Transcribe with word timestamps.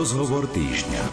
Rozhovor 0.00 0.48
týždňa. 0.48 1.04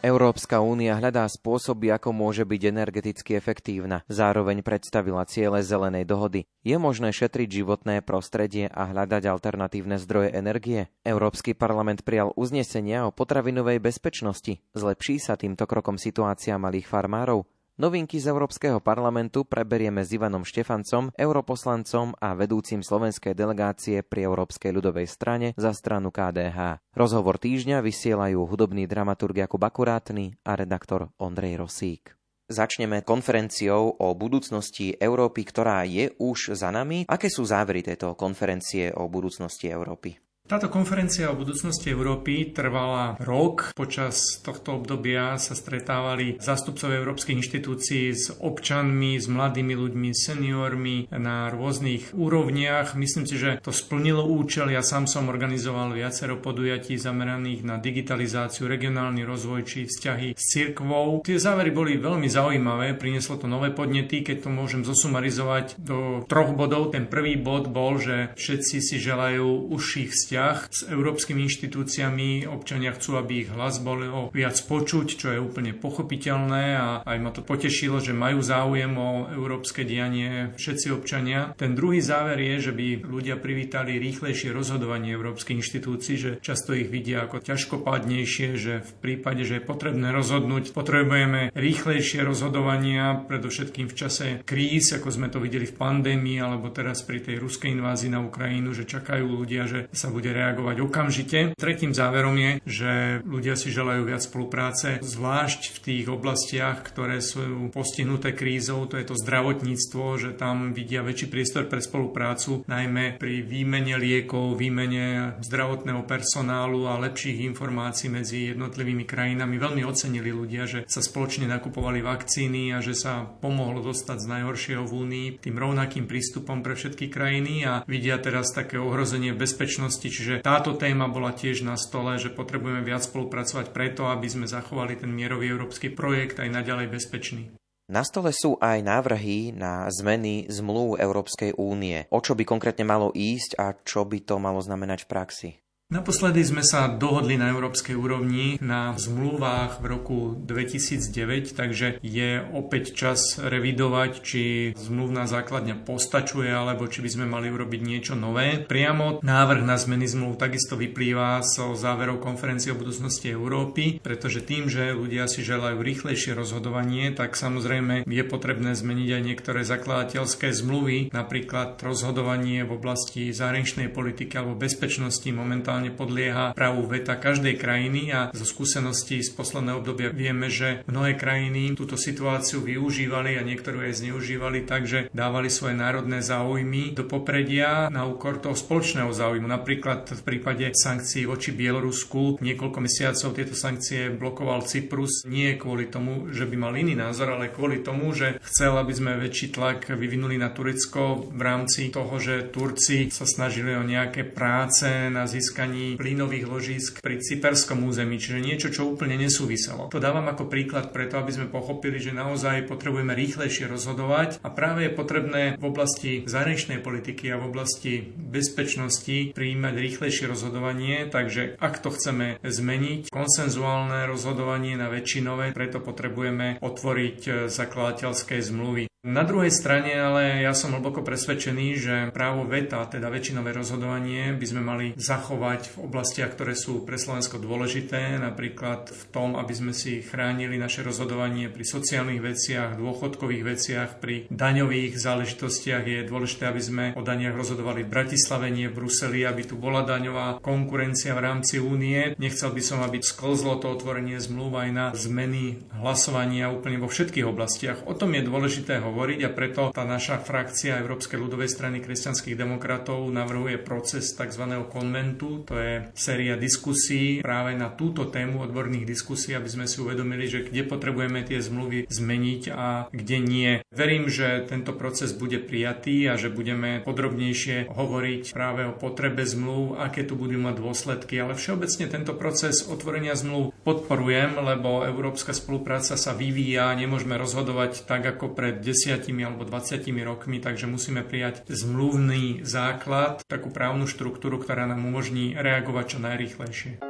Európska 0.00 0.64
únia 0.64 0.96
hľadá 0.96 1.28
spôsoby, 1.28 1.92
ako 1.92 2.16
môže 2.16 2.48
byť 2.48 2.62
energeticky 2.72 3.36
efektívna. 3.36 4.00
Zároveň 4.08 4.64
predstavila 4.64 5.28
ciele 5.28 5.60
zelenej 5.60 6.08
dohody. 6.08 6.48
Je 6.64 6.80
možné 6.80 7.12
šetriť 7.12 7.60
životné 7.60 8.00
prostredie 8.00 8.72
a 8.72 8.88
hľadať 8.88 9.28
alternatívne 9.28 10.00
zdroje 10.00 10.32
energie? 10.32 10.88
Európsky 11.04 11.52
parlament 11.52 12.00
prijal 12.00 12.32
uznesenia 12.32 13.04
o 13.04 13.12
potravinovej 13.12 13.76
bezpečnosti. 13.76 14.64
Zlepší 14.72 15.20
sa 15.20 15.36
týmto 15.36 15.68
krokom 15.68 16.00
situácia 16.00 16.56
malých 16.56 16.88
farmárov? 16.88 17.44
Novinky 17.80 18.20
z 18.20 18.28
Európskeho 18.28 18.76
parlamentu 18.84 19.48
preberieme 19.48 20.04
s 20.04 20.12
Ivanom 20.12 20.44
Štefancom, 20.44 21.16
europoslancom 21.16 22.12
a 22.20 22.36
vedúcim 22.36 22.84
slovenskej 22.84 23.32
delegácie 23.32 24.04
pri 24.04 24.28
Európskej 24.28 24.68
ľudovej 24.68 25.08
strane 25.08 25.56
za 25.56 25.72
stranu 25.72 26.12
KDH. 26.12 26.76
Rozhovor 26.92 27.40
týždňa 27.40 27.80
vysielajú 27.80 28.44
hudobný 28.44 28.84
dramaturg 28.84 29.40
Jakub 29.40 29.64
Akurátny 29.64 30.36
a 30.44 30.60
redaktor 30.60 31.08
Ondrej 31.16 31.56
Rosík. 31.56 32.12
Začneme 32.52 33.00
konferenciou 33.00 33.96
o 33.96 34.12
budúcnosti 34.12 34.92
Európy, 35.00 35.48
ktorá 35.48 35.80
je 35.88 36.12
už 36.20 36.52
za 36.52 36.68
nami. 36.68 37.08
Aké 37.08 37.32
sú 37.32 37.48
závery 37.48 37.80
tejto 37.80 38.12
konferencie 38.12 38.92
o 38.92 39.08
budúcnosti 39.08 39.72
Európy? 39.72 40.20
Táto 40.50 40.66
konferencia 40.66 41.30
o 41.30 41.38
budúcnosti 41.38 41.94
Európy 41.94 42.50
trvala 42.50 43.14
rok. 43.22 43.70
Počas 43.70 44.42
tohto 44.42 44.82
obdobia 44.82 45.38
sa 45.38 45.54
stretávali 45.54 46.42
zástupcovia 46.42 46.98
európskych 47.06 47.38
inštitúcií 47.38 48.10
s 48.10 48.34
občanmi, 48.34 49.14
s 49.14 49.30
mladými 49.30 49.78
ľuďmi, 49.78 50.10
seniormi 50.10 51.06
na 51.14 51.54
rôznych 51.54 52.10
úrovniach. 52.18 52.98
Myslím 52.98 53.30
si, 53.30 53.38
že 53.38 53.62
to 53.62 53.70
splnilo 53.70 54.26
účel. 54.26 54.74
Ja 54.74 54.82
sám 54.82 55.06
som 55.06 55.30
organizoval 55.30 55.94
viacero 55.94 56.42
podujatí 56.42 56.98
zameraných 56.98 57.62
na 57.62 57.78
digitalizáciu, 57.78 58.66
regionálny 58.66 59.22
rozvoj 59.22 59.62
či 59.62 59.86
vzťahy 59.86 60.34
s 60.34 60.44
cirkvou. 60.50 61.22
Tie 61.22 61.38
závery 61.38 61.70
boli 61.70 61.94
veľmi 61.94 62.26
zaujímavé, 62.26 62.98
prinieslo 62.98 63.38
to 63.38 63.46
nové 63.46 63.70
podnety, 63.70 64.26
keď 64.26 64.42
to 64.42 64.50
môžem 64.50 64.82
zosumarizovať 64.82 65.78
do 65.78 66.26
troch 66.26 66.50
bodov. 66.58 66.90
Ten 66.90 67.06
prvý 67.06 67.38
bod 67.38 67.70
bol, 67.70 68.02
že 68.02 68.34
všetci 68.34 68.76
si 68.82 68.98
želajú 68.98 69.70
užších 69.70 70.10
vzťahov 70.10 70.39
vzťah 70.40 70.72
s 70.72 70.80
európskymi 70.88 71.44
inštitúciami. 71.44 72.48
Občania 72.48 72.96
chcú, 72.96 73.20
aby 73.20 73.44
ich 73.44 73.50
hlas 73.52 73.76
bol 73.84 74.32
viac 74.32 74.56
počuť, 74.56 75.06
čo 75.20 75.28
je 75.36 75.40
úplne 75.40 75.76
pochopiteľné 75.76 76.64
a 76.80 76.88
aj 77.04 77.18
ma 77.20 77.28
to 77.28 77.44
potešilo, 77.44 78.00
že 78.00 78.16
majú 78.16 78.40
záujem 78.40 78.88
o 78.96 79.28
európske 79.28 79.84
dianie 79.84 80.56
všetci 80.56 80.88
občania. 80.96 81.52
Ten 81.60 81.76
druhý 81.76 82.00
záver 82.00 82.40
je, 82.40 82.70
že 82.70 82.72
by 82.72 83.04
ľudia 83.04 83.36
privítali 83.36 84.00
rýchlejšie 84.00 84.48
rozhodovanie 84.56 85.12
európskych 85.12 85.60
inštitúcií, 85.60 86.16
že 86.16 86.30
často 86.40 86.72
ich 86.72 86.88
vidia 86.88 87.28
ako 87.28 87.44
ťažkopádnejšie, 87.44 88.48
že 88.56 88.80
v 88.80 88.92
prípade, 89.04 89.44
že 89.44 89.60
je 89.60 89.68
potrebné 89.68 90.08
rozhodnúť, 90.08 90.72
potrebujeme 90.72 91.52
rýchlejšie 91.52 92.24
rozhodovania, 92.24 93.28
predovšetkým 93.28 93.92
v 93.92 93.98
čase 93.98 94.26
kríz, 94.48 94.96
ako 94.96 95.12
sme 95.12 95.28
to 95.28 95.36
videli 95.36 95.68
v 95.68 95.76
pandémii 95.76 96.40
alebo 96.40 96.72
teraz 96.72 97.04
pri 97.04 97.20
tej 97.20 97.36
ruskej 97.44 97.76
invázii 97.76 98.08
na 98.08 98.24
Ukrajinu, 98.24 98.72
že 98.72 98.88
čakajú 98.88 99.28
ľudia, 99.28 99.68
že 99.68 99.80
sa 99.90 100.08
bude 100.08 100.29
reagovať 100.32 100.76
okamžite. 100.82 101.38
Tretím 101.54 101.92
záverom 101.92 102.34
je, 102.38 102.50
že 102.66 102.92
ľudia 103.26 103.54
si 103.54 103.70
želajú 103.70 104.06
viac 104.06 104.22
spolupráce, 104.22 105.02
zvlášť 105.02 105.76
v 105.76 105.78
tých 105.82 106.06
oblastiach, 106.08 106.82
ktoré 106.86 107.18
sú 107.20 107.68
postihnuté 107.70 108.32
krízou, 108.32 108.86
to 108.86 108.96
je 108.96 109.06
to 109.06 109.18
zdravotníctvo, 109.18 110.04
že 110.16 110.30
tam 110.38 110.72
vidia 110.72 111.04
väčší 111.04 111.26
priestor 111.28 111.66
pre 111.66 111.82
spoluprácu, 111.82 112.64
najmä 112.66 113.18
pri 113.18 113.42
výmene 113.44 113.98
liekov, 113.98 114.56
výmene 114.56 115.36
zdravotného 115.42 116.06
personálu 116.06 116.86
a 116.86 117.00
lepších 117.00 117.44
informácií 117.46 118.08
medzi 118.08 118.54
jednotlivými 118.54 119.04
krajinami. 119.04 119.60
Veľmi 119.60 119.82
ocenili 119.84 120.30
ľudia, 120.30 120.64
že 120.66 120.86
sa 120.86 121.02
spoločne 121.02 121.50
nakupovali 121.50 122.00
vakcíny 122.00 122.72
a 122.74 122.78
že 122.78 122.94
sa 122.94 123.26
pomohlo 123.26 123.82
dostať 123.82 124.18
z 124.22 124.30
najhoršieho 124.30 124.84
v 124.86 124.92
Únii 124.92 125.28
tým 125.40 125.56
rovnakým 125.56 126.04
prístupom 126.04 126.60
pre 126.60 126.76
všetky 126.76 127.08
krajiny 127.08 127.64
a 127.64 127.82
vidia 127.88 128.20
teraz 128.20 128.52
také 128.52 128.76
ohrozenie 128.76 129.32
bezpečnosti, 129.32 130.06
Čiže 130.20 130.44
táto 130.44 130.76
téma 130.76 131.08
bola 131.08 131.32
tiež 131.32 131.64
na 131.64 131.80
stole, 131.80 132.20
že 132.20 132.28
potrebujeme 132.28 132.84
viac 132.84 133.08
spolupracovať 133.08 133.72
preto, 133.72 134.12
aby 134.12 134.28
sme 134.28 134.44
zachovali 134.44 135.00
ten 135.00 135.08
mierový 135.08 135.48
európsky 135.48 135.88
projekt 135.88 136.36
aj 136.44 136.60
naďalej 136.60 136.92
bezpečný. 136.92 137.56
Na 137.88 138.04
stole 138.04 138.28
sú 138.36 138.60
aj 138.60 138.84
návrhy 138.84 139.56
na 139.56 139.88
zmeny 139.88 140.44
zmluv 140.52 141.00
Európskej 141.00 141.56
únie. 141.56 142.04
O 142.12 142.20
čo 142.20 142.36
by 142.36 142.44
konkrétne 142.44 142.84
malo 142.84 143.16
ísť 143.16 143.56
a 143.56 143.72
čo 143.80 144.04
by 144.04 144.20
to 144.20 144.36
malo 144.36 144.60
znamenať 144.60 145.08
v 145.08 145.10
praxi? 145.10 145.50
Naposledy 145.90 146.46
sme 146.46 146.62
sa 146.62 146.86
dohodli 146.86 147.34
na 147.34 147.50
európskej 147.50 147.98
úrovni 147.98 148.62
na 148.62 148.94
zmluvách 148.94 149.82
v 149.82 149.90
roku 149.90 150.18
2009, 150.38 151.50
takže 151.50 151.98
je 151.98 152.38
opäť 152.54 152.94
čas 152.94 153.42
revidovať, 153.42 154.22
či 154.22 154.42
zmluvná 154.78 155.26
základňa 155.26 155.82
postačuje, 155.82 156.46
alebo 156.46 156.86
či 156.86 157.02
by 157.02 157.10
sme 157.10 157.26
mali 157.26 157.50
urobiť 157.50 157.80
niečo 157.82 158.14
nové. 158.14 158.62
Priamo 158.62 159.18
návrh 159.26 159.66
na 159.66 159.74
zmeny 159.74 160.06
zmluv 160.06 160.38
takisto 160.38 160.78
vyplýva 160.78 161.42
zo 161.42 161.74
záverov 161.74 162.22
konferencie 162.22 162.70
o 162.70 162.78
budúcnosti 162.78 163.34
Európy, 163.34 163.98
pretože 163.98 164.46
tým, 164.46 164.70
že 164.70 164.94
ľudia 164.94 165.26
si 165.26 165.42
želajú 165.42 165.82
rýchlejšie 165.82 166.38
rozhodovanie, 166.38 167.10
tak 167.18 167.34
samozrejme 167.34 168.06
je 168.06 168.24
potrebné 168.30 168.78
zmeniť 168.78 169.08
aj 169.10 169.22
niektoré 169.26 169.66
zakladateľské 169.66 170.54
zmluvy, 170.54 171.10
napríklad 171.10 171.82
rozhodovanie 171.82 172.62
v 172.62 172.78
oblasti 172.78 173.34
zahraničnej 173.34 173.90
politiky 173.90 174.38
alebo 174.38 174.54
bezpečnosti 174.54 175.26
momentálne 175.34 175.79
momentálne 175.80 175.96
podlieha 175.96 176.52
právu 176.52 176.84
veta 176.84 177.16
každej 177.16 177.56
krajiny 177.56 178.12
a 178.12 178.20
zo 178.36 178.44
skúseností 178.44 179.24
z 179.24 179.32
posledného 179.32 179.80
obdobia 179.80 180.12
vieme, 180.12 180.52
že 180.52 180.84
mnohé 180.84 181.16
krajiny 181.16 181.72
túto 181.72 181.96
situáciu 181.96 182.60
využívali 182.60 183.40
a 183.40 183.46
niektoré 183.46 183.88
aj 183.88 184.04
zneužívali 184.04 184.68
tak, 184.68 184.84
že 184.84 185.08
dávali 185.16 185.48
svoje 185.48 185.80
národné 185.80 186.20
záujmy 186.20 186.92
do 186.92 187.08
popredia 187.08 187.88
na 187.88 188.04
úkor 188.04 188.44
toho 188.44 188.52
spoločného 188.52 189.08
záujmu. 189.08 189.48
Napríklad 189.48 190.04
v 190.20 190.20
prípade 190.20 190.68
sankcií 190.76 191.24
voči 191.24 191.56
Bielorusku 191.56 192.36
niekoľko 192.44 192.78
mesiacov 192.84 193.32
tieto 193.32 193.56
sankcie 193.56 194.12
blokoval 194.12 194.68
Cyprus 194.68 195.24
nie 195.24 195.56
kvôli 195.56 195.88
tomu, 195.88 196.28
že 196.28 196.44
by 196.44 196.56
mal 196.60 196.76
iný 196.76 196.92
názor, 196.92 197.40
ale 197.40 197.48
kvôli 197.48 197.80
tomu, 197.80 198.12
že 198.12 198.36
chcel, 198.44 198.76
aby 198.76 198.92
sme 198.92 199.16
väčší 199.16 199.56
tlak 199.56 199.88
vyvinuli 199.88 200.36
na 200.36 200.52
Turecko 200.52 201.32
v 201.32 201.40
rámci 201.40 201.88
toho, 201.88 202.12
že 202.20 202.52
Turci 202.52 203.08
sa 203.08 203.24
snažili 203.24 203.72
o 203.72 203.86
nejaké 203.86 204.28
práce 204.28 204.84
na 205.08 205.24
získanie 205.30 205.69
využívaní 205.70 205.96
plynových 205.96 206.46
ložisk 206.50 206.92
pri 207.00 207.22
cyperskom 207.22 207.86
území, 207.86 208.18
čiže 208.18 208.42
niečo, 208.42 208.68
čo 208.74 208.90
úplne 208.90 209.14
nesúviselo. 209.16 209.88
To 209.94 210.02
dávam 210.02 210.26
ako 210.26 210.50
príklad 210.50 210.90
preto, 210.90 211.16
aby 211.22 211.30
sme 211.30 211.46
pochopili, 211.46 212.02
že 212.02 212.10
naozaj 212.10 212.66
potrebujeme 212.66 213.14
rýchlejšie 213.14 213.70
rozhodovať 213.70 214.42
a 214.42 214.48
práve 214.50 214.90
je 214.90 214.92
potrebné 214.92 215.42
v 215.56 215.64
oblasti 215.64 216.26
zahraničnej 216.26 216.82
politiky 216.82 217.30
a 217.30 217.38
v 217.38 217.48
oblasti 217.48 218.02
bezpečnosti 218.02 219.32
prijímať 219.32 219.74
rýchlejšie 219.78 220.26
rozhodovanie, 220.26 221.06
takže 221.06 221.56
ak 221.62 221.78
to 221.78 221.94
chceme 221.94 222.42
zmeniť, 222.42 223.08
konsenzuálne 223.08 224.10
rozhodovanie 224.10 224.74
na 224.74 224.90
väčšinové, 224.90 225.54
preto 225.54 225.78
potrebujeme 225.78 226.58
otvoriť 226.58 227.46
zakladateľské 227.46 228.42
zmluvy. 228.42 228.90
Na 229.00 229.24
druhej 229.24 229.48
strane 229.48 229.96
ale 229.96 230.44
ja 230.44 230.52
som 230.52 230.76
hlboko 230.76 231.00
presvedčený, 231.00 231.66
že 231.80 231.94
právo 232.12 232.44
veta, 232.44 232.84
teda 232.84 233.08
väčšinové 233.08 233.56
rozhodovanie, 233.56 234.36
by 234.36 234.44
sme 234.44 234.60
mali 234.60 234.86
zachovať 234.92 235.72
v 235.72 235.76
oblastiach, 235.88 236.36
ktoré 236.36 236.52
sú 236.52 236.84
pre 236.84 237.00
Slovensko 237.00 237.40
dôležité, 237.40 238.20
napríklad 238.20 238.92
v 238.92 239.02
tom, 239.08 239.40
aby 239.40 239.56
sme 239.56 239.72
si 239.72 240.04
chránili 240.04 240.60
naše 240.60 240.84
rozhodovanie 240.84 241.48
pri 241.48 241.64
sociálnych 241.64 242.20
veciach, 242.20 242.76
dôchodkových 242.76 243.40
veciach, 243.48 243.90
pri 244.04 244.28
daňových 244.28 244.92
záležitostiach. 245.00 245.80
Je 245.80 246.04
dôležité, 246.04 246.52
aby 246.52 246.60
sme 246.60 246.84
o 246.92 247.00
daniach 247.00 247.32
rozhodovali 247.32 247.88
v 247.88 247.92
Bratislave, 247.96 248.52
nie 248.52 248.68
v 248.68 248.84
Bruseli, 248.84 249.24
aby 249.24 249.48
tu 249.48 249.56
bola 249.56 249.80
daňová 249.80 250.44
konkurencia 250.44 251.16
v 251.16 251.24
rámci 251.24 251.56
únie. 251.56 252.12
Nechcel 252.20 252.52
by 252.52 252.60
som, 252.60 252.84
aby 252.84 253.00
sklzlo 253.00 253.64
to 253.64 253.72
otvorenie 253.72 254.20
zmluv 254.20 254.60
aj 254.60 254.68
na 254.76 254.86
zmeny 254.92 255.56
hlasovania 255.72 256.52
úplne 256.52 256.76
vo 256.76 256.92
všetkých 256.92 257.24
oblastiach. 257.24 257.88
O 257.88 257.96
tom 257.96 258.12
je 258.12 258.28
dôležité 258.28 258.89
hovoriť 258.90 259.20
a 259.22 259.30
preto 259.30 259.62
tá 259.70 259.86
naša 259.86 260.18
frakcia 260.18 260.82
Európskej 260.82 261.14
ľudovej 261.14 261.46
strany 261.46 261.78
kresťanských 261.78 262.34
demokratov 262.34 263.06
navrhuje 263.06 263.62
proces 263.62 264.10
tzv. 264.10 264.44
konventu. 264.66 265.46
To 265.46 265.54
je 265.54 265.94
séria 265.94 266.34
diskusí 266.34 267.22
práve 267.22 267.54
na 267.54 267.70
túto 267.70 268.10
tému 268.10 268.42
odborných 268.42 268.82
diskusí, 268.82 269.30
aby 269.38 269.46
sme 269.46 269.70
si 269.70 269.78
uvedomili, 269.78 270.26
že 270.26 270.42
kde 270.42 270.66
potrebujeme 270.66 271.22
tie 271.22 271.38
zmluvy 271.38 271.86
zmeniť 271.86 272.42
a 272.50 272.90
kde 272.90 273.18
nie. 273.22 273.50
Verím, 273.70 274.10
že 274.10 274.42
tento 274.50 274.74
proces 274.74 275.14
bude 275.14 275.38
prijatý 275.38 276.10
a 276.10 276.18
že 276.18 276.32
budeme 276.32 276.82
podrobnejšie 276.82 277.70
hovoriť 277.70 278.34
práve 278.34 278.66
o 278.66 278.74
potrebe 278.74 279.22
zmluv, 279.22 279.78
aké 279.78 280.02
tu 280.02 280.18
budú 280.18 280.34
mať 280.42 280.58
dôsledky, 280.58 281.22
ale 281.22 281.38
všeobecne 281.38 281.86
tento 281.86 282.18
proces 282.18 282.66
otvorenia 282.66 283.14
zmluv 283.14 283.54
podporujem, 283.62 284.40
lebo 284.40 284.82
európska 284.82 285.36
spolupráca 285.36 285.94
sa 285.94 286.16
vyvíja, 286.16 286.72
nemôžeme 286.74 287.14
rozhodovať 287.20 287.84
tak 287.84 288.02
ako 288.08 288.32
pred 288.32 288.64
10 288.64 288.79
alebo 289.24 289.44
20 289.44 289.84
rokmi, 290.00 290.40
takže 290.40 290.64
musíme 290.64 291.04
prijať 291.04 291.44
zmluvný 291.52 292.40
základ, 292.46 293.20
takú 293.28 293.52
právnu 293.52 293.84
štruktúru, 293.84 294.40
ktorá 294.40 294.64
nám 294.64 294.86
umožní 294.86 295.36
reagovať 295.36 295.96
čo 295.96 295.98
najrýchlejšie. 296.00 296.89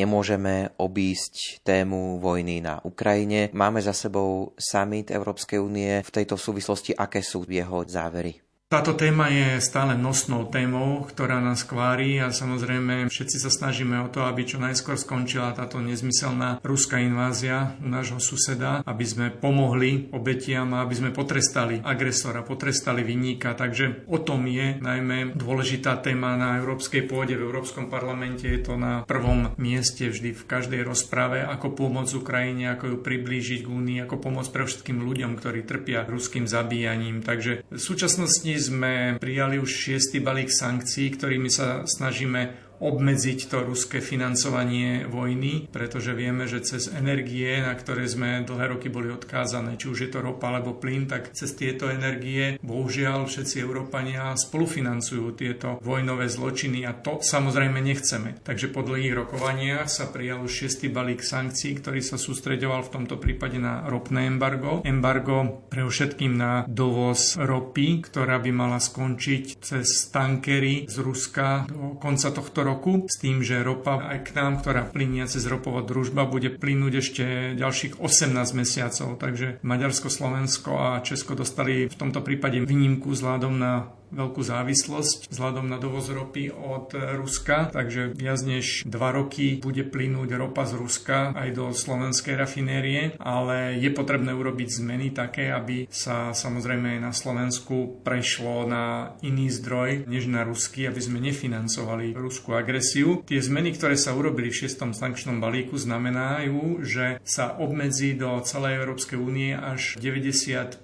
Nemôžeme 0.00 0.72
obísť 0.80 1.60
tému 1.60 2.16
vojny 2.24 2.64
na 2.64 2.80
Ukrajine. 2.80 3.52
Máme 3.52 3.84
za 3.84 3.92
sebou 3.92 4.56
summit 4.56 5.12
Európskej 5.12 5.60
únie. 5.60 6.00
V 6.00 6.08
tejto 6.08 6.40
súvislosti 6.40 6.96
aké 6.96 7.20
sú 7.20 7.44
jeho 7.44 7.84
závery? 7.84 8.49
Táto 8.70 8.94
téma 8.94 9.26
je 9.26 9.58
stále 9.58 9.98
nosnou 9.98 10.46
témou, 10.46 11.02
ktorá 11.02 11.42
nás 11.42 11.66
kvári 11.66 12.22
a 12.22 12.30
samozrejme 12.30 13.10
všetci 13.10 13.42
sa 13.42 13.50
snažíme 13.50 13.98
o 13.98 14.06
to, 14.06 14.22
aby 14.22 14.46
čo 14.46 14.62
najskôr 14.62 14.94
skončila 14.94 15.50
táto 15.58 15.82
nezmyselná 15.82 16.62
ruská 16.62 17.02
invázia 17.02 17.74
u 17.82 17.90
nášho 17.90 18.22
suseda, 18.22 18.86
aby 18.86 19.02
sme 19.02 19.26
pomohli 19.34 20.14
obetiam 20.14 20.70
a 20.70 20.86
aby 20.86 20.94
sme 20.94 21.10
potrestali 21.10 21.82
agresora, 21.82 22.46
potrestali 22.46 23.02
vinníka. 23.02 23.58
Takže 23.58 24.06
o 24.06 24.22
tom 24.22 24.46
je 24.46 24.78
najmä 24.78 25.34
dôležitá 25.34 25.98
téma 25.98 26.38
na 26.38 26.62
európskej 26.62 27.10
pôde, 27.10 27.34
v 27.34 27.50
Európskom 27.50 27.90
parlamente 27.90 28.46
je 28.46 28.62
to 28.62 28.78
na 28.78 29.02
prvom 29.02 29.50
mieste 29.58 30.06
vždy 30.06 30.30
v 30.30 30.46
každej 30.46 30.86
rozprave, 30.86 31.42
ako 31.42 31.74
pomôcť 31.74 32.22
Ukrajine, 32.22 32.70
ako 32.70 32.94
ju 32.94 32.96
priblížiť 33.02 33.66
k 33.66 33.72
Únii, 33.74 33.98
ako 34.06 34.30
pomôcť 34.30 34.50
pre 34.54 34.62
všetkým 34.62 35.02
ľuďom, 35.02 35.34
ktorí 35.34 35.66
trpia 35.66 36.06
ruským 36.06 36.46
zabíjaním. 36.46 37.26
Takže 37.26 37.66
v 37.66 37.82
súčasnosti 37.82 38.59
sme 38.60 39.16
prijali 39.16 39.56
už 39.56 39.70
šiestý 39.72 40.20
balík 40.20 40.52
sankcií, 40.52 41.16
ktorými 41.16 41.48
sa 41.48 41.88
snažíme 41.88 42.69
obmedziť 42.80 43.52
to 43.52 43.68
ruské 43.68 44.00
financovanie 44.00 45.04
vojny, 45.04 45.68
pretože 45.68 46.16
vieme, 46.16 46.48
že 46.48 46.64
cez 46.64 46.88
energie, 46.88 47.60
na 47.60 47.76
ktoré 47.76 48.08
sme 48.08 48.42
dlhé 48.42 48.76
roky 48.76 48.88
boli 48.88 49.12
odkázané, 49.12 49.76
či 49.76 49.92
už 49.92 50.08
je 50.08 50.10
to 50.10 50.24
ropa 50.24 50.48
alebo 50.48 50.72
plyn, 50.74 51.04
tak 51.04 51.36
cez 51.36 51.52
tieto 51.52 51.92
energie 51.92 52.56
bohužiaľ 52.64 53.28
všetci 53.28 53.60
Európania 53.60 54.32
spolufinancujú 54.32 55.36
tieto 55.36 55.76
vojnové 55.84 56.32
zločiny 56.32 56.88
a 56.88 56.96
to 56.96 57.20
samozrejme 57.20 57.78
nechceme. 57.84 58.40
Takže 58.40 58.72
po 58.72 58.80
dlhých 58.80 59.12
rokovaniach 59.12 59.86
sa 59.92 60.08
prijal 60.08 60.48
šiestý 60.48 60.88
balík 60.88 61.20
sankcií, 61.20 61.76
ktorý 61.76 62.00
sa 62.00 62.16
sústreďoval 62.16 62.88
v 62.88 62.92
tomto 62.96 63.20
prípade 63.20 63.60
na 63.60 63.84
ropné 63.84 64.24
embargo. 64.24 64.80
Embargo 64.88 65.68
pre 65.68 65.84
všetkým 65.84 66.32
na 66.32 66.64
dovoz 66.64 67.36
ropy, 67.36 68.00
ktorá 68.00 68.40
by 68.40 68.50
mala 68.54 68.78
skončiť 68.80 69.44
cez 69.60 70.08
tankery 70.08 70.88
z 70.88 70.96
Ruska 71.04 71.68
do 71.68 72.00
konca 72.00 72.32
tohto 72.32 72.62
roku, 72.62 72.69
s 73.08 73.16
tým, 73.18 73.40
že 73.40 73.64
ropa 73.64 73.98
aj 74.02 74.30
k 74.30 74.30
nám, 74.36 74.60
ktorá 74.60 74.86
plinia 74.86 75.30
cez 75.30 75.46
ropová 75.46 75.82
družba, 75.82 76.28
bude 76.28 76.52
plynúť 76.54 76.92
ešte 77.00 77.24
ďalších 77.56 77.98
18 77.98 78.34
mesiacov. 78.52 79.18
Takže 79.18 79.62
Maďarsko, 79.64 80.08
Slovensko 80.12 80.70
a 80.76 80.88
Česko 81.00 81.38
dostali 81.38 81.86
v 81.90 81.96
tomto 81.96 82.20
prípade 82.20 82.58
výnimku 82.62 83.12
vzhľadom 83.12 83.54
na 83.56 83.99
veľkú 84.10 84.42
závislosť 84.42 85.30
vzhľadom 85.30 85.70
na 85.70 85.78
dovoz 85.78 86.10
ropy 86.10 86.50
od 86.50 86.94
Ruska, 86.94 87.70
takže 87.70 88.14
viac 88.14 88.40
než 88.42 88.86
2 88.86 88.94
roky 88.94 89.58
bude 89.62 89.86
plynúť 89.86 90.30
ropa 90.38 90.66
z 90.66 90.78
Ruska 90.78 91.18
aj 91.34 91.48
do 91.54 91.70
slovenskej 91.70 92.34
rafinérie, 92.34 93.14
ale 93.22 93.76
je 93.78 93.90
potrebné 93.92 94.34
urobiť 94.34 94.68
zmeny 94.82 95.12
také, 95.12 95.52
aby 95.52 95.86
sa 95.90 96.32
samozrejme 96.32 96.98
aj 96.98 97.00
na 97.00 97.12
Slovensku 97.12 98.00
prešlo 98.02 98.66
na 98.66 99.14
iný 99.20 99.52
zdroj 99.52 100.08
než 100.08 100.26
na 100.26 100.42
rusky, 100.42 100.88
aby 100.88 101.00
sme 101.00 101.22
nefinancovali 101.22 102.16
ruskú 102.16 102.56
agresiu. 102.56 103.22
Tie 103.28 103.38
zmeny, 103.38 103.76
ktoré 103.76 103.94
sa 103.94 104.16
urobili 104.16 104.48
v 104.48 104.66
6. 104.66 104.96
sankčnom 104.96 105.38
balíku, 105.38 105.76
znamenajú, 105.76 106.82
že 106.82 107.20
sa 107.22 107.54
obmedzí 107.60 108.16
do 108.16 108.40
celej 108.42 108.82
Európskej 108.82 109.18
únie 109.20 109.52
až 109.52 110.00
90% 110.00 110.80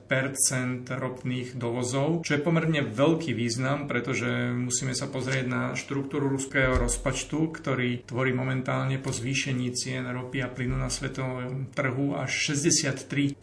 ropných 0.86 1.56
dovozov, 1.56 2.22
čo 2.22 2.36
je 2.36 2.44
pomerne 2.44 2.84
veľký 2.84 3.15
veľký 3.16 3.32
význam, 3.32 3.88
pretože 3.88 4.28
musíme 4.52 4.92
sa 4.92 5.08
pozrieť 5.08 5.48
na 5.48 5.62
štruktúru 5.72 6.28
ruského 6.28 6.76
rozpočtu, 6.76 7.48
ktorý 7.48 8.04
tvorí 8.04 8.36
momentálne 8.36 9.00
po 9.00 9.08
zvýšení 9.08 9.72
cien 9.72 10.04
ropy 10.04 10.44
a 10.44 10.52
plynu 10.52 10.76
na 10.76 10.92
svetovom 10.92 11.72
trhu 11.72 12.12
až 12.12 12.52
63% 12.52 13.40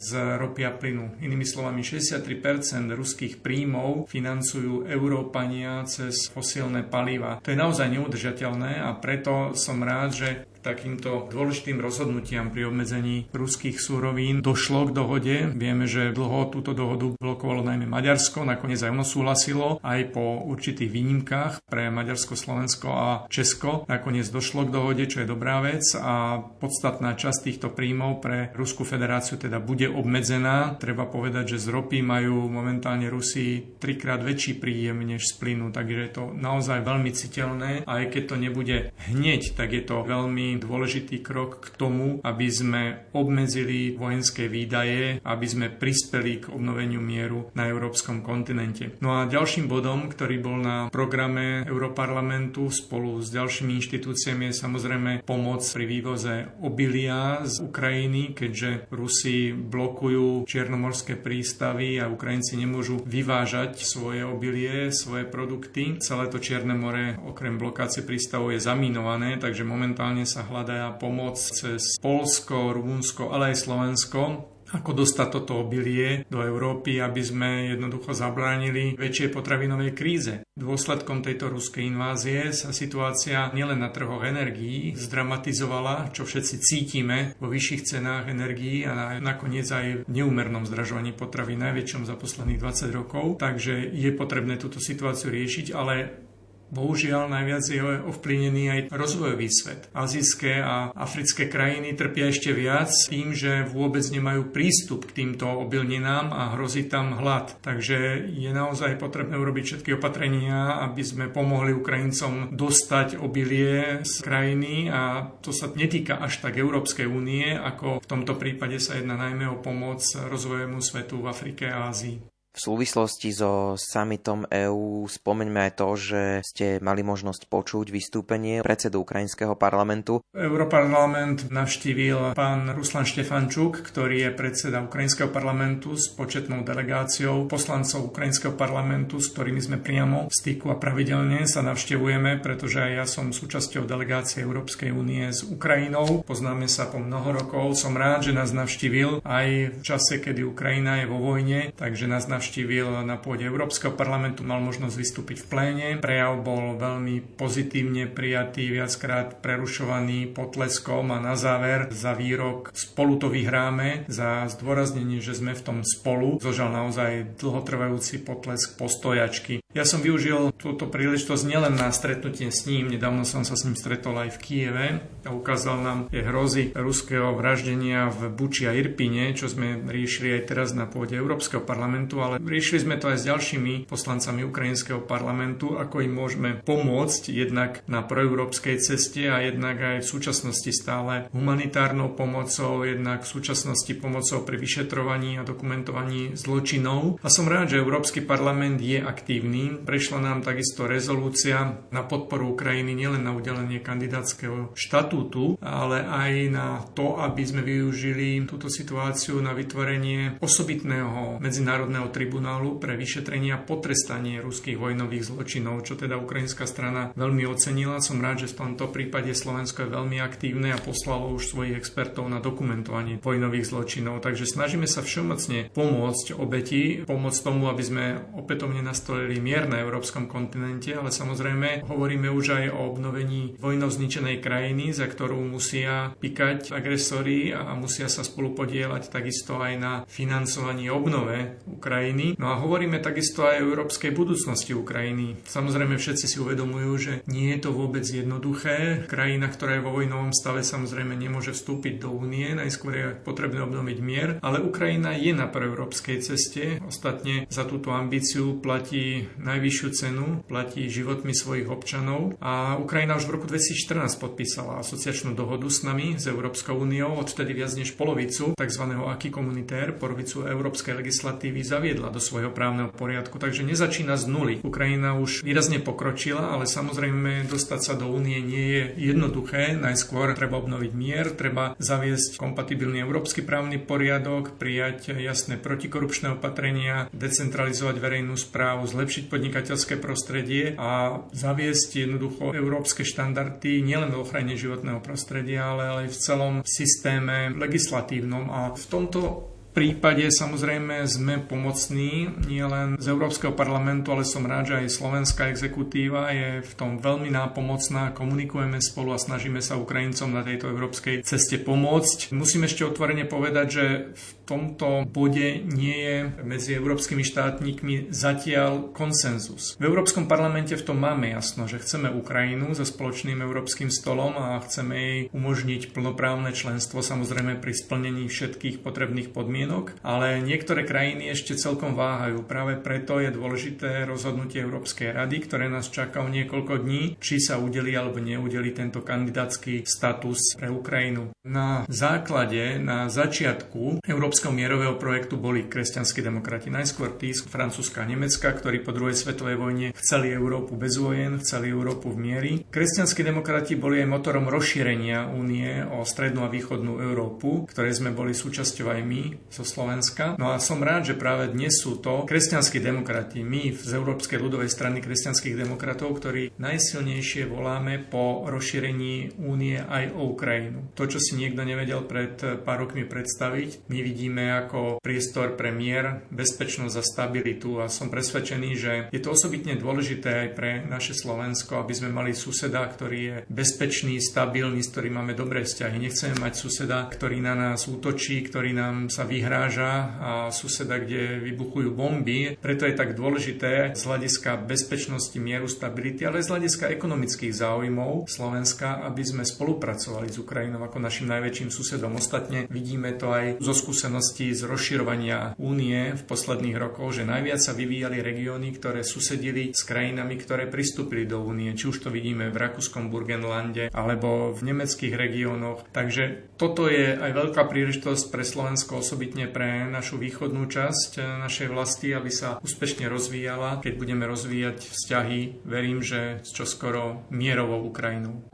z 0.00 0.12
ropy 0.40 0.62
a 0.64 0.72
plynu. 0.72 1.20
Inými 1.20 1.44
slovami, 1.44 1.84
63% 1.84 2.88
ruských 2.96 3.44
príjmov 3.44 4.08
financujú 4.08 4.88
Európania 4.88 5.84
cez 5.84 6.32
fosílne 6.32 6.80
paliva. 6.80 7.36
To 7.44 7.52
je 7.52 7.60
naozaj 7.60 7.92
neudržateľné 7.92 8.80
a 8.80 8.96
preto 8.96 9.52
som 9.52 9.84
rád, 9.84 10.16
že 10.16 10.28
takýmto 10.66 11.30
dôležitým 11.30 11.78
rozhodnutiam 11.78 12.50
pri 12.50 12.66
obmedzení 12.66 13.30
ruských 13.30 13.78
súrovín 13.78 14.42
došlo 14.42 14.90
k 14.90 14.94
dohode. 14.98 15.36
Vieme, 15.54 15.86
že 15.86 16.10
dlho 16.10 16.50
túto 16.50 16.74
dohodu 16.74 17.14
blokovalo 17.22 17.62
najmä 17.62 17.86
Maďarsko, 17.86 18.42
nakoniec 18.42 18.82
aj 18.82 18.90
ono 18.90 19.06
súhlasilo, 19.06 19.78
aj 19.86 20.10
po 20.10 20.42
určitých 20.42 20.90
výnimkách 20.90 21.62
pre 21.70 21.86
Maďarsko, 21.94 22.34
Slovensko 22.34 22.88
a 22.90 23.08
Česko. 23.30 23.86
Nakoniec 23.86 24.26
došlo 24.26 24.66
k 24.66 24.74
dohode, 24.74 25.06
čo 25.06 25.22
je 25.22 25.30
dobrá 25.30 25.62
vec 25.62 25.86
a 25.94 26.42
podstatná 26.42 27.14
časť 27.14 27.46
týchto 27.46 27.70
príjmov 27.70 28.18
pre 28.18 28.50
Ruskú 28.56 28.82
federáciu 28.82 29.38
teda 29.38 29.62
bude 29.62 29.86
obmedzená. 29.86 30.74
Treba 30.82 31.06
povedať, 31.06 31.54
že 31.54 31.62
z 31.62 31.66
ropy 31.70 32.02
majú 32.02 32.50
momentálne 32.50 33.06
Rusi 33.06 33.76
trikrát 33.78 34.24
väčší 34.24 34.58
príjem 34.58 35.06
než 35.06 35.30
z 35.30 35.32
plynu, 35.38 35.70
takže 35.70 36.00
je 36.02 36.10
to 36.10 36.24
naozaj 36.34 36.82
veľmi 36.82 37.12
citeľné 37.12 37.84
a 37.84 38.02
aj 38.02 38.06
keď 38.10 38.22
to 38.26 38.36
nebude 38.40 38.76
hneď, 39.12 39.54
tak 39.54 39.76
je 39.76 39.84
to 39.84 40.02
veľmi 40.02 40.55
dôležitý 40.62 41.20
krok 41.20 41.60
k 41.60 41.66
tomu, 41.76 42.18
aby 42.24 42.46
sme 42.48 42.82
obmedzili 43.12 43.94
vojenské 43.94 44.48
výdaje, 44.48 45.20
aby 45.22 45.46
sme 45.46 45.66
prispeli 45.68 46.46
k 46.46 46.50
obnoveniu 46.52 47.02
mieru 47.02 47.50
na 47.52 47.68
európskom 47.68 48.24
kontinente. 48.24 48.96
No 49.04 49.20
a 49.20 49.28
ďalším 49.28 49.68
bodom, 49.68 50.08
ktorý 50.08 50.36
bol 50.40 50.56
na 50.60 50.76
programe 50.88 51.66
Europarlamentu 51.66 52.70
spolu 52.70 53.18
s 53.20 53.34
ďalšími 53.34 53.76
inštitúciami 53.76 54.48
je 54.48 54.54
samozrejme 54.56 55.10
pomoc 55.26 55.60
pri 55.66 55.84
vývoze 55.84 56.34
obilia 56.62 57.42
z 57.44 57.60
Ukrajiny, 57.60 58.32
keďže 58.32 58.88
Rusi 58.94 59.50
blokujú 59.52 60.46
čiernomorské 60.46 61.18
prístavy 61.18 61.98
a 61.98 62.06
Ukrajinci 62.06 62.54
nemôžu 62.56 63.02
vyvážať 63.02 63.82
svoje 63.82 64.22
obilie, 64.22 64.94
svoje 64.94 65.26
produkty. 65.26 65.98
Celé 65.98 66.30
to 66.30 66.38
Čierne 66.38 66.78
more 66.78 67.18
okrem 67.26 67.58
blokácie 67.58 68.06
prístavov 68.06 68.54
je 68.54 68.62
zaminované, 68.62 69.36
takže 69.42 69.66
momentálne 69.66 70.22
sa 70.22 70.45
hľadá 70.46 70.94
pomoc 70.96 71.36
cez 71.38 71.98
Polsko, 71.98 72.72
Rumunsko, 72.72 73.34
ale 73.34 73.52
aj 73.52 73.66
Slovensko 73.66 74.56
ako 74.72 75.06
dostať 75.06 75.28
toto 75.30 75.62
obilie 75.62 76.26
do 76.26 76.42
Európy, 76.42 76.98
aby 76.98 77.22
sme 77.22 77.50
jednoducho 77.70 78.10
zabránili 78.10 78.98
väčšej 78.98 79.30
potravinovej 79.30 79.90
kríze. 79.94 80.34
Dôsledkom 80.58 81.22
tejto 81.22 81.52
ruskej 81.52 81.86
invázie 81.86 82.50
sa 82.50 82.74
situácia 82.74 83.52
nielen 83.54 83.78
na 83.78 83.92
trhoch 83.92 84.24
energií 84.26 84.96
zdramatizovala, 84.96 86.10
čo 86.10 86.26
všetci 86.26 86.54
cítime 86.58 87.18
vo 87.38 87.46
vyšších 87.52 87.84
cenách 87.86 88.32
energií 88.32 88.82
a 88.82 89.20
nakoniec 89.22 89.68
aj 89.70 89.86
v 90.02 90.10
neúmernom 90.10 90.66
zdražovaní 90.66 91.14
potravy 91.14 91.54
najväčšom 91.54 92.08
za 92.08 92.18
posledných 92.18 92.58
20 92.58 92.90
rokov. 92.90 93.38
Takže 93.38 93.92
je 93.92 94.10
potrebné 94.16 94.58
túto 94.58 94.82
situáciu 94.82 95.30
riešiť, 95.30 95.76
ale 95.76 96.25
Bohužiaľ 96.70 97.30
najviac 97.30 97.64
je 97.66 97.80
ovplyvnený 97.82 98.64
aj 98.70 98.80
rozvojový 98.90 99.48
svet. 99.48 99.86
Azijské 99.94 100.58
a 100.58 100.90
africké 100.92 101.46
krajiny 101.46 101.94
trpia 101.94 102.34
ešte 102.34 102.50
viac 102.50 102.90
tým, 103.06 103.32
že 103.32 103.62
vôbec 103.70 104.02
nemajú 104.10 104.50
prístup 104.50 105.06
k 105.06 105.22
týmto 105.22 105.46
obilninám 105.46 106.34
a 106.34 106.58
hrozí 106.58 106.90
tam 106.90 107.14
hlad. 107.14 107.54
Takže 107.62 108.28
je 108.34 108.50
naozaj 108.50 108.98
potrebné 108.98 109.38
urobiť 109.38 109.64
všetky 109.64 109.90
opatrenia, 109.94 110.82
aby 110.82 111.02
sme 111.06 111.30
pomohli 111.30 111.70
Ukrajincom 111.70 112.54
dostať 112.54 113.22
obilie 113.22 114.02
z 114.02 114.14
krajiny 114.26 114.90
a 114.90 115.32
to 115.40 115.54
sa 115.54 115.70
netýka 115.70 116.18
až 116.18 116.42
tak 116.42 116.58
Európskej 116.58 117.06
únie, 117.06 117.54
ako 117.54 118.02
v 118.02 118.10
tomto 118.10 118.34
prípade 118.34 118.82
sa 118.82 118.98
jedná 118.98 119.14
najmä 119.14 119.46
o 119.46 119.62
pomoc 119.62 120.02
rozvojovému 120.02 120.82
svetu 120.82 121.22
v 121.22 121.30
Afrike 121.30 121.70
a 121.70 121.88
Ázii. 121.88 122.35
V 122.56 122.64
súvislosti 122.64 123.36
so 123.36 123.76
summitom 123.76 124.48
EÚ 124.48 125.04
spomeňme 125.12 125.68
aj 125.68 125.72
to, 125.76 125.88
že 125.92 126.22
ste 126.40 126.66
mali 126.80 127.04
možnosť 127.04 127.52
počuť 127.52 127.92
vystúpenie 127.92 128.64
predsedu 128.64 129.04
Ukrajinského 129.04 129.52
parlamentu. 129.60 130.24
Europarlament 130.32 131.52
navštívil 131.52 132.32
pán 132.32 132.72
Ruslan 132.72 133.04
Štefančuk, 133.04 133.84
ktorý 133.84 134.24
je 134.24 134.30
predseda 134.32 134.80
Ukrajinského 134.80 135.28
parlamentu 135.28 136.00
s 136.00 136.08
početnou 136.08 136.64
delegáciou 136.64 137.44
poslancov 137.44 138.08
Ukrajinského 138.08 138.56
parlamentu, 138.56 139.20
s 139.20 139.36
ktorými 139.36 139.60
sme 139.60 139.76
priamo 139.76 140.32
v 140.32 140.32
styku 140.32 140.72
a 140.72 140.80
pravidelne 140.80 141.44
sa 141.44 141.60
navštevujeme, 141.60 142.40
pretože 142.40 142.80
aj 142.80 142.92
ja 142.96 143.04
som 143.04 143.36
súčasťou 143.36 143.84
delegácie 143.84 144.40
Európskej 144.40 144.96
únie 144.96 145.28
s 145.28 145.44
Ukrajinou. 145.44 146.24
Poznáme 146.24 146.72
sa 146.72 146.88
po 146.88 147.04
mnoho 147.04 147.36
rokov. 147.36 147.76
Som 147.76 148.00
rád, 148.00 148.24
že 148.24 148.32
nás 148.32 148.56
navštívil 148.56 149.20
aj 149.28 149.76
v 149.76 149.80
čase, 149.84 150.24
kedy 150.24 150.40
Ukrajina 150.40 151.04
je 151.04 151.12
vo 151.12 151.20
vojne, 151.20 151.76
takže 151.76 152.08
nás 152.08 152.24
navštívil 152.24 152.45
navštívil 152.46 153.02
na 153.02 153.18
pôde 153.18 153.42
Európskeho 153.42 153.90
parlamentu, 153.98 154.46
mal 154.46 154.62
možnosť 154.62 154.94
vystúpiť 154.94 155.42
v 155.42 155.46
pléne. 155.50 155.88
Prejav 155.98 156.46
bol 156.46 156.78
veľmi 156.78 157.34
pozitívne 157.34 158.06
prijatý, 158.06 158.70
viackrát 158.70 159.42
prerušovaný 159.42 160.30
potleskom 160.30 161.10
a 161.10 161.18
na 161.18 161.34
záver 161.34 161.90
za 161.90 162.14
výrok 162.14 162.70
spolu 162.70 163.18
to 163.18 163.34
vyhráme, 163.34 164.06
za 164.06 164.46
zdôraznenie, 164.46 165.18
že 165.18 165.34
sme 165.34 165.58
v 165.58 165.64
tom 165.66 165.78
spolu, 165.82 166.38
zožal 166.38 166.70
naozaj 166.70 167.34
dlhotrvajúci 167.34 168.22
potlesk 168.22 168.78
postojačky. 168.78 169.65
Ja 169.76 169.84
som 169.84 170.00
využil 170.00 170.56
túto 170.56 170.88
príležitosť 170.88 171.44
nielen 171.44 171.76
na 171.76 171.92
stretnutie 171.92 172.48
s 172.48 172.64
ním, 172.64 172.88
nedávno 172.88 173.28
som 173.28 173.44
sa 173.44 173.60
s 173.60 173.68
ním 173.68 173.76
stretol 173.76 174.16
aj 174.16 174.32
v 174.32 174.40
Kieve 174.40 174.86
a 175.20 175.36
ukázal 175.36 175.84
nám 175.84 175.98
tie 176.08 176.24
hrozy 176.24 176.72
ruského 176.72 177.36
vraždenia 177.36 178.08
v 178.08 178.32
Buči 178.32 178.64
a 178.64 178.72
Irpine, 178.72 179.36
čo 179.36 179.52
sme 179.52 179.84
riešili 179.84 180.40
aj 180.40 180.42
teraz 180.48 180.72
na 180.72 180.88
pôde 180.88 181.20
Európskeho 181.20 181.60
parlamentu, 181.60 182.24
ale 182.24 182.40
riešili 182.40 182.88
sme 182.88 182.96
to 182.96 183.12
aj 183.12 183.20
s 183.20 183.28
ďalšími 183.28 183.84
poslancami 183.84 184.48
Ukrajinského 184.48 185.04
parlamentu, 185.04 185.76
ako 185.76 186.00
im 186.00 186.12
môžeme 186.24 186.50
pomôcť 186.64 187.28
jednak 187.28 187.84
na 187.84 188.00
proeurópskej 188.00 188.80
ceste 188.80 189.28
a 189.28 189.44
jednak 189.44 189.76
aj 189.76 189.96
v 190.00 190.08
súčasnosti 190.08 190.72
stále 190.72 191.28
humanitárnou 191.36 192.16
pomocou, 192.16 192.80
jednak 192.80 193.28
v 193.28 193.32
súčasnosti 193.36 193.92
pomocou 194.00 194.40
pri 194.40 194.56
vyšetrovaní 194.56 195.36
a 195.36 195.44
dokumentovaní 195.44 196.32
zločinov. 196.32 197.20
A 197.20 197.28
som 197.28 197.44
rád, 197.44 197.76
že 197.76 197.84
Európsky 197.84 198.24
parlament 198.24 198.80
je 198.80 199.04
aktívny 199.04 199.65
Ukrajiny. 199.66 199.84
Prešla 199.86 200.18
nám 200.22 200.42
takisto 200.42 200.86
rezolúcia 200.86 201.82
na 201.90 202.02
podporu 202.06 202.54
Ukrajiny 202.54 202.94
nielen 202.94 203.26
na 203.26 203.34
udelenie 203.34 203.82
kandidátskeho 203.82 204.76
štatútu, 204.76 205.58
ale 205.62 206.04
aj 206.06 206.32
na 206.52 206.68
to, 206.94 207.18
aby 207.18 207.42
sme 207.42 207.62
využili 207.62 208.44
túto 208.46 208.70
situáciu 208.70 209.38
na 209.42 209.56
vytvorenie 209.56 210.38
osobitného 210.38 211.42
medzinárodného 211.42 212.10
tribunálu 212.12 212.78
pre 212.78 212.94
vyšetrenie 212.94 213.54
a 213.54 213.62
potrestanie 213.62 214.42
ruských 214.42 214.78
vojnových 214.78 215.32
zločinov, 215.32 215.82
čo 215.82 215.98
teda 215.98 216.18
ukrajinská 216.20 216.68
strana 216.68 217.10
veľmi 217.16 217.46
ocenila. 217.48 218.02
Som 218.02 218.22
rád, 218.22 218.46
že 218.46 218.52
v 218.52 218.58
tomto 218.74 218.90
prípade 218.92 219.32
Slovensko 219.32 219.86
je 219.86 219.94
veľmi 219.94 220.18
aktívne 220.20 220.76
a 220.76 220.82
poslalo 220.82 221.32
už 221.34 221.50
svojich 221.50 221.78
expertov 221.78 222.28
na 222.28 222.38
dokumentovanie 222.38 223.18
vojnových 223.22 223.72
zločinov. 223.72 224.22
Takže 224.22 224.46
snažíme 224.46 224.84
sa 224.84 225.00
všeobecne 225.00 225.72
pomôcť 225.72 226.36
obeti, 226.36 227.06
pomôcť 227.06 227.40
tomu, 227.40 227.70
aby 227.72 227.82
sme 227.82 228.04
opätovne 228.36 228.84
nastolili 228.84 229.38
mier 229.46 229.70
na 229.70 229.78
európskom 229.78 230.26
kontinente, 230.26 230.90
ale 230.90 231.14
samozrejme 231.14 231.86
hovoríme 231.86 232.26
už 232.26 232.58
aj 232.58 232.64
o 232.74 232.90
obnovení 232.90 233.54
vojnou 233.62 233.86
zničenej 233.86 234.42
krajiny, 234.42 234.90
za 234.90 235.06
ktorú 235.06 235.38
musia 235.46 236.10
pikať 236.18 236.74
agresori 236.74 237.54
a 237.54 237.78
musia 237.78 238.10
sa 238.10 238.26
spolu 238.26 238.58
podielať 238.58 239.14
takisto 239.14 239.62
aj 239.62 239.72
na 239.78 239.92
financovaní 240.10 240.90
obnove 240.90 241.62
Ukrajiny. 241.70 242.34
No 242.42 242.50
a 242.50 242.58
hovoríme 242.58 242.98
takisto 242.98 243.46
aj 243.46 243.62
o 243.62 243.70
európskej 243.70 244.10
budúcnosti 244.10 244.74
Ukrajiny. 244.74 245.38
Samozrejme 245.46 245.94
všetci 245.94 246.26
si 246.26 246.42
uvedomujú, 246.42 246.92
že 246.98 247.12
nie 247.30 247.54
je 247.54 247.62
to 247.62 247.70
vôbec 247.70 248.02
jednoduché. 248.02 249.06
Krajina, 249.06 249.46
ktorá 249.46 249.78
je 249.78 249.86
vo 249.86 249.94
vojnovom 249.94 250.34
stave, 250.34 250.66
samozrejme 250.66 251.14
nemôže 251.14 251.54
vstúpiť 251.54 252.02
do 252.02 252.10
únie, 252.10 252.50
najskôr 252.50 252.92
je 252.96 253.06
potrebné 253.22 253.62
obnoviť 253.62 253.98
mier, 254.02 254.28
ale 254.42 254.64
Ukrajina 254.64 255.14
je 255.14 255.30
na 255.30 255.46
proeurópskej 255.46 256.18
ceste. 256.24 256.82
Ostatne 256.82 257.44
za 257.52 257.68
túto 257.68 257.92
ambíciu 257.92 258.58
platí 258.58 259.28
najvyššiu 259.38 259.88
cenu, 259.92 260.26
platí 260.48 260.88
životmi 260.88 261.32
svojich 261.32 261.68
občanov 261.70 262.34
a 262.40 262.76
Ukrajina 262.80 263.16
už 263.18 263.28
v 263.28 263.34
roku 263.38 263.46
2014 263.48 264.16
podpísala 264.18 264.82
asociačnú 264.82 265.36
dohodu 265.36 265.66
s 265.68 265.84
nami, 265.84 266.16
s 266.16 266.28
Európskou 266.28 266.76
úniou, 266.76 267.18
odtedy 267.20 267.52
viac 267.52 267.72
než 267.76 267.94
polovicu 267.94 268.56
tzv. 268.56 268.84
aký 269.06 269.28
komunitér, 269.30 269.94
polovicu 269.96 270.48
európskej 270.48 270.96
legislatívy 270.98 271.60
zaviedla 271.62 272.08
do 272.10 272.20
svojho 272.22 272.50
právneho 272.50 272.90
poriadku, 272.92 273.36
takže 273.36 273.66
nezačína 273.66 274.16
z 274.16 274.24
nuly. 274.26 274.54
Ukrajina 274.64 275.18
už 275.18 275.44
výrazne 275.44 275.78
pokročila, 275.82 276.52
ale 276.54 276.64
samozrejme 276.64 277.46
dostať 277.46 277.80
sa 277.80 277.94
do 277.94 278.08
únie 278.08 278.40
nie 278.40 278.66
je 278.66 278.82
jednoduché. 279.12 279.76
Najskôr 279.76 280.32
treba 280.32 280.58
obnoviť 280.58 280.92
mier, 280.96 281.26
treba 281.34 281.76
zaviesť 281.76 282.40
kompatibilný 282.40 283.04
európsky 283.04 283.44
právny 283.44 283.78
poriadok, 283.78 284.56
prijať 284.56 285.16
jasné 285.18 285.60
protikorupčné 285.60 286.34
opatrenia, 286.34 287.06
decentralizovať 287.12 287.96
verejnú 287.98 288.34
správu, 288.34 288.88
zlepšiť 288.88 289.25
podnikateľské 289.26 289.98
prostredie 289.98 290.74
a 290.78 291.22
zaviesť 291.30 292.06
jednoducho 292.06 292.54
európske 292.54 293.02
štandardy 293.02 293.82
nielen 293.82 294.14
v 294.14 294.22
ochrane 294.22 294.54
životného 294.54 295.02
prostredia, 295.02 295.74
ale 295.74 296.06
aj 296.06 296.14
v 296.14 296.20
celom 296.20 296.54
systéme 296.62 297.54
legislatívnom. 297.54 298.50
A 298.50 298.74
v 298.74 298.84
tomto 298.86 299.55
prípade 299.76 300.24
samozrejme 300.32 301.04
sme 301.04 301.36
pomocní 301.44 302.32
nielen 302.48 302.96
z 302.96 303.12
Európskeho 303.12 303.52
parlamentu, 303.52 304.16
ale 304.16 304.24
som 304.24 304.48
rád, 304.48 304.72
že 304.72 304.80
aj 304.80 304.96
slovenská 304.96 305.52
exekutíva 305.52 306.32
je 306.32 306.64
v 306.64 306.72
tom 306.80 306.96
veľmi 306.96 307.28
nápomocná, 307.28 308.16
komunikujeme 308.16 308.80
spolu 308.80 309.12
a 309.12 309.20
snažíme 309.20 309.60
sa 309.60 309.76
Ukrajincom 309.76 310.32
na 310.32 310.40
tejto 310.40 310.72
európskej 310.72 311.20
ceste 311.28 311.60
pomôcť. 311.60 312.32
Musím 312.32 312.64
ešte 312.64 312.88
otvorene 312.88 313.28
povedať, 313.28 313.66
že 313.68 313.86
v 314.16 314.30
tomto 314.48 315.04
bode 315.04 315.60
nie 315.68 315.98
je 315.98 316.16
medzi 316.40 316.72
európskymi 316.72 317.20
štátnikmi 317.26 318.08
zatiaľ 318.08 318.94
konsenzus. 318.96 319.76
V 319.76 319.84
Európskom 319.84 320.24
parlamente 320.24 320.72
v 320.72 320.86
tom 320.86 321.02
máme 321.02 321.28
jasno, 321.34 321.68
že 321.68 321.82
chceme 321.82 322.14
Ukrajinu 322.14 322.72
za 322.72 322.88
spoločným 322.88 323.44
európskym 323.44 323.92
stolom 323.92 324.40
a 324.40 324.56
chceme 324.64 324.94
jej 324.96 325.18
umožniť 325.36 325.92
plnoprávne 325.92 326.56
členstvo 326.56 327.04
samozrejme 327.04 327.60
pri 327.60 327.76
splnení 327.76 328.24
všetkých 328.30 328.80
potrebných 328.80 329.36
podmienok, 329.66 329.98
ale 330.06 330.38
niektoré 330.46 330.86
krajiny 330.86 331.34
ešte 331.34 331.58
celkom 331.58 331.98
váhajú. 331.98 332.46
Práve 332.46 332.78
preto 332.78 333.18
je 333.18 333.34
dôležité 333.34 334.06
rozhodnutie 334.06 334.62
Európskej 334.62 335.10
rady, 335.10 335.42
ktoré 335.42 335.66
nás 335.66 335.90
čaká 335.90 336.22
o 336.22 336.30
niekoľko 336.30 336.86
dní, 336.86 337.18
či 337.18 337.42
sa 337.42 337.58
udeli 337.58 337.98
alebo 337.98 338.22
neudeli 338.22 338.70
tento 338.70 339.02
kandidátsky 339.02 339.82
status 339.82 340.54
pre 340.54 340.70
Ukrajinu. 340.70 341.34
Na 341.42 341.82
základe, 341.90 342.78
na 342.78 343.10
začiatku 343.10 344.06
európskeho 344.06 344.54
mierového 344.54 344.94
projektu 344.98 345.34
boli 345.34 345.66
kresťanskí 345.66 346.22
demokrati. 346.22 346.70
Najskôr 346.70 347.18
tí 347.18 347.34
z 347.34 347.42
Francúzska 347.46 348.06
a 348.06 348.08
Nemecka, 348.08 348.46
ktorí 348.50 348.86
po 348.86 348.94
druhej 348.94 349.18
svetovej 349.18 349.58
vojne 349.58 349.86
chceli 349.98 350.30
Európu 350.30 350.78
bez 350.78 350.98
vojen, 350.98 351.42
chceli 351.42 351.74
Európu 351.74 352.14
v 352.14 352.18
miery. 352.18 352.52
Kresťanskí 352.70 353.26
demokrati 353.26 353.74
boli 353.74 354.02
aj 354.02 354.10
motorom 354.10 354.46
rozšírenia 354.46 355.30
únie 355.34 355.82
o 355.86 356.06
strednú 356.06 356.46
a 356.46 356.52
východnú 356.52 357.02
Európu, 357.02 357.66
ktoré 357.70 357.90
sme 357.94 358.10
boli 358.14 358.34
súčasťou 358.34 358.86
aj 358.90 359.00
my 359.06 359.22
zo 359.56 359.64
Slovenska. 359.64 360.36
No 360.36 360.52
a 360.52 360.60
som 360.60 360.84
rád, 360.84 361.08
že 361.08 361.16
práve 361.16 361.48
dnes 361.48 361.72
sú 361.80 361.96
to 361.96 362.28
kresťanskí 362.28 362.76
demokrati, 362.84 363.40
my 363.40 363.72
z 363.72 363.96
Európskej 363.96 364.36
ľudovej 364.36 364.68
strany 364.68 365.00
kresťanských 365.00 365.56
demokratov, 365.56 366.20
ktorí 366.20 366.52
najsilnejšie 366.60 367.48
voláme 367.48 368.04
po 368.04 368.44
rozšírení 368.44 369.40
únie 369.40 369.80
aj 369.80 370.12
o 370.12 370.36
Ukrajinu. 370.36 370.92
To, 370.92 371.08
čo 371.08 371.16
si 371.16 371.40
niekto 371.40 371.64
nevedel 371.64 372.04
pred 372.04 372.36
pár 372.60 372.84
rokmi 372.84 373.08
predstaviť, 373.08 373.88
my 373.88 373.98
vidíme 374.04 374.52
ako 374.52 375.00
priestor 375.00 375.56
pre 375.56 375.72
mier, 375.72 376.26
bezpečnosť 376.28 376.96
a 377.00 377.04
stabilitu 377.04 377.80
a 377.80 377.88
som 377.88 378.12
presvedčený, 378.12 378.70
že 378.76 378.92
je 379.08 379.20
to 379.22 379.32
osobitne 379.32 379.78
dôležité 379.80 380.46
aj 380.46 380.48
pre 380.52 380.70
naše 380.84 381.16
Slovensko, 381.16 381.80
aby 381.80 381.94
sme 381.96 382.12
mali 382.12 382.36
suseda, 382.36 382.84
ktorý 382.84 383.18
je 383.20 383.36
bezpečný, 383.48 384.20
stabilný, 384.20 384.84
s 384.84 384.92
ktorým 384.92 385.22
máme 385.22 385.32
dobré 385.32 385.64
vzťahy. 385.64 385.96
Nechceme 385.96 386.36
mať 386.36 386.54
suseda, 386.60 387.06
ktorý 387.08 387.40
na 387.40 387.54
nás 387.56 387.88
útočí, 387.88 388.44
ktorý 388.44 388.76
nám 388.76 389.08
sa 389.08 389.24
vyhráža 389.36 389.92
a 390.16 390.30
suseda, 390.48 390.96
kde 390.96 391.44
vybuchujú 391.44 391.92
bomby. 391.92 392.56
Preto 392.56 392.88
je 392.88 392.96
tak 392.96 393.12
dôležité 393.12 393.92
z 393.92 394.02
hľadiska 394.02 394.64
bezpečnosti, 394.64 395.36
mieru, 395.36 395.68
stability, 395.68 396.24
ale 396.24 396.40
z 396.40 396.48
hľadiska 396.48 396.88
ekonomických 396.96 397.52
záujmov 397.52 398.32
Slovenska, 398.32 399.04
aby 399.04 399.20
sme 399.20 399.44
spolupracovali 399.44 400.32
s 400.32 400.40
Ukrajinou 400.40 400.80
ako 400.80 400.96
našim 400.96 401.28
najväčším 401.28 401.68
susedom. 401.68 402.16
Ostatne 402.16 402.64
vidíme 402.72 403.12
to 403.12 403.36
aj 403.36 403.60
zo 403.60 403.76
skúsenosti 403.76 404.56
z 404.56 404.64
rozširovania 404.64 405.52
únie 405.60 406.16
v 406.16 406.22
posledných 406.24 406.80
rokoch, 406.80 407.12
že 407.12 407.28
najviac 407.28 407.60
sa 407.60 407.76
vyvíjali 407.76 408.24
regióny, 408.24 408.72
ktoré 408.72 409.04
susedili 409.04 409.76
s 409.76 409.84
krajinami, 409.84 410.40
ktoré 410.40 410.64
pristúpili 410.70 411.28
do 411.28 411.44
únie. 411.44 411.76
Či 411.76 411.92
už 411.92 412.08
to 412.08 412.08
vidíme 412.08 412.48
v 412.48 412.56
Rakúskom 412.56 413.12
Burgenlande 413.12 413.92
alebo 413.92 414.56
v 414.56 414.60
nemeckých 414.72 415.12
regiónoch. 415.12 415.84
Takže 415.92 416.56
toto 416.56 416.88
je 416.88 417.12
aj 417.12 417.30
veľká 417.36 417.62
príležitosť 417.68 418.32
pre 418.32 418.46
Slovensko, 418.46 419.04
osobitne 419.26 419.50
pre 419.50 419.90
našu 419.90 420.22
východnú 420.22 420.70
časť 420.70 421.18
našej 421.18 421.66
vlasti, 421.74 422.14
aby 422.14 422.30
sa 422.30 422.62
úspešne 422.62 423.10
rozvíjala. 423.10 423.82
Keď 423.82 423.98
budeme 423.98 424.22
rozvíjať 424.22 424.86
vzťahy, 424.86 425.66
verím, 425.66 425.98
že 425.98 426.46
čoskoro 426.46 427.26
mierovou 427.34 427.90
Ukrajinou. 427.90 428.46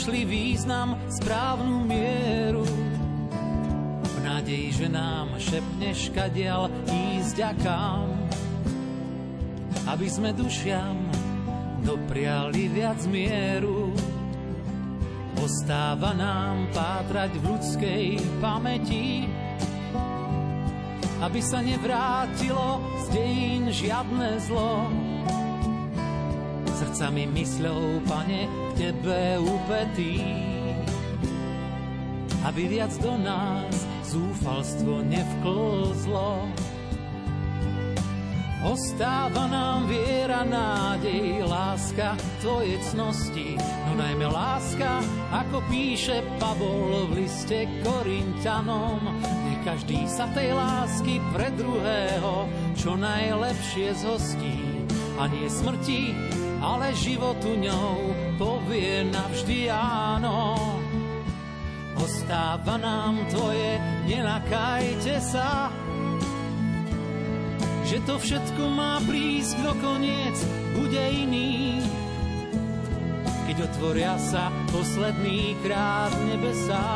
Našli 0.00 0.24
význam, 0.24 0.96
správnu 1.12 1.84
mieru. 1.84 2.64
V 4.00 4.16
nádeji, 4.24 4.72
že 4.72 4.88
nám 4.88 5.36
šepneš 5.36 6.08
kadial 6.16 6.72
ísť 6.88 7.36
a 7.44 7.52
kam, 7.60 8.08
aby 9.92 10.08
sme 10.08 10.32
dušiam 10.32 10.96
dopriali 11.84 12.72
viac 12.72 12.96
mieru. 13.12 13.92
Ostáva 15.36 16.16
nám 16.16 16.72
pátrať 16.72 17.36
v 17.36 17.44
ľudskej 17.44 18.04
pamäti, 18.40 19.28
aby 21.20 21.40
sa 21.44 21.60
nevrátilo 21.60 22.80
z 23.04 23.20
dejín 23.20 23.68
žiadne 23.68 24.40
zlo. 24.48 24.88
Srdcami 26.90 27.22
mysľou, 27.38 28.02
pane, 28.02 28.50
tebe 28.74 29.38
upetý, 29.38 30.26
aby 32.42 32.66
viac 32.66 32.90
do 32.98 33.14
nás 33.14 33.86
zúfalstvo 34.10 34.98
nevklzlo. 35.06 36.50
Ostáva 38.66 39.46
nám 39.46 39.86
viera, 39.86 40.42
nádej, 40.42 41.46
láska, 41.46 42.18
tvoje 42.42 42.74
cnosti, 42.90 43.54
no 43.86 43.94
najmä 43.94 44.26
láska, 44.26 44.98
ako 45.30 45.62
píše 45.70 46.26
Pavol 46.42 47.06
v 47.14 47.22
liste 47.22 47.70
Korintianom. 47.86 48.98
Ne 49.46 49.62
každý 49.62 50.10
sa 50.10 50.26
tej 50.34 50.58
lásky 50.58 51.22
pre 51.30 51.54
druhého 51.54 52.50
čo 52.74 52.98
najlepšie 52.98 53.94
zhostí. 53.94 54.58
A 55.22 55.30
nie 55.30 55.46
smrti, 55.46 56.16
ale 56.60 56.92
životu 56.92 57.56
ňou 57.56 58.12
povie 58.36 59.08
navždy 59.08 59.72
áno. 59.72 60.56
Ostáva 62.00 62.80
nám 62.80 63.28
tvoje, 63.28 63.76
nenakajte 64.08 65.20
sa, 65.20 65.68
že 67.84 68.00
to 68.08 68.16
všetko 68.16 68.62
má 68.72 69.02
prísť 69.04 69.56
do 69.60 69.72
koniec, 69.84 70.36
bude 70.76 71.00
iný. 71.00 71.82
Keď 73.50 73.56
otvoria 73.66 74.14
sa 74.16 74.48
posledný 74.70 75.58
krát 75.66 76.14
nebesá 76.30 76.86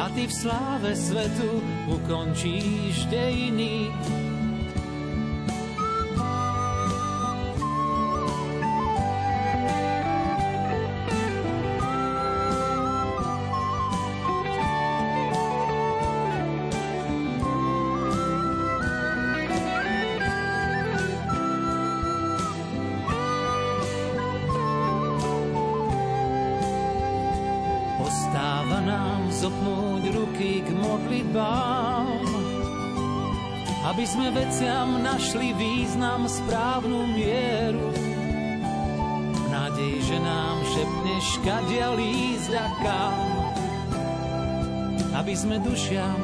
a 0.00 0.08
ty 0.16 0.24
v 0.24 0.32
sláve 0.32 0.96
svetu 0.96 1.60
ukončíš 1.92 3.04
dejiny. 3.12 3.92
Sme 34.10 34.34
veciam 34.34 34.98
našli 34.98 35.54
význam, 35.54 36.26
správnu 36.26 37.14
mieru. 37.14 37.94
V 39.30 39.46
nádej, 39.46 40.02
že 40.02 40.18
nám 40.18 40.56
šepneš, 40.66 41.26
kadia 41.46 41.94
lísť 41.94 42.52
a 42.58 42.66
kam. 42.82 43.16
Aby 45.14 45.34
sme 45.38 45.62
dušiam 45.62 46.18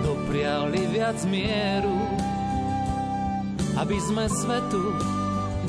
dopriali 0.00 0.80
viac 0.88 1.20
mieru. 1.28 1.92
Aby 3.76 4.00
sme 4.00 4.24
svetu 4.24 4.96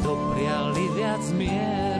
dopriali 0.07 0.87
viac 0.95 1.23
mieru. 1.35 1.94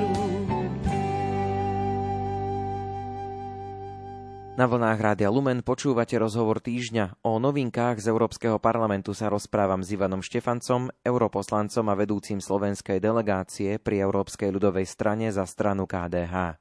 Na 4.56 4.72
vlnách 4.72 5.04
Rádia 5.04 5.28
Lumen 5.28 5.68
počúvate 5.68 6.16
rozhovor 6.16 6.64
týždňa. 6.64 7.28
O 7.28 7.44
novinkách 7.44 8.00
z 8.00 8.08
Európskeho 8.08 8.56
parlamentu 8.56 9.12
sa 9.12 9.28
rozprávam 9.28 9.84
s 9.84 9.92
Ivanom 9.92 10.24
Štefancom, 10.24 10.96
europoslancom 11.04 11.92
a 11.92 12.00
vedúcim 12.00 12.40
slovenskej 12.40 13.04
delegácie 13.04 13.84
pri 13.84 14.08
Európskej 14.08 14.56
ľudovej 14.56 14.88
strane 14.88 15.28
za 15.36 15.44
stranu 15.44 15.84
KDH. 15.84 16.56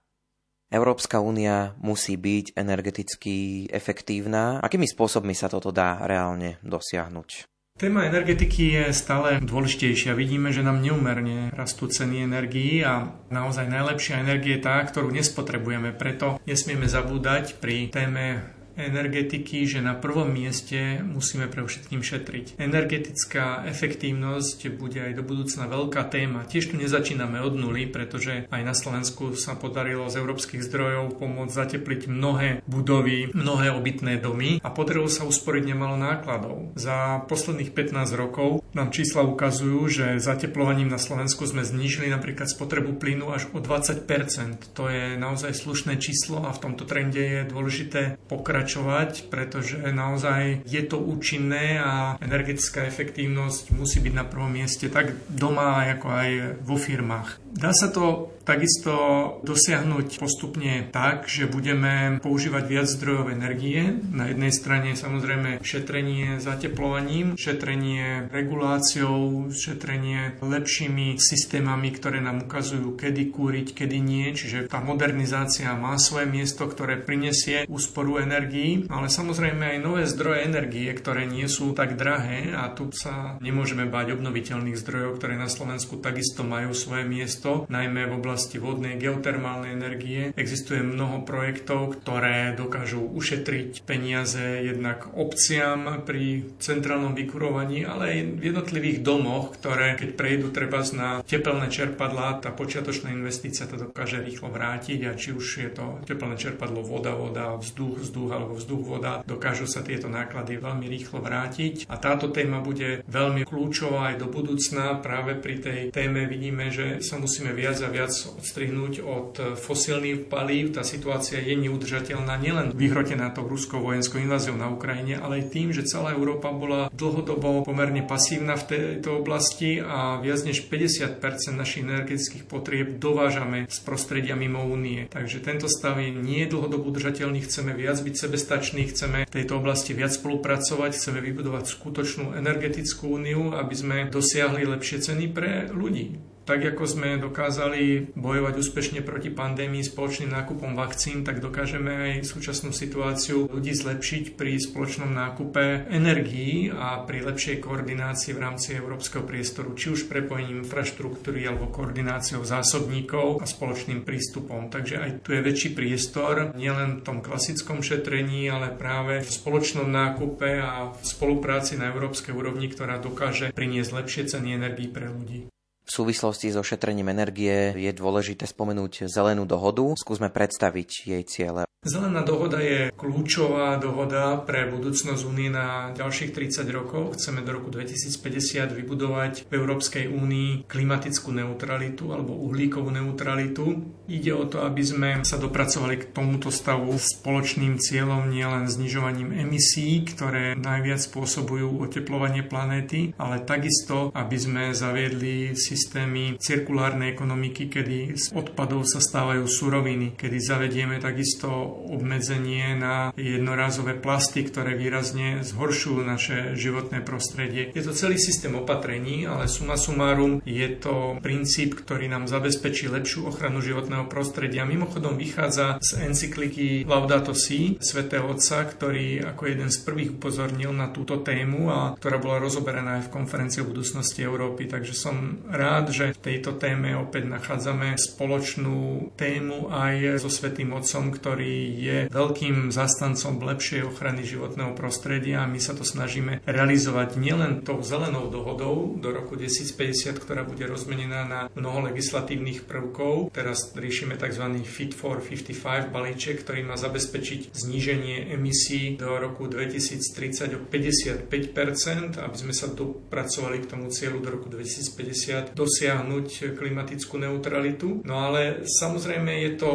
Európska 0.74 1.22
únia 1.22 1.78
musí 1.78 2.18
byť 2.18 2.58
energeticky 2.58 3.70
efektívna. 3.70 4.58
Akými 4.58 4.90
spôsobmi 4.90 5.30
sa 5.30 5.46
toto 5.46 5.70
dá 5.70 6.02
reálne 6.02 6.58
dosiahnuť? 6.66 7.53
Téma 7.74 8.06
energetiky 8.06 8.70
je 8.70 8.84
stále 8.94 9.42
dôležitejšia. 9.42 10.14
Vidíme, 10.14 10.54
že 10.54 10.62
nám 10.62 10.78
neumerne 10.78 11.50
rastú 11.58 11.90
ceny 11.90 12.22
energií 12.22 12.86
a 12.86 13.10
naozaj 13.34 13.66
najlepšia 13.66 14.22
energie 14.22 14.56
je 14.56 14.62
tá, 14.62 14.78
ktorú 14.78 15.10
nespotrebujeme. 15.10 15.90
Preto 15.90 16.38
nesmieme 16.46 16.86
zabúdať 16.86 17.58
pri 17.58 17.90
téme 17.90 18.46
energetiky, 18.76 19.64
že 19.64 19.80
na 19.80 19.94
prvom 19.94 20.28
mieste 20.28 21.00
musíme 21.00 21.46
pre 21.46 21.62
všetkým 21.64 22.02
šetriť. 22.02 22.58
Energetická 22.58 23.64
efektívnosť 23.70 24.74
bude 24.74 25.00
aj 25.00 25.12
do 25.14 25.22
budúcna 25.22 25.70
veľká 25.70 26.02
téma. 26.10 26.44
Tiež 26.44 26.74
tu 26.74 26.74
nezačíname 26.76 27.38
od 27.40 27.54
nuly, 27.54 27.86
pretože 27.86 28.50
aj 28.50 28.62
na 28.66 28.74
Slovensku 28.74 29.38
sa 29.38 29.54
podarilo 29.54 30.10
z 30.10 30.18
európskych 30.18 30.66
zdrojov 30.66 31.16
pomôcť 31.16 31.54
zatepliť 31.54 32.10
mnohé 32.10 32.48
budovy, 32.66 33.30
mnohé 33.30 33.70
obytné 33.70 34.18
domy 34.18 34.58
a 34.60 34.68
podarilo 34.74 35.06
sa 35.06 35.22
usporiť 35.24 35.62
nemalo 35.70 35.94
nákladov. 35.94 36.74
Za 36.74 37.22
posledných 37.30 37.70
15 37.70 38.12
rokov 38.18 38.66
nám 38.74 38.90
čísla 38.90 39.22
ukazujú, 39.22 39.86
že 39.86 40.06
zateplovaním 40.18 40.90
na 40.90 40.98
Slovensku 40.98 41.46
sme 41.46 41.62
znížili 41.62 42.10
napríklad 42.10 42.50
spotrebu 42.50 42.98
plynu 42.98 43.30
až 43.30 43.46
o 43.54 43.62
20%. 43.62 44.74
To 44.74 44.90
je 44.90 45.14
naozaj 45.14 45.54
slušné 45.54 46.02
číslo 46.02 46.42
a 46.42 46.50
v 46.50 46.62
tomto 46.62 46.82
trende 46.82 47.22
je 47.22 47.40
dôležité 47.46 48.18
pokračovať 48.26 48.63
pokračovať, 48.64 49.28
pretože 49.28 49.76
naozaj 49.76 50.64
je 50.64 50.82
to 50.88 50.96
účinné 50.96 51.76
a 51.76 52.16
energetická 52.24 52.88
efektívnosť 52.88 53.76
musí 53.76 54.00
byť 54.00 54.14
na 54.16 54.24
prvom 54.24 54.48
mieste 54.48 54.88
tak 54.88 55.12
doma, 55.28 55.84
ako 55.92 56.08
aj 56.08 56.30
vo 56.64 56.80
firmách. 56.80 57.43
Dá 57.54 57.70
sa 57.70 57.86
to 57.86 58.34
takisto 58.44 58.92
dosiahnuť 59.40 60.20
postupne 60.20 60.90
tak, 60.92 61.26
že 61.26 61.48
budeme 61.48 62.20
používať 62.20 62.64
viac 62.68 62.86
zdrojov 62.86 63.32
energie. 63.32 63.96
Na 64.12 64.28
jednej 64.28 64.52
strane 64.52 64.92
samozrejme 64.92 65.64
šetrenie 65.64 66.38
zateplovaním, 66.38 67.40
šetrenie 67.40 68.28
reguláciou, 68.28 69.48
šetrenie 69.48 70.36
lepšími 70.44 71.16
systémami, 71.16 71.88
ktoré 71.96 72.20
nám 72.20 72.44
ukazujú, 72.44 72.94
kedy 73.00 73.32
kúriť, 73.32 73.66
kedy 73.72 73.98
nie. 74.02 74.36
Čiže 74.36 74.68
tá 74.68 74.84
modernizácia 74.84 75.72
má 75.72 75.96
svoje 75.96 76.28
miesto, 76.28 76.68
ktoré 76.68 77.00
prinesie 77.00 77.64
úsporu 77.70 78.20
energií, 78.20 78.84
ale 78.92 79.08
samozrejme 79.08 79.76
aj 79.76 79.78
nové 79.80 80.04
zdroje 80.04 80.44
energie, 80.44 80.92
ktoré 80.92 81.24
nie 81.24 81.48
sú 81.48 81.72
tak 81.72 81.96
drahé 81.96 82.52
a 82.52 82.68
tu 82.76 82.92
sa 82.92 83.40
nemôžeme 83.40 83.88
báť 83.88 84.20
obnoviteľných 84.20 84.76
zdrojov, 84.76 85.16
ktoré 85.16 85.40
na 85.40 85.48
Slovensku 85.48 85.96
takisto 86.02 86.44
majú 86.44 86.76
svoje 86.76 87.08
miesto 87.08 87.43
miesto, 87.44 87.68
najmä 87.68 88.08
v 88.08 88.16
oblasti 88.16 88.56
vodnej 88.56 88.96
geotermálnej 88.96 89.76
energie. 89.76 90.32
Existuje 90.32 90.80
mnoho 90.80 91.28
projektov, 91.28 92.00
ktoré 92.00 92.56
dokážu 92.56 93.04
ušetriť 93.04 93.84
peniaze 93.84 94.64
jednak 94.64 95.12
obciam 95.12 96.00
pri 96.08 96.48
centrálnom 96.56 97.12
vykurovaní, 97.12 97.84
ale 97.84 98.04
aj 98.08 98.18
v 98.40 98.42
jednotlivých 98.48 98.98
domoch, 99.04 99.52
ktoré 99.60 99.92
keď 100.00 100.10
prejdú 100.16 100.48
treba 100.56 100.80
na 100.96 101.20
tepelné 101.24 101.68
čerpadlá, 101.72 102.44
tá 102.44 102.52
počiatočná 102.52 103.12
investícia 103.12 103.68
to 103.68 103.76
dokáže 103.78 104.20
rýchlo 104.20 104.52
vrátiť 104.52 105.00
a 105.08 105.16
či 105.16 105.32
už 105.32 105.46
je 105.64 105.70
to 105.72 106.00
tepelné 106.04 106.36
čerpadlo 106.36 106.84
voda, 106.84 107.16
voda, 107.16 107.56
vzduch, 107.56 108.04
vzduch 108.04 108.30
alebo 108.32 108.52
vzduch, 108.56 108.84
voda, 108.84 109.12
dokážu 109.24 109.64
sa 109.64 109.80
tieto 109.80 110.12
náklady 110.12 110.60
veľmi 110.60 110.86
rýchlo 110.88 111.24
vrátiť. 111.24 111.88
A 111.88 111.96
táto 111.96 112.28
téma 112.30 112.60
bude 112.60 113.06
veľmi 113.06 113.48
kľúčová 113.48 114.12
aj 114.12 114.16
do 114.20 114.28
budúcna. 114.28 114.98
Práve 115.00 115.38
pri 115.38 115.56
tej 115.62 115.78
téme 115.94 116.28
vidíme, 116.28 116.68
že 116.68 117.00
sa 117.00 117.16
musí 117.16 117.33
musíme 117.34 117.50
viac 117.50 117.82
a 117.82 117.90
viac 117.90 118.14
odstrihnúť 118.14 119.02
od 119.02 119.58
fosílnych 119.58 120.30
palív. 120.30 120.78
Tá 120.78 120.86
situácia 120.86 121.42
je 121.42 121.58
neudržateľná 121.58 122.38
nielen 122.38 122.70
vyhrotená 122.70 123.34
tou 123.34 123.50
ruskou 123.50 123.82
vojenskou 123.82 124.22
inváziou 124.22 124.54
na 124.54 124.70
Ukrajine, 124.70 125.18
ale 125.18 125.42
aj 125.42 125.50
tým, 125.50 125.74
že 125.74 125.82
celá 125.82 126.14
Európa 126.14 126.54
bola 126.54 126.86
dlhodobo 126.94 127.66
pomerne 127.66 128.06
pasívna 128.06 128.54
v 128.54 128.70
tejto 128.70 129.18
oblasti 129.18 129.82
a 129.82 130.22
viac 130.22 130.46
než 130.46 130.70
50% 130.70 131.18
našich 131.58 131.82
energetických 131.82 132.46
potrieb 132.46 133.02
dovážame 133.02 133.66
z 133.66 133.82
prostredia 133.82 134.38
mimo 134.38 134.62
únie. 134.62 135.10
Takže 135.10 135.42
tento 135.42 135.66
stav 135.66 135.98
je 135.98 136.14
nie 136.14 136.46
dlhodobo 136.46 136.86
udržateľný, 136.86 137.42
chceme 137.42 137.74
viac 137.74 137.98
byť 137.98 138.14
sebestační, 138.14 138.94
chceme 138.94 139.26
v 139.26 139.34
tejto 139.42 139.58
oblasti 139.58 139.90
viac 139.90 140.14
spolupracovať, 140.14 140.94
chceme 140.94 141.18
vybudovať 141.18 141.66
skutočnú 141.66 142.38
energetickú 142.38 143.18
úniu, 143.18 143.58
aby 143.58 143.74
sme 143.74 143.96
dosiahli 144.06 144.70
lepšie 144.70 145.02
ceny 145.02 145.34
pre 145.34 145.66
ľudí. 145.74 146.33
Tak 146.44 146.60
ako 146.76 146.84
sme 146.84 147.16
dokázali 147.16 148.12
bojovať 148.12 148.54
úspešne 148.60 149.00
proti 149.00 149.32
pandémii 149.32 149.80
spoločným 149.80 150.28
nákupom 150.28 150.76
vakcín, 150.76 151.24
tak 151.24 151.40
dokážeme 151.40 152.20
aj 152.20 152.28
súčasnú 152.28 152.68
situáciu 152.68 153.48
ľudí 153.48 153.72
zlepšiť 153.72 154.36
pri 154.36 154.60
spoločnom 154.60 155.08
nákupe 155.08 155.88
energií 155.88 156.68
a 156.68 157.00
pri 157.08 157.24
lepšej 157.24 157.64
koordinácii 157.64 158.36
v 158.36 158.42
rámci 158.44 158.76
európskeho 158.76 159.24
priestoru, 159.24 159.72
či 159.72 159.96
už 159.96 160.04
prepojením 160.04 160.68
infraštruktúry 160.68 161.48
alebo 161.48 161.72
koordináciou 161.72 162.44
zásobníkov 162.44 163.40
a 163.40 163.48
spoločným 163.48 164.04
prístupom. 164.04 164.68
Takže 164.68 165.00
aj 165.00 165.10
tu 165.24 165.32
je 165.32 165.40
väčší 165.40 165.72
priestor, 165.72 166.52
nielen 166.52 167.00
v 167.00 167.04
tom 167.08 167.18
klasickom 167.24 167.80
šetrení, 167.80 168.52
ale 168.52 168.68
práve 168.76 169.24
v 169.24 169.30
spoločnom 169.32 169.88
nákupe 169.88 170.60
a 170.60 170.92
v 170.92 171.00
spolupráci 171.00 171.80
na 171.80 171.88
európskej 171.88 172.36
úrovni, 172.36 172.68
ktorá 172.68 173.00
dokáže 173.00 173.48
priniesť 173.56 173.90
lepšie 173.96 174.22
ceny 174.28 174.60
energií 174.60 174.92
pre 174.92 175.08
ľudí. 175.08 175.48
V 175.84 175.90
súvislosti 175.92 176.48
so 176.48 176.64
šetrením 176.64 177.12
energie 177.12 177.76
je 177.76 177.92
dôležité 177.92 178.48
spomenúť 178.48 179.04
zelenú 179.04 179.44
dohodu. 179.44 179.84
Skúsme 180.00 180.32
predstaviť 180.32 180.90
jej 181.04 181.22
ciele. 181.28 181.68
Zelená 181.84 182.24
dohoda 182.24 182.64
je 182.64 182.88
kľúčová 182.96 183.76
dohoda 183.76 184.40
pre 184.40 184.64
budúcnosť 184.72 185.20
únie 185.28 185.52
na 185.52 185.92
ďalších 185.92 186.32
30 186.32 186.64
rokov. 186.72 187.20
Chceme 187.20 187.44
do 187.44 187.52
roku 187.52 187.68
2050 187.68 188.72
vybudovať 188.72 189.44
v 189.44 189.52
Európskej 189.52 190.08
únii 190.08 190.64
klimatickú 190.64 191.28
neutralitu 191.36 192.08
alebo 192.16 192.32
uhlíkovú 192.40 192.88
neutralitu. 192.88 193.84
Ide 194.08 194.32
o 194.32 194.48
to, 194.48 194.64
aby 194.64 194.80
sme 194.80 195.10
sa 195.28 195.36
dopracovali 195.36 196.00
k 196.00 196.08
tomuto 196.08 196.48
stavu 196.48 196.96
spoločným 196.96 197.76
cieľom 197.76 198.32
nielen 198.32 198.64
znižovaním 198.64 199.36
emisí, 199.36 200.08
ktoré 200.08 200.56
najviac 200.56 201.04
spôsobujú 201.04 201.84
oteplovanie 201.84 202.48
planéty, 202.48 203.12
ale 203.20 203.44
takisto, 203.44 204.08
aby 204.16 204.36
sme 204.40 204.62
zaviedli 204.72 205.52
systémy 205.74 206.38
cirkulárnej 206.38 207.10
ekonomiky, 207.10 207.66
kedy 207.66 208.14
z 208.14 208.30
odpadov 208.30 208.86
sa 208.86 209.02
stávajú 209.02 209.42
suroviny, 209.50 210.14
kedy 210.14 210.38
zavedieme 210.38 211.02
takisto 211.02 211.50
obmedzenie 211.90 212.78
na 212.78 213.10
jednorázové 213.18 213.98
plasty, 213.98 214.46
ktoré 214.46 214.78
výrazne 214.78 215.42
zhoršujú 215.42 216.00
naše 216.06 216.54
životné 216.54 217.02
prostredie. 217.02 217.74
Je 217.74 217.82
to 217.82 217.90
celý 217.90 218.22
systém 218.22 218.54
opatrení, 218.54 219.26
ale 219.26 219.50
suma 219.50 219.74
sumárum 219.74 220.38
je 220.46 220.68
to 220.78 221.18
princíp, 221.18 221.74
ktorý 221.74 222.06
nám 222.06 222.30
zabezpečí 222.30 222.86
lepšiu 222.86 223.26
ochranu 223.26 223.58
životného 223.58 224.06
prostredia. 224.06 224.62
Mimochodom 224.62 225.18
vychádza 225.18 225.82
z 225.82 226.06
encykliky 226.06 226.86
Laudato 226.86 227.34
Si, 227.34 227.80
svätého 227.82 228.30
Otca, 228.30 228.62
ktorý 228.62 229.24
ako 229.34 229.42
jeden 229.50 229.68
z 229.72 229.82
prvých 229.82 230.14
upozornil 230.14 230.70
na 230.70 230.92
túto 230.92 231.18
tému 231.24 231.72
a 231.72 231.80
ktorá 231.98 232.22
bola 232.22 232.38
rozoberaná 232.38 233.00
aj 233.02 233.10
v 233.10 233.14
konferencii 233.16 233.64
o 233.64 233.70
budúcnosti 233.70 234.20
Európy. 234.22 234.68
Takže 234.68 234.94
som 234.94 235.42
rád, 235.48 235.63
že 235.88 236.14
v 236.14 236.22
tejto 236.22 236.56
téme 236.56 236.96
opäť 236.98 237.26
nachádzame 237.28 237.96
spoločnú 237.96 239.10
tému 239.14 239.72
aj 239.72 240.20
so 240.20 240.30
Svetým 240.30 240.74
Otcom, 240.76 241.10
ktorý 241.10 241.74
je 241.78 241.98
veľkým 242.12 242.68
zastancom 242.74 243.40
lepšej 243.40 243.86
ochrany 243.88 244.22
životného 244.26 244.76
prostredia 244.76 245.44
a 245.44 245.50
my 245.50 245.60
sa 245.60 245.72
to 245.72 245.86
snažíme 245.86 246.44
realizovať 246.44 247.16
nielen 247.16 247.64
tou 247.64 247.80
zelenou 247.80 248.28
dohodou 248.28 248.96
do 248.98 249.08
roku 249.14 249.36
2050, 249.40 250.20
ktorá 250.20 250.44
bude 250.44 250.68
rozmenená 250.68 251.24
na 251.24 251.40
mnoho 251.54 251.88
legislatívnych 251.92 252.68
prvkov. 252.68 253.32
Teraz 253.32 253.72
riešime 253.72 254.20
tzv. 254.20 254.44
Fit 254.64 254.92
for 254.92 255.22
55 255.22 255.88
balíček, 255.88 256.44
ktorý 256.44 256.66
má 256.66 256.76
zabezpečiť 256.76 257.54
zníženie 257.54 258.34
emisí 258.34 258.96
do 258.98 259.16
roku 259.16 259.46
2030 259.48 260.56
o 260.56 260.60
55%, 260.66 262.20
aby 262.20 262.36
sme 262.36 262.54
sa 262.54 262.66
dopracovali 262.68 263.64
k 263.64 263.70
tomu 263.70 263.88
cieľu 263.88 264.20
do 264.20 264.28
roku 264.34 264.50
2050 264.50 265.53
dosiahnuť 265.54 266.54
klimatickú 266.58 267.16
neutralitu. 267.18 268.02
No 268.02 268.26
ale 268.26 268.66
samozrejme 268.66 269.32
je 269.46 269.52
to 269.56 269.70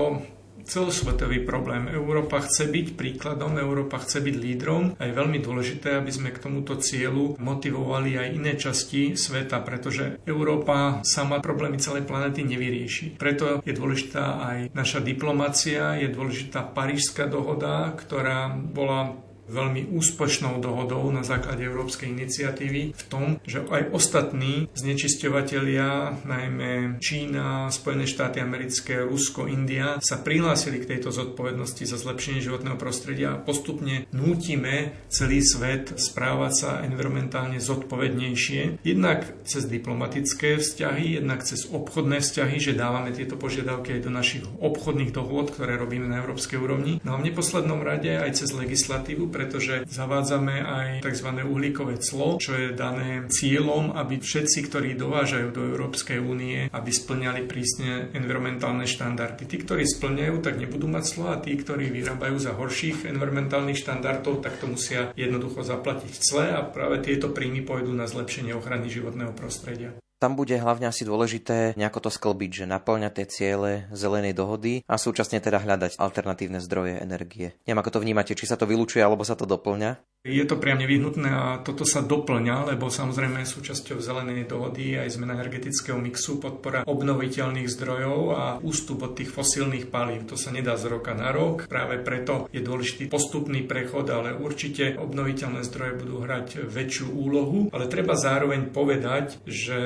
celosvetový 0.69 1.41
problém. 1.41 1.89
Európa 1.89 2.45
chce 2.45 2.69
byť 2.69 2.87
príkladom, 2.93 3.57
Európa 3.57 3.97
chce 3.97 4.21
byť 4.21 4.35
lídrom 4.37 4.93
a 4.95 5.01
je 5.09 5.17
veľmi 5.17 5.41
dôležité, 5.41 5.97
aby 5.97 6.11
sme 6.13 6.29
k 6.29 6.41
tomuto 6.45 6.77
cieľu 6.77 7.33
motivovali 7.41 8.21
aj 8.21 8.27
iné 8.37 8.53
časti 8.53 9.17
sveta, 9.17 9.65
pretože 9.65 10.21
Európa 10.29 11.01
sama 11.01 11.41
problémy 11.41 11.81
celej 11.81 12.05
planety 12.05 12.45
nevyrieši. 12.45 13.17
Preto 13.17 13.65
je 13.65 13.73
dôležitá 13.73 14.45
aj 14.45 14.57
naša 14.77 15.01
diplomácia, 15.01 15.97
je 15.97 16.13
dôležitá 16.13 16.61
Parížská 16.69 17.25
dohoda, 17.25 17.89
ktorá 17.97 18.53
bola 18.53 19.28
veľmi 19.49 19.89
úspešnou 19.91 20.61
dohodou 20.61 21.09
na 21.09 21.25
základe 21.25 21.65
európskej 21.65 22.13
iniciatívy 22.13 22.93
v 22.93 23.03
tom, 23.09 23.41
že 23.43 23.65
aj 23.65 23.91
ostatní 23.91 24.69
znečisťovateľia, 24.77 26.21
najmä 26.23 27.01
Čína, 27.01 27.73
Spojené 27.73 28.05
štáty 28.05 28.39
americké, 28.39 29.01
Rusko, 29.01 29.49
India, 29.49 29.97
sa 29.99 30.21
prihlásili 30.21 30.79
k 30.79 30.95
tejto 30.95 31.09
zodpovednosti 31.09 31.83
za 31.83 31.97
zlepšenie 31.97 32.45
životného 32.45 32.77
prostredia 32.77 33.33
a 33.35 33.41
postupne 33.41 34.05
nútime 34.13 34.93
celý 35.09 35.41
svet 35.41 35.97
správať 35.97 36.53
sa 36.53 36.71
environmentálne 36.85 37.57
zodpovednejšie. 37.57 38.85
Jednak 38.85 39.25
cez 39.43 39.65
diplomatické 39.65 40.61
vzťahy, 40.61 41.17
jednak 41.17 41.41
cez 41.43 41.65
obchodné 41.65 42.21
vzťahy, 42.21 42.57
že 42.61 42.77
dávame 42.77 43.11
tieto 43.11 43.35
požiadavky 43.35 43.97
aj 43.97 44.01
do 44.05 44.11
našich 44.13 44.45
obchodných 44.61 45.11
dohôd, 45.11 45.49
ktoré 45.49 45.75
robíme 45.75 46.05
na 46.05 46.21
európskej 46.21 46.61
úrovni. 46.61 47.01
No 47.01 47.17
a 47.17 47.19
v 47.19 47.31
neposlednom 47.31 47.81
rade 47.81 48.13
aj 48.13 48.43
cez 48.43 48.53
legislatívu, 48.53 49.31
pretože 49.39 49.87
zavádzame 49.87 50.59
aj 50.59 50.87
tzv. 50.99 51.31
uhlíkové 51.47 51.95
clo, 52.03 52.35
čo 52.35 52.59
je 52.59 52.75
dané 52.75 53.23
cieľom, 53.31 53.95
aby 53.95 54.19
všetci, 54.19 54.67
ktorí 54.67 54.99
dovážajú 54.99 55.55
do 55.55 55.63
Európskej 55.63 56.19
únie, 56.19 56.67
aby 56.67 56.91
splňali 56.91 57.47
prísne 57.47 58.11
environmentálne 58.11 58.83
štandardy. 58.83 59.47
Tí, 59.47 59.63
ktorí 59.63 59.87
splňajú, 59.87 60.43
tak 60.43 60.59
nebudú 60.59 60.91
mať 60.91 61.03
clo 61.07 61.31
a 61.31 61.39
tí, 61.39 61.55
ktorí 61.55 61.87
vyrábajú 61.87 62.35
za 62.35 62.51
horších 62.51 63.07
environmentálnych 63.07 63.79
štandardov, 63.79 64.43
tak 64.43 64.59
to 64.59 64.67
musia 64.67 65.15
jednoducho 65.15 65.63
zaplatiť 65.63 66.11
cle 66.19 66.45
a 66.51 66.59
práve 66.59 66.99
tieto 66.99 67.31
príjmy 67.31 67.63
pôjdu 67.63 67.95
na 67.95 68.11
zlepšenie 68.11 68.51
ochrany 68.51 68.91
životného 68.91 69.31
prostredia. 69.31 69.95
Tam 70.19 70.35
bude 70.35 70.51
hlavne 70.59 70.91
asi 70.91 71.07
dôležité 71.07 71.79
nejako 71.79 72.03
to 72.03 72.09
sklbiť, 72.11 72.51
že 72.51 72.65
naplňať 72.67 73.23
tie 73.23 73.25
ciele 73.31 73.71
zelenej 73.95 74.35
dohody 74.35 74.83
a 74.83 74.99
súčasne 74.99 75.39
teda 75.39 75.63
hľadať 75.63 75.95
alternatívne 75.95 76.59
zdroje 76.59 76.99
energie. 76.99 77.55
Neviem, 77.63 77.79
ako 77.79 77.95
to 77.95 78.03
vnímate, 78.03 78.35
či 78.35 78.43
sa 78.43 78.59
to 78.59 78.67
vylúčuje 78.67 78.99
alebo 78.99 79.23
sa 79.23 79.39
to 79.39 79.47
doplňa? 79.47 79.95
Je 80.27 80.43
to 80.43 80.59
priam 80.59 80.75
nevyhnutné 80.83 81.31
a 81.31 81.63
toto 81.63 81.87
sa 81.87 82.03
doplňa, 82.03 82.75
lebo 82.75 82.91
samozrejme 82.91 83.47
súčasťou 83.47 84.03
zelenej 84.03 84.51
dohody 84.51 84.99
aj 84.99 85.15
zmena 85.15 85.39
energetického 85.39 85.95
mixu, 85.95 86.43
podpora 86.43 86.83
obnoviteľných 86.83 87.71
zdrojov 87.71 88.19
a 88.35 88.43
ústup 88.59 89.07
od 89.07 89.15
tých 89.15 89.31
fosílnych 89.31 89.87
palív. 89.87 90.27
To 90.27 90.35
sa 90.35 90.51
nedá 90.51 90.75
z 90.75 90.91
roka 90.91 91.15
na 91.15 91.31
rok, 91.31 91.71
práve 91.71 92.03
preto 92.03 92.51
je 92.51 92.59
dôležitý 92.59 93.07
postupný 93.07 93.63
prechod, 93.63 94.11
ale 94.11 94.35
určite 94.35 94.99
obnoviteľné 94.99 95.63
zdroje 95.63 96.03
budú 96.03 96.19
hrať 96.27 96.67
väčšiu 96.67 97.15
úlohu, 97.15 97.71
ale 97.71 97.87
treba 97.87 98.19
zároveň 98.19 98.75
povedať, 98.75 99.39
že 99.47 99.79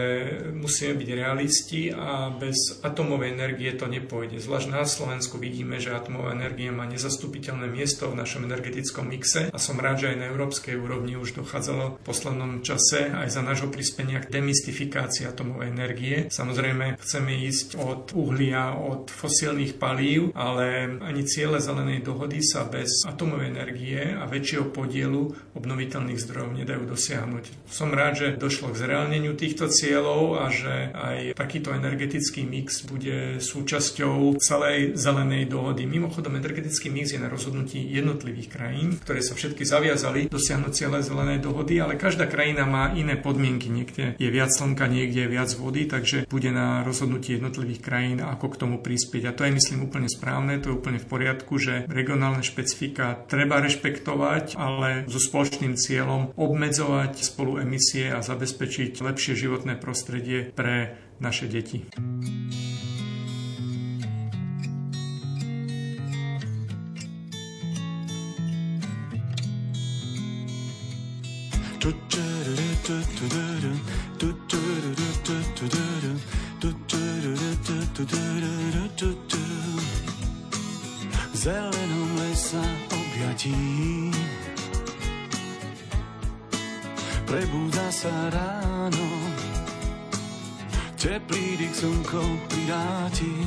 musíme 0.49 0.97
byť 0.97 1.09
realisti 1.13 1.93
a 1.93 2.33
bez 2.33 2.81
atomovej 2.81 3.37
energie 3.37 3.69
to 3.77 3.85
nepôjde. 3.85 4.41
Zvlášť 4.41 4.67
na 4.73 4.81
Slovensku 4.81 5.37
vidíme, 5.37 5.77
že 5.77 5.93
atomová 5.93 6.33
energia 6.33 6.73
má 6.73 6.89
nezastupiteľné 6.89 7.69
miesto 7.69 8.09
v 8.09 8.17
našom 8.17 8.49
energetickom 8.49 9.05
mixe 9.05 9.53
a 9.53 9.57
som 9.61 9.77
rád, 9.77 10.01
že 10.01 10.09
aj 10.09 10.22
na 10.23 10.31
európskej 10.31 10.79
úrovni 10.79 11.19
už 11.19 11.35
dochádzalo 11.35 11.99
v 11.99 12.03
poslednom 12.07 12.63
čase 12.63 13.11
aj 13.11 13.27
za 13.27 13.43
nášho 13.43 13.67
prispenia 13.67 14.23
k 14.23 14.31
demystifikácii 14.31 15.27
atomovej 15.27 15.67
energie. 15.67 16.15
Samozrejme, 16.31 16.95
chceme 17.03 17.43
ísť 17.43 17.75
od 17.75 18.15
uhlia, 18.15 18.71
od 18.71 19.11
fosílnych 19.11 19.75
palív, 19.75 20.31
ale 20.31 20.95
ani 21.03 21.27
ciele 21.27 21.59
zelenej 21.59 22.07
dohody 22.07 22.39
sa 22.39 22.63
bez 22.63 23.03
atomovej 23.03 23.51
energie 23.51 23.99
a 24.15 24.23
väčšieho 24.23 24.71
podielu 24.71 25.35
obnoviteľných 25.59 26.23
zdrojov 26.23 26.55
nedajú 26.55 26.87
dosiahnuť. 26.87 27.67
Som 27.67 27.91
rád, 27.91 28.13
že 28.15 28.27
došlo 28.39 28.71
k 28.71 28.79
zreálneniu 28.79 29.35
týchto 29.35 29.67
cieľov 29.67 30.39
a 30.39 30.47
že 30.47 30.95
aj 30.95 31.35
takýto 31.35 31.75
energetický 31.75 32.47
mix 32.47 32.87
bude 32.87 33.43
súčasťou 33.43 34.39
celej 34.39 34.95
zelenej 34.95 35.51
dohody. 35.51 35.83
Mimochodom, 35.83 36.39
energetický 36.39 36.87
mix 36.87 37.11
je 37.11 37.19
na 37.19 37.27
rozhodnutí 37.27 37.81
jednotlivých 37.81 38.55
krajín, 38.55 38.95
ktoré 39.03 39.19
sa 39.19 39.35
všetky 39.35 39.67
zaviazali 39.67 40.12
dokázali 40.13 40.29
dosiahnuť 40.29 40.73
zelenej 41.01 41.39
dohody, 41.41 41.81
ale 41.81 41.97
každá 41.97 42.29
krajina 42.29 42.69
má 42.69 42.93
iné 42.93 43.17
podmienky. 43.17 43.73
Niekde 43.73 44.13
je 44.21 44.29
viac 44.29 44.53
slnka, 44.53 44.85
niekde 44.85 45.25
je 45.25 45.33
viac 45.33 45.49
vody, 45.57 45.89
takže 45.89 46.29
bude 46.29 46.53
na 46.53 46.85
rozhodnutí 46.85 47.33
jednotlivých 47.37 47.81
krajín, 47.81 48.19
ako 48.21 48.53
k 48.53 48.59
tomu 48.61 48.77
prispieť. 48.77 49.23
A 49.29 49.35
to 49.35 49.45
je, 49.49 49.55
myslím, 49.57 49.89
úplne 49.89 50.09
správne, 50.09 50.61
to 50.61 50.69
je 50.69 50.77
úplne 50.77 50.99
v 51.01 51.09
poriadku, 51.09 51.57
že 51.57 51.89
regionálne 51.89 52.45
špecifika 52.45 53.25
treba 53.25 53.57
rešpektovať, 53.63 54.53
ale 54.59 55.09
so 55.09 55.17
spoločným 55.17 55.73
cieľom 55.73 56.35
obmedzovať 56.37 57.25
spolu 57.25 57.63
emisie 57.63 58.13
a 58.13 58.21
zabezpečiť 58.21 59.01
lepšie 59.01 59.33
životné 59.33 59.81
prostredie 59.81 60.53
pre 60.53 60.95
naše 61.17 61.49
deti. 61.49 61.87
Zelenom 81.43 82.11
lesa 82.23 82.63
objatí. 82.87 83.59
Prebúda 87.27 87.91
sa 87.91 88.31
ráno. 88.31 89.07
Teplý 90.95 91.59
dých 91.59 91.83
slnko 91.83 92.23
pridáti 92.47 93.43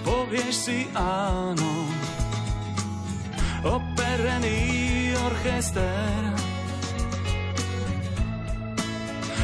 Povieš 0.00 0.54
si 0.56 0.88
áno 0.96 1.92
operený 4.08 5.12
orchester 5.26 6.32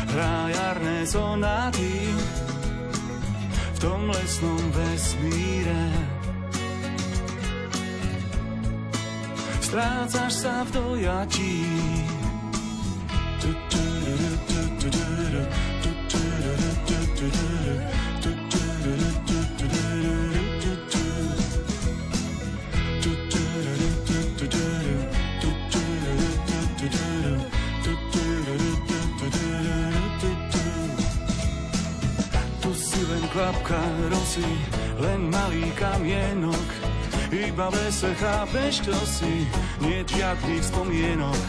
hrá 0.09 0.49
jarné 0.49 1.07
sonáty 1.07 1.93
v 3.75 3.79
tom 3.79 4.09
lesnom 4.09 4.63
vesmíre. 4.73 5.85
Strácaš 9.61 10.33
sa 10.33 10.65
v 10.65 10.71
dojatí 10.73 11.61
kvapka 33.75 34.11
rosy, 34.11 34.47
len 35.03 35.31
malý 35.31 35.71
kamienok. 35.75 36.69
Iba 37.35 37.71
v 37.71 37.75
lese 37.83 38.15
chápeš, 38.15 38.87
čo 38.87 38.95
si, 39.03 39.47
nie 39.83 40.07
žiadnych 40.07 40.63
spomienok. 40.63 41.43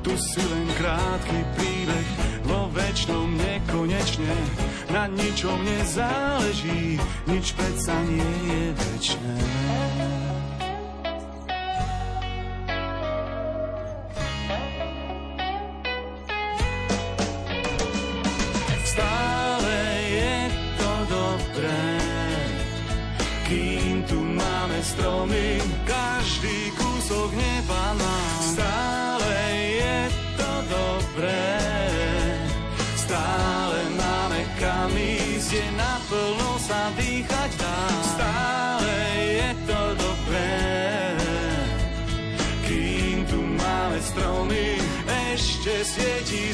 Tu 0.00 0.16
si 0.16 0.40
len 0.40 0.68
krátky 0.80 1.38
príbeh, 1.60 2.08
vo 2.48 2.72
väčšnom 2.72 3.36
nekonečne. 3.36 4.32
Na 4.88 5.04
ničom 5.12 5.60
nezáleží, 5.60 6.96
nič 7.28 7.52
predsa 7.52 8.00
nie 8.08 8.32
je 8.48 8.62
väčšné. 8.72 9.34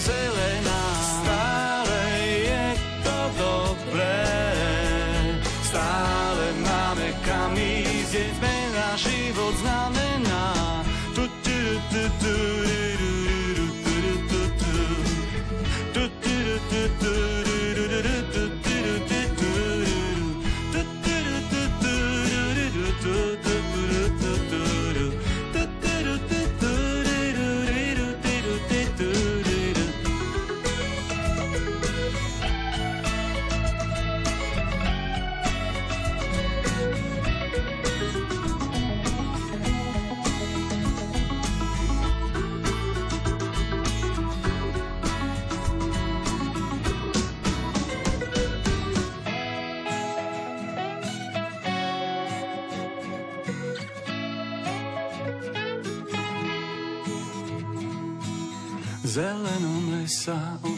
Zelená. 0.06 0.82
Stále 1.02 2.00
je 2.46 2.66
to 3.02 3.18
dobré, 3.34 4.22
stále 5.66 6.44
máme 6.62 7.08
kam 7.26 7.52
ísť, 7.58 8.14
sme 8.38 8.54
náš 8.74 9.10
život 9.10 9.54
znamená. 9.58 10.46
Tu, 11.14 11.24
tu, 11.42 11.58
tu, 11.90 12.02
tu, 12.22 12.34
zelenom 12.34 12.45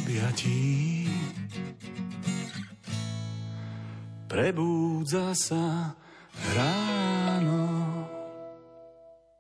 objatí. 0.09 1.05
Prebúdza 4.25 5.37
sa 5.37 5.92
ráno. 6.57 7.61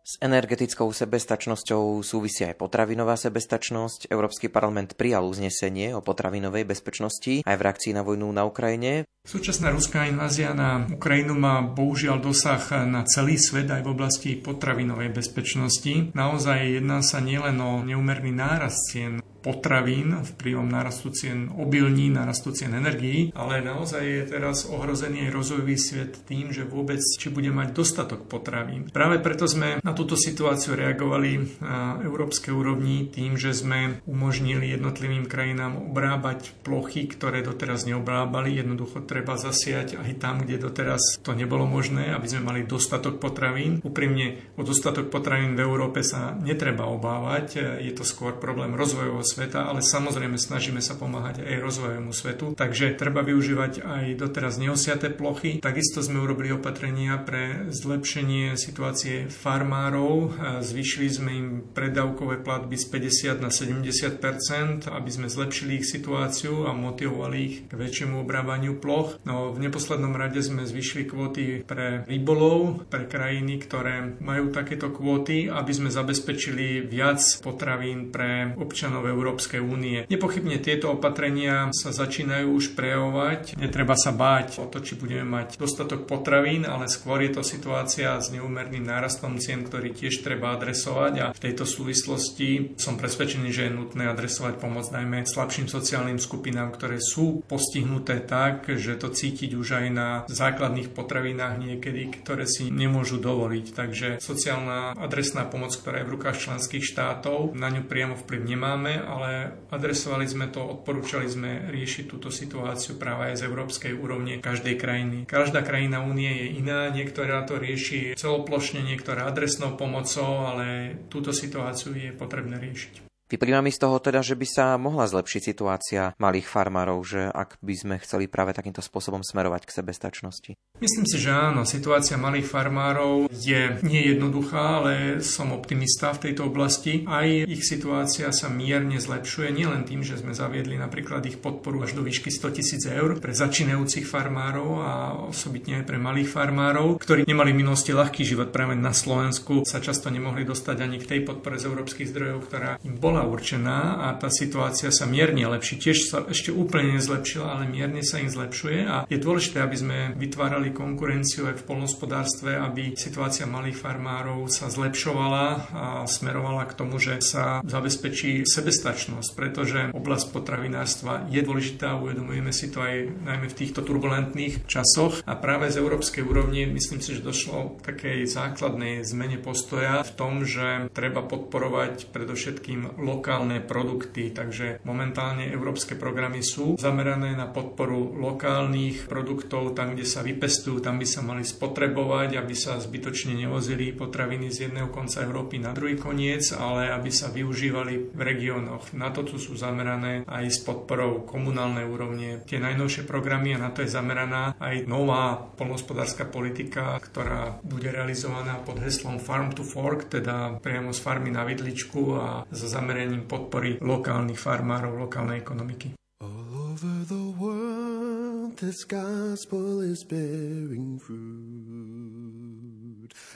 S 0.04 0.16
energetickou 0.20 0.92
sebestačnosťou 0.92 2.04
súvisí 2.04 2.44
aj 2.44 2.60
potravinová 2.60 3.16
sebestačnosť. 3.16 4.12
Európsky 4.12 4.52
parlament 4.52 4.96
prijal 4.96 5.24
uznesenie 5.24 5.96
o 5.96 6.04
potravinovej 6.04 6.68
bezpečnosti 6.68 7.44
aj 7.48 7.56
v 7.56 7.64
reakcii 7.64 7.92
na 7.96 8.04
vojnu 8.04 8.28
na 8.32 8.44
Ukrajine. 8.44 9.08
Súčasná 9.24 9.72
ruská 9.72 10.04
invázia 10.08 10.52
na 10.52 10.84
Ukrajinu 10.88 11.36
má 11.36 11.64
bohužiaľ 11.64 12.24
dosah 12.24 12.88
na 12.88 13.08
celý 13.08 13.40
svet 13.40 13.68
aj 13.72 13.84
v 13.84 13.92
oblasti 13.92 14.36
potravinovej 14.36 15.12
bezpečnosti. 15.16 16.12
Naozaj 16.12 16.80
jedná 16.80 17.04
sa 17.04 17.20
nielen 17.20 17.56
o 17.60 17.84
neumerný 17.84 18.32
nárast 18.32 18.88
cien 18.88 19.20
potravín 19.48 20.20
vplyvom 20.36 20.68
narastu 20.68 21.08
cien 21.08 21.48
obilní, 21.48 22.12
narastu 22.12 22.52
cien 22.52 22.76
energií, 22.76 23.32
ale 23.32 23.64
naozaj 23.64 24.04
je 24.04 24.22
teraz 24.28 24.68
ohrozený 24.68 25.24
aj 25.24 25.32
rozvojový 25.32 25.76
svet 25.80 26.20
tým, 26.28 26.52
že 26.52 26.68
vôbec 26.68 27.00
či 27.00 27.32
bude 27.32 27.48
mať 27.48 27.72
dostatok 27.72 28.28
potravín. 28.28 28.92
Práve 28.92 29.24
preto 29.24 29.48
sme 29.48 29.80
na 29.80 29.96
túto 29.96 30.20
situáciu 30.20 30.76
reagovali 30.76 31.64
na 31.64 31.96
európskej 32.04 32.52
úrovni 32.52 33.08
tým, 33.08 33.40
že 33.40 33.56
sme 33.56 34.04
umožnili 34.04 34.68
jednotlivým 34.68 35.24
krajinám 35.24 35.80
obrábať 35.80 36.52
plochy, 36.60 37.08
ktoré 37.08 37.40
doteraz 37.40 37.88
neobrábali. 37.88 38.52
Jednoducho 38.52 39.00
treba 39.08 39.40
zasiať 39.40 39.96
aj 39.96 40.12
tam, 40.20 40.44
kde 40.44 40.60
doteraz 40.60 41.24
to 41.24 41.32
nebolo 41.32 41.64
možné, 41.64 42.12
aby 42.12 42.28
sme 42.28 42.44
mali 42.44 42.68
dostatok 42.68 43.16
potravín. 43.16 43.80
Úprimne 43.80 44.52
o 44.60 44.62
dostatok 44.66 45.08
potravín 45.08 45.56
v 45.56 45.64
Európe 45.64 46.04
sa 46.04 46.36
netreba 46.36 46.84
obávať, 46.84 47.80
je 47.80 47.92
to 47.96 48.04
skôr 48.04 48.36
problém 48.36 48.76
rozvojového 48.76 49.22
sveta, 49.22 49.37
ale 49.70 49.80
samozrejme 49.84 50.34
snažíme 50.34 50.82
sa 50.82 50.98
pomáhať 50.98 51.46
aj 51.46 51.62
rozvojovému 51.62 52.10
svetu. 52.10 52.58
Takže 52.58 52.98
treba 52.98 53.22
využívať 53.22 53.86
aj 53.86 54.04
doteraz 54.18 54.58
neosiaté 54.58 55.14
plochy. 55.14 55.62
Takisto 55.62 56.02
sme 56.02 56.18
urobili 56.18 56.50
opatrenia 56.50 57.20
pre 57.22 57.70
zlepšenie 57.70 58.58
situácie 58.58 59.30
farmárov. 59.30 60.34
Zvyšili 60.62 61.08
sme 61.08 61.30
im 61.30 61.48
predávkové 61.70 62.42
platby 62.42 62.74
z 62.74 62.86
50 62.90 63.44
na 63.44 63.50
70% 63.54 64.88
aby 64.88 65.10
sme 65.10 65.28
zlepšili 65.30 65.80
ich 65.80 65.86
situáciu 65.86 66.66
a 66.66 66.72
motivovali 66.72 67.36
ich 67.38 67.56
k 67.68 67.72
väčšiemu 67.76 68.22
obrávaniu 68.24 68.80
ploch. 68.80 69.20
No, 69.22 69.52
v 69.52 69.62
neposlednom 69.68 70.16
rade 70.16 70.40
sme 70.40 70.64
zvyšili 70.66 71.04
kvóty 71.06 71.62
pre 71.64 72.04
rybolov, 72.08 72.88
pre 72.88 73.04
krajiny, 73.04 73.60
ktoré 73.60 74.18
majú 74.18 74.50
takéto 74.50 74.90
kvóty, 74.90 75.46
aby 75.46 75.72
sme 75.72 75.92
zabezpečili 75.92 76.84
viac 76.84 77.20
potravín 77.44 78.10
pre 78.10 78.54
občanov 78.56 79.06
Európskej 79.18 79.58
únie. 79.58 80.06
Nepochybne 80.06 80.62
tieto 80.62 80.94
opatrenia 80.94 81.74
sa 81.74 81.90
začínajú 81.90 82.54
už 82.54 82.78
prejavovať. 82.78 83.58
Netreba 83.58 83.98
sa 83.98 84.14
báť 84.14 84.62
o 84.62 84.70
to, 84.70 84.78
či 84.78 84.94
budeme 84.94 85.26
mať 85.26 85.58
dostatok 85.58 86.06
potravín, 86.06 86.62
ale 86.62 86.86
skôr 86.86 87.18
je 87.26 87.34
to 87.34 87.42
situácia 87.42 88.14
s 88.14 88.30
neúmerným 88.30 88.86
nárastom 88.86 89.42
cien, 89.42 89.66
ktorý 89.66 89.90
tiež 89.90 90.22
treba 90.22 90.54
adresovať 90.54 91.12
a 91.18 91.26
v 91.34 91.42
tejto 91.42 91.66
súvislosti 91.66 92.78
som 92.78 92.94
presvedčený, 92.94 93.50
že 93.50 93.66
je 93.66 93.74
nutné 93.74 94.06
adresovať 94.06 94.62
pomoc 94.62 94.86
najmä 94.94 95.26
slabším 95.26 95.66
sociálnym 95.66 96.22
skupinám, 96.22 96.70
ktoré 96.70 97.02
sú 97.02 97.42
postihnuté 97.50 98.22
tak, 98.22 98.70
že 98.70 98.94
to 98.94 99.10
cítiť 99.10 99.58
už 99.58 99.82
aj 99.82 99.86
na 99.90 100.08
základných 100.30 100.94
potravinách 100.94 101.58
niekedy, 101.58 102.22
ktoré 102.22 102.46
si 102.46 102.70
nemôžu 102.70 103.18
dovoliť. 103.18 103.66
Takže 103.74 104.08
sociálna 104.22 104.94
adresná 104.94 105.48
pomoc, 105.48 105.74
ktorá 105.74 106.04
je 106.04 106.06
v 106.06 106.14
rukách 106.14 106.36
členských 106.38 106.84
štátov, 106.84 107.56
na 107.56 107.72
ňu 107.72 107.88
priamo 107.88 108.14
vplyv 108.14 108.40
nemáme, 108.44 108.92
ale 109.08 109.56
adresovali 109.72 110.28
sme 110.28 110.52
to, 110.52 110.60
odporúčali 110.60 111.24
sme 111.24 111.72
riešiť 111.72 112.04
túto 112.04 112.28
situáciu 112.28 113.00
práve 113.00 113.32
aj 113.32 113.40
z 113.40 113.46
európskej 113.48 113.92
úrovne 113.96 114.44
každej 114.44 114.76
krajiny. 114.76 115.18
Každá 115.24 115.64
krajina 115.64 116.04
únie 116.04 116.28
je 116.28 116.46
iná, 116.60 116.92
niektorá 116.92 117.48
to 117.48 117.56
rieši 117.56 118.12
celoplošne, 118.14 118.84
niektorá 118.84 119.24
adresnou 119.24 119.74
pomocou, 119.80 120.44
ale 120.44 121.00
túto 121.08 121.32
situáciu 121.32 121.96
je 121.96 122.12
potrebné 122.12 122.60
riešiť. 122.60 123.07
Vyplýva 123.28 123.60
mi 123.60 123.68
z 123.68 123.84
toho 123.84 124.00
teda, 124.00 124.24
že 124.24 124.32
by 124.32 124.46
sa 124.48 124.80
mohla 124.80 125.04
zlepšiť 125.04 125.42
situácia 125.52 126.16
malých 126.16 126.48
farmárov, 126.48 127.04
že 127.04 127.28
ak 127.28 127.60
by 127.60 127.74
sme 127.76 127.94
chceli 128.00 128.24
práve 128.24 128.56
takýmto 128.56 128.80
spôsobom 128.80 129.20
smerovať 129.20 129.68
k 129.68 129.74
sebestačnosti. 129.76 130.52
Myslím 130.80 131.04
si, 131.04 131.20
že 131.20 131.36
áno, 131.36 131.68
situácia 131.68 132.16
malých 132.16 132.48
farmárov 132.48 133.28
je 133.28 133.84
nie 133.84 134.02
jednoduchá, 134.08 134.80
ale 134.80 135.20
som 135.20 135.52
optimista 135.52 136.16
v 136.16 136.30
tejto 136.30 136.48
oblasti. 136.48 137.04
Aj 137.04 137.28
ich 137.28 137.68
situácia 137.68 138.32
sa 138.32 138.48
mierne 138.48 138.96
zlepšuje, 138.96 139.52
nielen 139.52 139.84
tým, 139.84 140.00
že 140.00 140.16
sme 140.16 140.32
zaviedli 140.32 140.80
napríklad 140.80 141.20
ich 141.28 141.36
podporu 141.36 141.84
až 141.84 142.00
do 142.00 142.06
výšky 142.06 142.32
100 142.32 142.56
tisíc 142.56 142.82
eur 142.88 143.20
pre 143.20 143.36
začínajúcich 143.36 144.08
farmárov 144.08 144.68
a 144.80 144.92
osobitne 145.28 145.82
aj 145.82 145.84
pre 145.84 146.00
malých 146.00 146.32
farmárov, 146.32 146.96
ktorí 146.96 147.28
nemali 147.28 147.52
v 147.52 147.60
minulosti 147.60 147.92
ľahký 147.92 148.24
život 148.24 148.56
práve 148.56 148.72
na 148.72 148.96
Slovensku, 148.96 149.68
sa 149.68 149.84
často 149.84 150.08
nemohli 150.08 150.48
dostať 150.48 150.76
ani 150.80 150.96
k 150.96 151.08
tej 151.12 151.20
podpore 151.28 151.60
z 151.60 151.68
európskych 151.68 152.08
zdrojov, 152.08 152.38
ktorá 152.48 152.70
im 152.86 152.96
bola 152.96 153.17
bola 153.18 153.34
určená 153.34 153.98
a 153.98 154.14
tá 154.14 154.30
situácia 154.30 154.94
sa 154.94 155.02
mierne 155.02 155.42
lepší. 155.50 155.82
Tiež 155.82 156.06
sa 156.06 156.22
ešte 156.30 156.54
úplne 156.54 156.94
nezlepšila, 156.94 157.50
ale 157.50 157.66
mierne 157.66 158.06
sa 158.06 158.22
im 158.22 158.30
zlepšuje 158.30 158.86
a 158.86 158.96
je 159.10 159.18
dôležité, 159.18 159.58
aby 159.58 159.74
sme 159.74 159.98
vytvárali 160.14 160.70
konkurenciu 160.70 161.50
aj 161.50 161.58
v 161.58 161.66
polnospodárstve, 161.66 162.54
aby 162.54 162.94
situácia 162.94 163.42
malých 163.50 163.74
farmárov 163.74 164.46
sa 164.46 164.70
zlepšovala 164.70 165.46
a 165.74 165.86
smerovala 166.06 166.70
k 166.70 166.76
tomu, 166.78 167.02
že 167.02 167.18
sa 167.18 167.58
zabezpečí 167.66 168.46
sebestačnosť, 168.46 169.30
pretože 169.34 169.90
oblasť 169.90 170.26
potravinárstva 170.30 171.26
je 171.26 171.42
dôležitá, 171.42 171.98
uvedomujeme 171.98 172.54
si 172.54 172.70
to 172.70 172.86
aj 172.86 173.18
najmä 173.26 173.50
v 173.50 173.58
týchto 173.58 173.82
turbulentných 173.82 174.62
časoch 174.70 175.26
a 175.26 175.34
práve 175.34 175.74
z 175.74 175.82
európskej 175.82 176.22
úrovni 176.22 176.70
myslím 176.70 177.02
si, 177.02 177.18
že 177.18 177.26
došlo 177.26 177.82
k 177.82 177.90
takej 177.90 178.30
základnej 178.30 179.02
zmene 179.02 179.42
postoja 179.42 180.06
v 180.06 180.12
tom, 180.14 180.46
že 180.46 180.86
treba 180.94 181.26
podporovať 181.26 182.14
predovšetkým 182.14 183.00
lokálne 183.08 183.64
produkty, 183.64 184.28
takže 184.28 184.84
momentálne 184.84 185.48
európske 185.48 185.96
programy 185.96 186.44
sú 186.44 186.76
zamerané 186.76 187.32
na 187.32 187.48
podporu 187.48 188.12
lokálnych 188.12 189.08
produktov, 189.08 189.72
tam, 189.72 189.96
kde 189.96 190.04
sa 190.04 190.20
vypestujú, 190.20 190.84
tam 190.84 191.00
by 191.00 191.06
sa 191.08 191.24
mali 191.24 191.42
spotrebovať, 191.48 192.36
aby 192.36 192.52
sa 192.52 192.76
zbytočne 192.76 193.32
nevozili 193.32 193.96
potraviny 193.96 194.52
z 194.52 194.68
jedného 194.68 194.92
konca 194.92 195.24
Európy 195.24 195.56
na 195.56 195.72
druhý 195.72 195.96
koniec, 195.96 196.52
ale 196.52 196.92
aby 196.92 197.08
sa 197.08 197.32
využívali 197.32 198.12
v 198.12 198.20
regiónoch. 198.20 198.92
Na 198.92 199.08
to 199.08 199.24
sú 199.38 199.56
zamerané 199.56 200.26
aj 200.28 200.44
s 200.50 200.58
podporou 200.66 201.24
komunálnej 201.24 201.86
úrovne 201.86 202.44
tie 202.44 202.60
najnovšie 202.60 203.06
programy 203.08 203.54
a 203.54 203.62
na 203.62 203.70
to 203.70 203.86
je 203.86 203.90
zameraná 203.92 204.58
aj 204.58 204.84
nová 204.84 205.38
polnospodárska 205.56 206.26
politika, 206.26 206.98
ktorá 206.98 207.62
bude 207.62 207.88
realizovaná 207.88 208.58
pod 208.60 208.82
heslom 208.82 209.22
Farm 209.22 209.54
to 209.54 209.62
Fork, 209.62 210.10
teda 210.10 210.58
priamo 210.58 210.90
z 210.90 211.00
farmy 211.00 211.30
na 211.30 211.46
vidličku 211.46 212.00
a 212.18 212.26
so 212.50 212.66
zameraním 212.66 212.97
zamerením 212.98 213.30
podpory 213.30 213.78
lokálnych 213.78 214.42
farmárov, 214.42 214.98
lokálnej 214.98 215.38
ekonomiky. 215.38 215.94
All 216.18 216.74
over 216.74 217.06
the 217.06 217.30
world 217.38 218.58
this 218.58 218.82
gospel 218.82 219.86
is 219.86 220.02
bearing 220.02 220.98
fruit 220.98 221.14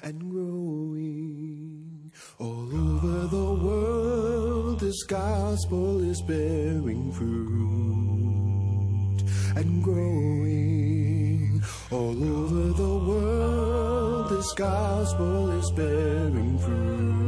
and 0.02 0.18
growing. 0.26 2.10
All 2.42 2.66
over 2.74 3.30
the 3.30 3.48
world 3.62 4.82
this 4.82 4.98
gospel 5.06 6.02
is 6.10 6.18
bearing 6.26 7.14
fruit 7.14 9.22
and 9.54 9.78
growing. 9.78 11.62
All 11.94 12.18
over 12.18 12.74
the 12.74 12.94
world 12.98 14.26
this 14.26 14.50
gospel 14.58 15.54
is 15.54 15.70
bearing 15.78 16.58
fruit 16.58 17.21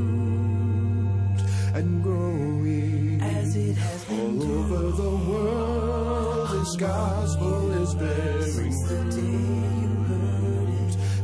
and 1.74 2.02
growing 2.04 3.20
as 3.20 3.56
it 3.56 3.76
has 3.76 4.04
been 4.04 4.40
all 4.40 4.42
over 4.42 4.92
the 4.92 5.10
world. 5.28 6.50
This 6.52 6.76
gospel 6.76 7.72
is 7.82 7.94
bearing 7.96 8.72
fruit 8.86 9.14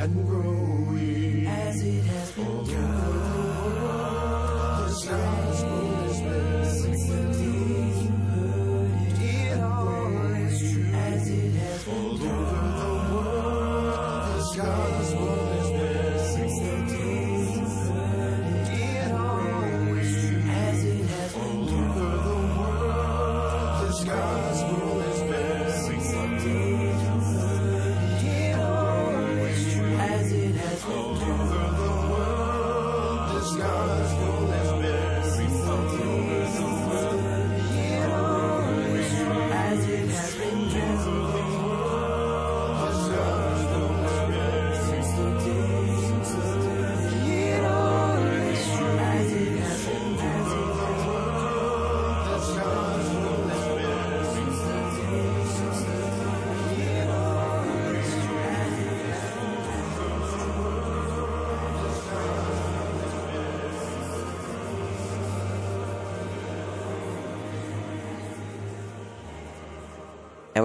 and 0.01 0.27
growing 0.27 1.47
as 1.47 1.83
it 1.85 2.05
has 2.05 2.33
been 2.33 2.47
all 2.47 2.61
over 2.61 3.19
the 3.31 3.79
world. 3.79 4.91
This 4.91 5.05